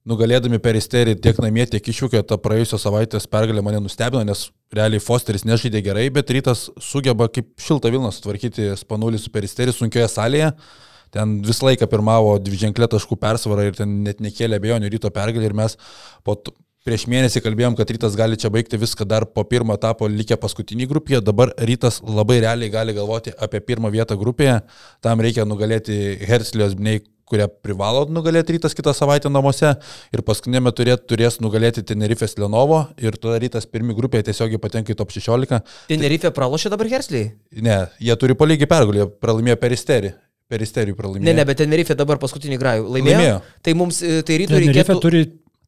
Nugalėdami 0.09 0.59
per 0.59 0.74
isterį 0.74 1.14
tiek 1.22 1.37
namie, 1.39 1.62
tiek 1.70 1.87
iššūkio, 1.93 2.24
tą 2.26 2.35
praėjusios 2.43 2.83
savaitės 2.83 3.28
pergalę 3.30 3.62
mane 3.62 3.78
nustebino, 3.85 4.24
nes 4.26 4.49
realiai 4.74 5.03
Fosteris 5.03 5.45
nežaidė 5.47 5.78
gerai, 5.87 6.09
bet 6.11 6.33
rytas 6.35 6.64
sugeba 6.83 7.28
kaip 7.30 7.53
šiltą 7.62 7.93
Vilną 7.95 8.11
sutvarkyti 8.11 8.72
spanulį 8.80 9.20
su 9.22 9.30
peristerį 9.30 9.76
sunkioje 9.76 10.09
salėje. 10.11 10.51
Ten 11.14 11.37
visą 11.47 11.68
laiką 11.68 11.87
pirmavo 11.93 12.35
dviženklė 12.43 12.89
taškų 12.91 13.20
persvarą 13.22 13.68
ir 13.68 13.78
ten 13.78 14.01
net 14.03 14.18
nekėlė 14.24 14.59
abejonių 14.59 14.91
ryto 14.91 15.12
pergalį 15.14 15.51
ir 15.53 15.55
mes 15.55 15.78
po 16.26 16.41
prieš 16.87 17.07
mėnesį 17.11 17.43
kalbėjom, 17.45 17.76
kad 17.78 17.91
rytas 17.95 18.16
gali 18.18 18.39
čia 18.41 18.51
baigti 18.53 18.80
viską 18.80 19.07
dar 19.09 19.26
po 19.26 19.45
pirmo 19.49 19.76
etapo 19.78 20.09
likę 20.11 20.39
paskutinį 20.41 20.89
grupėje, 20.91 21.22
dabar 21.24 21.55
rytas 21.59 22.01
labai 22.03 22.41
realiai 22.43 22.72
gali 22.72 22.97
galvoti 22.97 23.35
apie 23.39 23.62
pirmą 23.62 23.93
vietą 23.95 24.18
grupėje, 24.18 24.61
tam 25.05 25.22
reikia 25.22 25.47
nugalėti 25.49 25.99
Herslijos 26.26 26.76
Bnei 26.78 27.05
kurią 27.33 27.49
privalo 27.64 28.05
nugalėti 28.12 28.57
rytas 28.57 28.74
kitą 28.76 28.93
savaitę 28.97 29.30
namuose 29.33 29.74
ir 30.12 30.24
paskutinėme 30.26 30.72
turėt, 30.76 31.07
turės 31.09 31.39
nugalėti 31.43 31.85
Tenerifės 31.89 32.37
Lenovo 32.41 32.83
ir 33.01 33.16
tada 33.20 33.39
rytas 33.43 33.68
pirmi 33.68 33.97
grupėje 33.97 34.28
tiesiogiai 34.30 34.61
patenka 34.62 34.93
į 34.93 34.99
top 34.99 35.14
16. 35.14 35.62
Tenerife 35.89 36.33
pralošė 36.35 36.72
dabar 36.74 36.91
Hersliai? 36.93 37.33
Ne, 37.64 37.78
jie 38.03 38.18
turi 38.20 38.37
po 38.37 38.49
lygiai 38.49 38.68
pergalį, 38.70 39.05
jie 39.05 39.09
pralaimėjo 39.22 39.59
peristerį. 39.62 40.12
Peristerį 40.53 40.93
pralaimėjo. 40.99 41.24
Ne, 41.30 41.37
ne, 41.39 41.47
bet 41.49 41.62
Tenerife 41.62 41.97
dabar 41.97 42.20
paskutinį 42.20 42.59
grajų 42.61 42.91
laimėjo. 42.91 43.16
Laimėjo. 43.16 43.39
Tai 43.64 43.76
mums, 43.80 44.03
e, 44.05 44.20
tai 44.26 44.43
rytų 44.43 44.59
Tenerife 44.59 44.83
reikėtų... 44.83 45.01
turi 45.01 45.22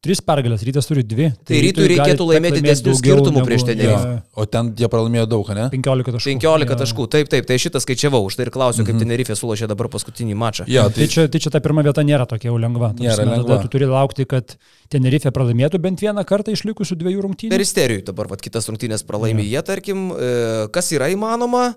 tris 0.05 0.21
pergalės, 0.21 0.61
rytas 0.67 0.85
turi 0.89 1.03
dvi. 1.03 1.31
Tai 1.45 1.57
rytui 1.57 1.71
Rytui 1.85 1.87
reikėtų 1.95 2.27
laimėti 2.29 2.61
daugiau 2.61 2.95
skirtumu 2.99 3.39
negu- 3.41 3.47
prieš 3.49 3.65
Tenerife. 3.65 4.11
jo, 4.13 4.21
O 4.35 4.45
ten 4.45 4.69
jie 4.77 4.87
pralaimėjo 4.91 5.25
daug, 5.31 5.49
ne? 5.57 5.65
15 5.73 6.13
taškų. 6.15 6.35
15 6.37 6.69
Jo. 6.69 6.79
taškų, 6.83 7.07
taip, 7.09 7.29
taip, 7.33 7.45
tai 7.49 7.57
šitą 7.57 7.81
skaičiavau, 7.81 8.21
už 8.29 8.35
tai 8.37 8.45
ir 8.45 8.51
klausiu, 8.53 8.85
kaip 8.85 8.99
Tenerife 9.01 9.33
sulošė 9.35 9.67
dabar 9.71 9.89
paskutinį 9.89 10.35
mačą. 10.37 10.67
Jo, 10.69 10.85
Tai 10.95 11.07
čia, 11.11 11.27
tai 11.27 11.39
čia 11.41 11.49
ta 11.51 11.59
pirma 11.59 11.81
vieta 11.83 12.03
nėra 12.05 12.27
tokia 12.29 12.51
jau 12.53 12.57
lengva. 12.61 12.93
Ta 12.95 13.03
Nėra 13.03 13.15
prasme, 13.17 13.35
lengva. 13.37 13.61
Tu 13.65 13.67
turi 13.75 13.85
laukti, 13.89 14.25
kad 14.29 14.55
Tenerife 14.89 15.31
pralaimėtų 15.33 15.81
bent 15.81 15.99
vieną 15.99 16.23
kartą 16.23 16.53
išlikusių 16.53 16.95
dviejų 17.01 17.25
rungtynių. 17.25 17.49
Peristerijui 17.51 18.03
dabar 18.05 18.27
vat, 18.29 18.41
kitas 18.45 18.69
rungtynės 18.69 19.03
pralaimė 19.03 19.43
jie, 19.47 19.61
tarkim, 19.65 20.11
e, 20.13 20.67
kas 20.71 20.91
yra 20.93 21.09
įmanoma. 21.09 21.73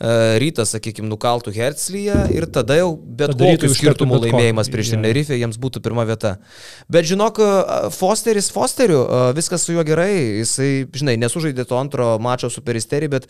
E, 0.00 0.38
Rytas, 0.40 0.72
sakykime, 0.72 1.10
nukaltų 1.12 1.52
Herzlyje 1.52 2.14
ir 2.32 2.46
tada 2.48 2.78
jau 2.78 2.94
bet 2.96 3.34
Tada 3.34 3.50
užtektų 3.50 3.68
skirtumu 3.74 4.16
bet 4.16 4.30
laimėjimas 4.30 4.70
prieš. 4.72 4.94
Tenerife 4.94 5.36
jiems 5.36 5.58
būtų 5.60 5.82
pirma 5.84 6.06
vieta. 6.08 6.38
Bet 6.88 7.04
žinok, 7.10 7.40
e, 7.44 7.50
Fosteris 7.92 8.48
Fosteriu, 8.54 9.02
e, 9.04 9.20
viskas 9.36 9.68
su 9.68 9.76
juo 9.76 9.84
gerai, 9.84 10.40
jisai, 10.40 10.70
žinai, 10.96 11.18
nesužaidė 11.20 11.68
to 11.68 11.76
antro 11.76 12.14
mačo 12.16 12.48
su 12.48 12.64
Peristerį, 12.64 13.12
bet 13.12 13.28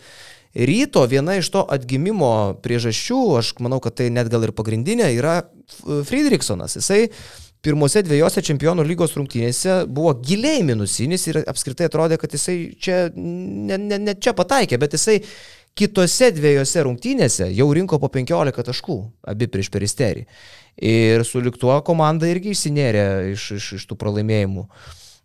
ryto 0.55 1.03
viena 1.11 1.35
iš 1.41 1.51
to 1.51 1.67
atgimimo 1.67 2.55
priežasčių, 2.63 3.21
aš 3.43 3.53
manau, 3.59 3.83
kad 3.83 3.99
tai 3.99 4.07
net 4.07 4.31
gal 4.31 4.47
ir 4.47 4.55
pagrindinė, 4.55 5.11
yra 5.19 5.41
Friedrichsonas. 6.07 6.79
Jisai 6.79 7.09
pirmose 7.61 8.01
dviejose 8.05 8.41
čempionų 8.45 8.83
lygos 8.87 9.13
rungtynėse 9.17 9.83
buvo 9.91 10.13
giliai 10.23 10.63
minusinis 10.65 11.27
ir 11.29 11.43
apskritai 11.43 11.91
atrodė, 11.91 12.17
kad 12.21 12.33
jisai 12.33 12.55
čia 12.79 13.09
ne, 13.15 13.77
ne, 13.77 13.99
ne 14.01 14.15
čia 14.17 14.33
pataikė, 14.37 14.79
bet 14.81 14.95
jisai 14.97 15.19
kitose 15.77 16.31
dviejose 16.35 16.83
rungtynėse 16.85 17.49
jau 17.55 17.67
rinko 17.73 17.99
po 18.01 18.09
15 18.11 18.65
taškų, 18.67 18.97
abi 19.31 19.47
prieš 19.51 19.71
peristerį. 19.73 20.25
Ir 20.81 21.25
su 21.27 21.41
liktuo 21.43 21.75
komanda 21.85 22.29
irgi 22.29 22.53
išsinėrė 22.55 23.05
iš, 23.33 23.51
iš, 23.57 23.69
iš 23.79 23.87
tų 23.89 23.97
pralaimėjimų. 23.99 24.65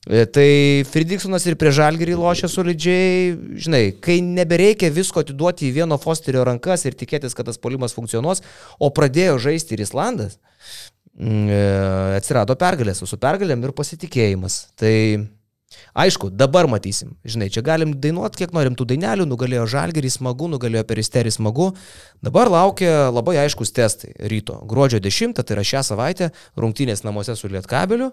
E, 0.06 0.24
Tai 0.30 0.48
Friedrichsonas 0.90 1.46
ir 1.50 1.56
prie 1.58 1.72
Žalgirį 1.74 2.14
lošia 2.18 2.50
solidžiai, 2.50 3.32
žinai, 3.58 3.84
kai 4.02 4.20
nebereikia 4.22 4.90
visko 4.94 5.22
atiduoti 5.24 5.66
į 5.66 5.76
vieno 5.80 5.98
Fosterio 5.98 6.44
rankas 6.46 6.86
ir 6.86 6.98
tikėtis, 6.98 7.34
kad 7.34 7.48
tas 7.50 7.58
polimas 7.58 7.96
funkcionuos, 7.96 8.42
o 8.78 8.90
pradėjo 8.94 9.40
žaisti 9.48 9.74
ir 9.74 9.82
Islandas, 9.82 10.38
mm, 11.18 11.48
e, 11.50 11.62
atsirado 12.20 12.54
pergalės, 12.58 13.02
o 13.02 13.10
su 13.10 13.18
pergalėm 13.18 13.66
ir 13.66 13.74
pasitikėjimas. 13.74 14.60
Tai 14.78 14.94
aišku, 15.94 16.30
dabar 16.30 16.68
matysim, 16.70 17.14
žinai, 17.26 17.50
čia 17.52 17.62
galim 17.66 17.94
dainuoti, 18.00 18.42
kiek 18.42 18.54
norim 18.56 18.76
tų 18.78 18.88
dainelių, 18.92 19.28
nugalėjo 19.28 19.66
Žalgirį 19.74 20.12
smagu, 20.16 20.50
nugalėjo 20.52 20.86
Peristerį 20.88 21.34
smagu, 21.38 21.72
dabar 22.24 22.50
laukia 22.52 23.08
labai 23.10 23.38
aiškus 23.44 23.74
testai 23.76 24.14
ryto. 24.32 24.58
Gruodžio 24.68 25.02
10, 25.04 25.36
tai 25.40 25.58
yra 25.58 25.66
šią 25.66 25.84
savaitę, 25.92 26.32
rungtynės 26.56 27.04
namuose 27.06 27.36
su 27.38 27.50
Lietkabeliu. 27.52 28.12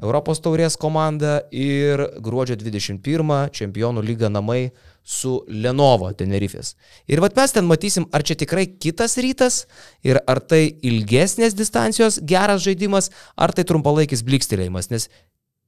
Europos 0.00 0.40
taurės 0.40 0.78
komanda 0.80 1.42
ir 1.52 2.00
gruodžio 2.24 2.56
21 2.56 3.50
čempionų 3.52 4.04
lyga 4.04 4.30
namai 4.32 4.70
su 5.04 5.40
Lenovo 5.48 6.08
Tenerifės. 6.16 6.74
Ir 7.10 7.20
vat 7.20 7.36
mes 7.36 7.52
ten 7.52 7.68
matysim, 7.68 8.06
ar 8.12 8.24
čia 8.24 8.38
tikrai 8.40 8.66
kitas 8.80 9.18
rytas 9.20 9.64
ir 10.06 10.20
ar 10.24 10.40
tai 10.40 10.62
ilgesnės 10.86 11.56
distancijos 11.56 12.20
geras 12.24 12.64
žaidimas, 12.64 13.10
ar 13.36 13.52
tai 13.52 13.66
trumpalaikis 13.68 14.24
blikstelėjimas. 14.24 14.88
Nes 14.92 15.10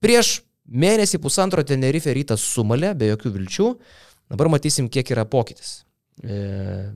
prieš 0.00 0.40
mėnesį 0.66 1.20
pusantro 1.22 1.64
Tenerife 1.66 2.12
rytas 2.14 2.44
sumalė, 2.54 2.92
be 2.98 3.12
jokių 3.12 3.32
vilčių. 3.38 3.70
Dabar 4.32 4.52
matysim, 4.52 4.88
kiek 4.92 5.10
yra 5.12 5.26
pokytis. 5.28 5.82
E, 6.22 6.92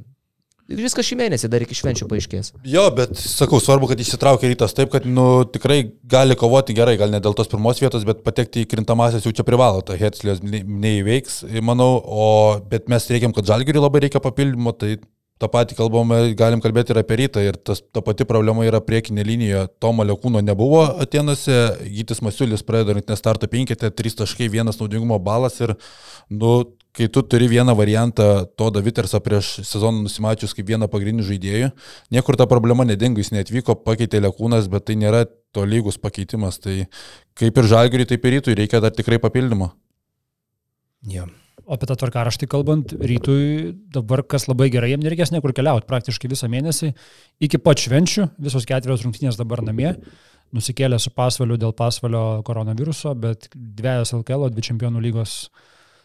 Viskas 0.66 1.06
šį 1.06 1.16
mėnesį 1.20 1.46
dar 1.46 1.62
iki 1.62 1.76
švenčių 1.78 2.08
paaiškės. 2.10 2.48
Jo, 2.66 2.88
bet 2.94 3.12
sakau, 3.20 3.60
svarbu, 3.62 3.86
kad 3.92 4.00
įsitraukia 4.02 4.48
rytas 4.50 4.74
taip, 4.74 4.90
kad 4.90 5.04
nu, 5.06 5.44
tikrai 5.46 5.92
gali 6.10 6.34
kovoti 6.38 6.74
gerai, 6.74 6.96
gal 6.98 7.12
ne 7.12 7.20
dėl 7.22 7.36
tos 7.38 7.50
pirmos 7.52 7.78
vietos, 7.78 8.02
bet 8.08 8.24
patekti 8.26 8.64
į 8.64 8.70
krintamasias 8.72 9.22
jau 9.22 9.30
čia 9.36 9.46
privalo, 9.46 9.84
ta 9.86 9.94
Hetslės 9.98 10.42
neįveiks, 10.42 11.44
manau, 11.62 12.00
o, 12.02 12.26
bet 12.66 12.90
mes 12.90 13.06
reikiam, 13.12 13.34
kad 13.36 13.46
Žalgiriui 13.46 13.84
labai 13.84 14.02
reikia 14.08 14.22
papildymo, 14.24 14.74
tai 14.74 14.96
tą 15.42 15.48
patį 15.52 15.76
kalbame, 15.78 16.20
galim 16.38 16.62
kalbėti 16.64 16.94
ir 16.94 17.00
apie 17.02 17.18
rytą. 17.22 17.42
Ir 17.44 17.58
tas, 17.60 17.82
ta 17.92 18.02
pati 18.04 18.26
problema 18.28 18.64
yra 18.66 18.80
priekinė 18.84 19.24
linija. 19.26 19.66
Tomo 19.82 20.06
Lekūno 20.06 20.42
nebuvo 20.44 20.84
Atenuose, 21.02 21.58
Gytis 21.84 22.22
Masiulis 22.24 22.64
pradeda 22.66 22.96
rinktinę 22.96 23.18
startą 23.18 23.50
5, 23.52 23.76
3 24.00 24.18
taškai, 24.22 24.48
vienas 24.52 24.80
naudingumo 24.80 25.18
balas 25.22 25.60
ir, 25.60 25.76
nu, 26.32 26.56
kai 26.96 27.10
tu 27.12 27.20
turi 27.22 27.48
vieną 27.52 27.76
variantą 27.76 28.46
to 28.56 28.70
Daviterso 28.72 29.20
prieš 29.20 29.58
sezoną 29.68 30.06
nusimačius 30.06 30.56
kaip 30.56 30.70
vieną 30.70 30.88
pagrindinių 30.88 31.26
žaidėjų, 31.28 31.72
niekur 32.16 32.38
ta 32.40 32.46
problema 32.48 32.86
nedingo, 32.88 33.20
jis 33.20 33.34
neatvyko, 33.36 33.76
pakeitė 33.84 34.22
Lekūnas, 34.24 34.70
bet 34.72 34.88
tai 34.88 34.96
nėra 34.96 35.26
to 35.52 35.66
lygus 35.68 36.00
pakeitimas. 36.00 36.56
Tai 36.64 36.86
kaip 37.36 37.60
ir 37.60 37.68
Žalgiriui, 37.74 38.08
taip 38.08 38.24
ir 38.24 38.38
rytui 38.38 38.56
reikia 38.56 38.80
dar 38.80 38.96
tikrai 38.96 39.20
papildymo. 39.20 39.74
Ja. 41.06 41.28
O 41.66 41.74
apie 41.74 41.88
tą 41.90 41.96
tvarkaraštį 41.98 42.46
kalbant, 42.46 42.92
rytui 43.02 43.72
dabar 43.90 44.22
kas 44.22 44.44
labai 44.46 44.68
gerai, 44.70 44.92
jiems 44.92 45.02
nereikės 45.02 45.32
niekur 45.34 45.50
keliauti 45.56 45.88
praktiškai 45.90 46.30
visą 46.30 46.46
mėnesį. 46.52 46.92
Iki 47.42 47.58
pat 47.58 47.82
švenčių, 47.82 48.28
visos 48.46 48.68
ketverios 48.70 49.02
rungtynės 49.02 49.38
dabar 49.40 49.64
namie, 49.66 49.96
nusikėlė 50.54 51.00
su 51.02 51.10
pasvaliu 51.10 51.56
dėl 51.58 51.74
pasvalio 51.74 52.44
koronaviruso, 52.46 53.16
bet 53.18 53.48
dviejas 53.54 54.14
LKL, 54.14 54.46
dvi 54.54 54.62
čempionų 54.68 55.02
lygos 55.08 55.34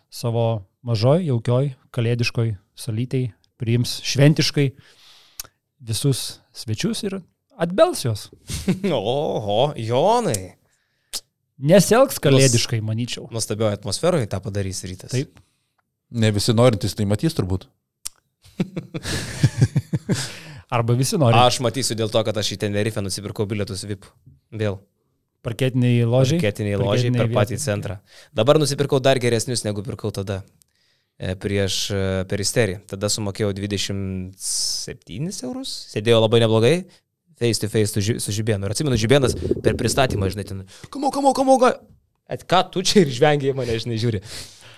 savo 0.09 0.63
mažoj, 0.81 1.27
jaukioj, 1.29 1.75
kalėdiškoj 1.93 2.55
salytei 2.73 3.27
priims 3.61 3.99
šventiškai 4.01 4.71
visus 5.91 6.41
svečius 6.57 7.05
ir 7.05 7.19
atbels 7.61 8.01
juos. 8.07 8.25
Oho, 8.97 9.61
Jonai. 9.77 10.55
Neselgs 11.61 12.17
kalėdiškai, 12.17 12.81
manyčiau. 12.81 13.27
Nuostabioje 13.29 13.77
atmosferoje 13.77 14.25
tą 14.25 14.41
padarys 14.41 14.81
rytas. 14.89 15.13
Taip. 15.13 15.37
Ne 16.11 16.31
visi 16.35 16.51
norintys 16.55 16.95
tai 16.97 17.05
matys 17.07 17.35
turbūt. 17.37 17.67
Arba 20.71 20.95
visi 20.95 21.17
nori. 21.19 21.35
Aš 21.35 21.59
matysiu 21.63 21.97
dėl 21.99 22.11
to, 22.11 22.21
kad 22.23 22.37
aš 22.39 22.53
į 22.55 22.61
Tenerife 22.63 23.01
nusipirkau 23.03 23.43
bilietus 23.49 23.83
VIP. 23.87 24.05
Vėl. 24.55 24.77
Parketiniai 25.43 26.05
ložiai. 26.07 26.39
Parketiniai 26.39 26.77
ložiai 26.79 27.11
per 27.15 27.31
patį 27.33 27.57
centrą. 27.59 27.97
Dabar 28.37 28.59
nusipirkau 28.61 29.01
dar 29.03 29.19
geresnius, 29.19 29.65
negu 29.67 29.83
pirkau 29.83 30.11
tada. 30.15 30.41
e, 31.19 31.33
Prieš 31.35 31.77
e, 31.91 32.01
peristerį. 32.29 32.77
Tada 32.91 33.09
sumokėjau 33.11 33.51
27 33.57 34.31
eurus. 35.47 35.73
Sėdėjau 35.95 36.21
labai 36.23 36.43
neblogai. 36.45 36.75
Face 37.41 37.59
to 37.63 37.67
face 37.73 37.95
su, 37.95 38.03
Ži- 38.05 38.19
su 38.21 38.31
Žibėnu. 38.35 38.67
Ir 38.69 38.75
atsimenu, 38.75 38.99
Žibėnas 39.01 39.33
per 39.65 39.73
pristatymą, 39.79 40.29
žinai, 40.31 40.45
ten. 40.45 40.61
Kamo, 40.93 41.57
ga. 41.57 41.73
Et 42.31 42.45
ką 42.47 42.61
tu 42.71 42.83
čia 42.85 43.01
ir 43.01 43.09
žvengiai 43.11 43.55
mane, 43.57 43.75
žinai, 43.81 43.97
žiūri. 43.99 44.21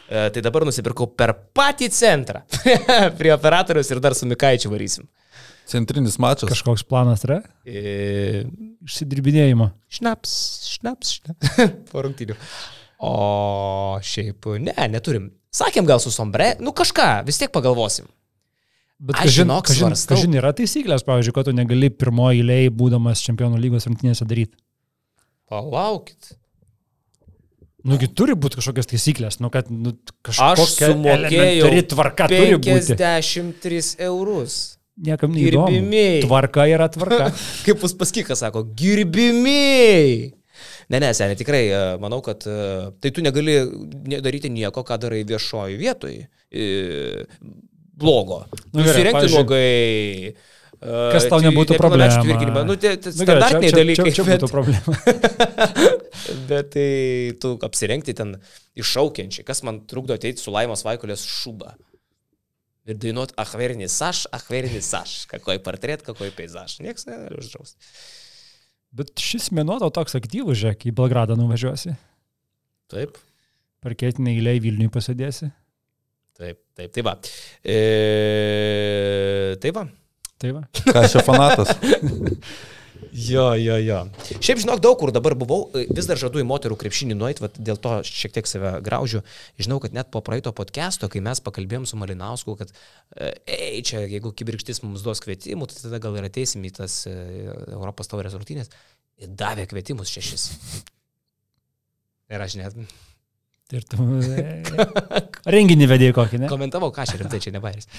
E, 0.09 0.30
tai 0.35 0.43
dabar 0.43 0.65
nusipirkau 0.67 1.07
per 1.15 1.31
patį 1.55 1.89
centrą. 1.95 2.43
Prie 3.19 3.31
operatorius 3.34 3.91
ir 3.93 4.01
dar 4.03 4.15
su 4.17 4.27
Mikaičiu 4.30 4.71
varysim. 4.73 5.07
Centrinis 5.69 6.17
mačas. 6.19 6.49
Kažkoks 6.51 6.84
planas 6.88 7.23
yra? 7.23 7.39
E, 7.63 8.43
Išsidirbinėjimo. 8.84 9.69
Šnaps, 9.95 10.34
šnaps, 10.75 11.13
šnaps. 11.19 11.61
po 11.91 12.03
rungtynių. 12.03 12.35
O 13.03 13.13
šiaip, 14.03 14.49
ne, 14.63 14.75
neturim. 14.91 15.31
Sakėm 15.53 15.88
gal 15.88 16.01
su 16.03 16.11
sombre, 16.11 16.53
nu 16.63 16.73
kažką, 16.75 17.07
vis 17.27 17.39
tiek 17.39 17.51
pagalvosim. 17.53 18.07
Bet 19.03 19.17
Aš 19.19 19.27
kažin, 19.27 19.38
žinok, 19.43 19.65
kažin, 19.67 19.81
svarstau. 19.84 20.15
kažin 20.15 20.38
yra 20.39 20.51
taisyklės, 20.55 21.03
pavyzdžiui, 21.07 21.34
kad 21.35 21.47
tu 21.49 21.53
negali 21.55 21.89
pirmoji 21.91 22.39
eilėje, 22.43 22.71
būdamas 22.80 23.23
čempionų 23.25 23.59
lygos 23.59 23.88
rungtynėse 23.89 24.27
daryti. 24.30 24.55
Palaukit. 25.51 26.31
Nugi 27.84 28.07
turi 28.15 28.35
būti 28.39 28.60
kažkokios 28.61 28.88
taisyklės, 28.88 29.41
nu 29.43 29.49
kad 29.51 29.68
nu, 29.68 29.91
kažkokia 30.23 30.93
elementari 30.93 31.81
tvarka 31.91 32.30
turi 32.31 32.55
būti. 32.55 32.95
53 32.95 33.97
eurus. 34.07 34.61
Niekam 35.03 35.34
neįdomu. 35.34 35.68
Girbimiai. 35.73 36.22
Tvarka 36.23 36.68
yra 36.69 36.88
tvarka. 36.93 37.31
Kaip 37.65 37.84
Uspaskikas 37.84 38.43
sako, 38.45 38.64
girbimiai. 38.77 40.31
Ne, 40.93 40.99
ne, 41.01 41.10
seniai, 41.18 41.38
tikrai 41.39 41.64
e, 41.65 41.81
manau, 41.99 42.22
kad 42.23 42.45
e, 42.47 42.55
tai 43.01 43.11
tu 43.15 43.23
negali 43.26 43.55
ne- 44.11 44.19
daryti 44.23 44.51
nieko, 44.53 44.84
ką 44.85 44.99
darai 45.01 45.23
viešoji 45.27 45.80
vietoj. 45.81 46.18
e, 46.53 47.26
Blogo. 47.93 48.45
Nu, 48.73 48.81
Nusirengti 48.81 49.30
e, 49.57 50.34
Kas 50.84 51.27
tau 51.31 51.39
nebūtų 51.43 51.77
problema? 51.80 52.18
Nu, 52.68 52.76
tai, 52.76 52.97
tai 52.99 53.14
Nu, 53.14 53.23
standartiniai 53.23 53.69
čia, 53.72 53.77
dalykai. 53.77 54.03
Čia, 54.03 54.11
čia, 54.11 54.15
čia 54.18 54.26
bet- 54.27 54.41
būtų 54.41 54.49
problema. 54.51 54.95
Bet 56.49 56.69
tai 56.76 56.88
tu 57.41 57.53
apsirengti 57.68 58.14
ten 58.15 58.35
iššaukiančiai, 58.80 59.45
kas 59.47 59.64
man 59.68 59.81
trukdo 59.89 60.15
ateiti 60.18 60.39
su 60.43 60.51
Laimos 60.53 60.84
Vaikulės 60.88 61.23
šuba. 61.27 61.73
Ir 62.88 62.97
dainuot 62.99 63.31
ahverinį 63.39 63.88
saš, 63.91 64.26
ahverinį 64.35 64.81
saš. 64.84 65.23
Kakoj 65.31 65.60
portret, 65.64 66.03
kakoj 66.03 66.31
peizaž. 66.35 66.77
Niekas 66.84 67.07
negali 67.07 67.39
uždrausti. 67.39 67.80
Bet 68.93 69.15
šis 69.23 69.49
mėnuo 69.55 69.80
tau 69.81 69.89
toks 69.95 70.15
aktyvus, 70.19 70.60
žiūrėk, 70.60 70.84
į 70.91 70.95
Belgradą 70.99 71.38
nuvažiuosi. 71.39 71.95
Taip, 72.91 73.15
Parketinį 73.84 74.35
eilę 74.38 74.51
į 74.60 74.64
Vilnių 74.68 74.89
pasėdėsi. 74.93 75.49
taip, 76.39 76.60
taip, 76.77 76.91
tai 76.95 77.03
va. 77.07 77.14
E, 77.64 79.55
tai 79.64 79.72
va. 79.76 79.88
Tai 80.44 80.52
va. 80.57 80.64
Ką 80.84 81.03
čia 81.07 81.24
fanatas? 81.24 81.76
Jo, 83.14 83.52
jo, 83.53 83.76
jo. 83.78 83.99
Šiaip 84.41 84.64
žinok, 84.64 84.80
daug 84.82 84.95
kur 84.98 85.11
dabar 85.14 85.36
buvau, 85.38 85.68
e, 85.78 85.84
vis 85.94 86.07
dar 86.10 86.18
žadu 86.18 86.41
į 86.41 86.45
moterų 86.49 86.80
krepšinį 86.82 87.14
nueiti, 87.20 87.44
vat 87.44 87.60
dėl 87.61 87.78
to 87.78 87.99
šiek 88.07 88.34
tiek 88.34 88.49
save 88.49 88.72
graužiu. 88.86 89.22
Žinau, 89.61 89.78
kad 89.84 89.94
net 89.94 90.10
po 90.10 90.24
praeito 90.26 90.49
podcast'o, 90.56 91.11
kai 91.14 91.22
mes 91.22 91.44
pakalbėjom 91.45 91.86
su 91.90 91.99
Malinausku, 92.02 92.56
kad, 92.57 92.74
e, 93.14 93.30
ei, 93.45 93.84
čia 93.86 94.02
jeigu 94.07 94.34
kibirkštis 94.34 94.82
mums 94.82 95.06
duos 95.06 95.22
kvietimų, 95.22 95.70
tai 95.70 95.84
tada 95.84 96.02
gal 96.02 96.18
ir 96.18 96.26
ateisim 96.26 96.65
į 96.65 96.74
tas 96.80 97.03
e, 97.06 97.14
Europos 97.76 98.10
taurės 98.10 98.34
rungtynės. 98.34 98.74
Ir 99.22 99.38
davė 99.38 99.68
kvietimus 99.70 100.10
šešis. 100.10 100.49
Ir 102.34 102.48
aš 102.49 102.57
net 102.57 102.82
Ir 103.73 103.85
tu 103.89 103.97
renginį 105.55 105.87
vedėjai 105.89 106.13
kokį, 106.13 106.39
ne? 106.43 106.49
komentavau, 106.51 106.91
ką 106.93 107.07
čia 107.09 107.17
rimtai 107.17 107.39
čia 107.41 107.53
nebairis. 107.55 107.89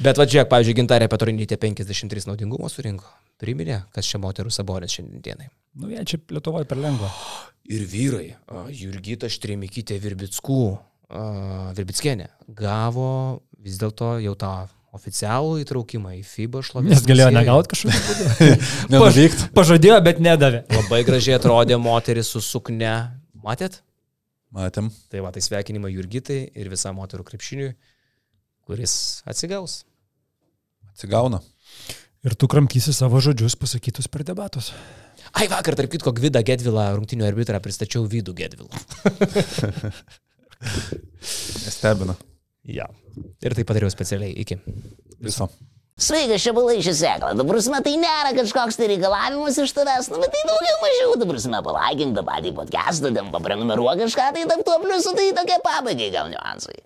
Bet 0.00 0.16
va, 0.16 0.24
žiūrėk, 0.24 0.48
pavyzdžiui, 0.48 0.76
gintarė 0.78 1.10
Petronytė 1.12 1.58
53 1.60 2.24
naudingumo 2.30 2.70
surinko. 2.72 3.04
Priminė, 3.40 3.82
kas 3.92 4.08
čia 4.08 4.20
moterų 4.22 4.52
sabonės 4.54 4.96
šiandienai. 4.96 5.50
Nu, 5.80 5.90
jie 5.92 6.04
čia 6.08 6.20
Lietuvoje 6.32 6.68
per 6.70 6.80
lengva. 6.80 7.12
Ir 7.74 7.84
vyrai, 7.86 8.32
Jurgita 8.74 9.28
Štremikytė 9.30 10.00
Virbickų, 10.02 10.62
Virbickienė, 11.76 12.26
gavo 12.56 13.10
vis 13.60 13.76
dėlto 13.78 14.16
jau 14.24 14.32
tą 14.40 14.54
oficialų 14.96 15.60
įtraukimą 15.62 16.16
į 16.16 16.24
FIBA 16.26 16.64
šlovės. 16.66 16.96
Nes 16.96 17.04
galėjo 17.06 17.28
negauti 17.34 17.70
kažkokiu 17.74 18.00
būdu. 18.08 18.48
Nenuvykt. 18.90 19.44
Pažadėjo, 19.54 20.00
bet 20.08 20.18
nedavė. 20.24 20.64
Labai 20.74 21.04
gražiai 21.06 21.36
atrodė 21.38 21.78
moteris 21.78 22.32
su 22.34 22.42
sukne. 22.42 22.96
Matėt? 23.44 23.78
Matėm. 24.56 24.90
Tai 25.10 25.22
va, 25.24 25.30
tai 25.34 25.42
sveikinimai 25.44 25.92
Jurgitai 25.94 26.40
ir 26.58 26.70
visam 26.72 26.98
moterų 26.98 27.26
krepšiniui, 27.28 27.70
kuris 28.66 28.94
atsigaus. 29.30 29.84
Atsigauna. 30.90 31.38
Ir 32.26 32.34
tu 32.36 32.48
kramtysi 32.50 32.92
savo 32.92 33.20
žodžius 33.24 33.56
pasakytus 33.56 34.10
per 34.10 34.26
debatus. 34.28 34.72
Ai, 35.30 35.46
vakar, 35.48 35.76
tarp 35.78 35.92
kitko, 35.92 36.12
Gvidą 36.16 36.42
Gedvilą, 36.44 36.88
rungtinių 36.98 37.28
arbitrą, 37.28 37.60
pristačiau 37.62 38.04
Vidų 38.10 38.34
Gedvilą. 38.40 38.82
Stebina. 41.20 42.18
Ja. 42.70 42.84
Ir 43.40 43.54
tai 43.56 43.64
padariau 43.66 43.88
specialiai 43.90 44.34
iki. 44.42 44.58
Viso. 45.24 45.46
Sveikas, 46.00 46.40
čia 46.40 46.54
balaišė 46.56 46.94
sėkla. 46.96 47.34
Dabar 47.36 47.58
prasme, 47.58 47.78
tai 47.84 47.92
nėra 48.00 48.30
kažkoks 48.32 48.78
tai 48.80 48.86
reikalavimas 48.94 49.58
iš 49.60 49.74
tavęs, 49.76 50.08
nu, 50.08 50.20
bet 50.22 50.32
tai 50.32 50.44
daugiau 50.48 50.78
mažiau, 50.80 51.16
dabar 51.20 51.36
prasme, 51.36 51.60
palaikink 51.66 52.14
tą 52.16 52.22
patį 52.24 52.52
podcastą, 52.56 53.10
ten 53.16 53.28
paprenumeruok 53.34 54.00
kažką, 54.06 54.30
tai 54.36 54.46
tam 54.48 54.62
tuo 54.64 54.78
pliusu, 54.80 55.12
tai 55.18 55.26
tokie 55.36 55.58
pabaigai 55.66 56.08
gal 56.14 56.30
niuansai. 56.32 56.78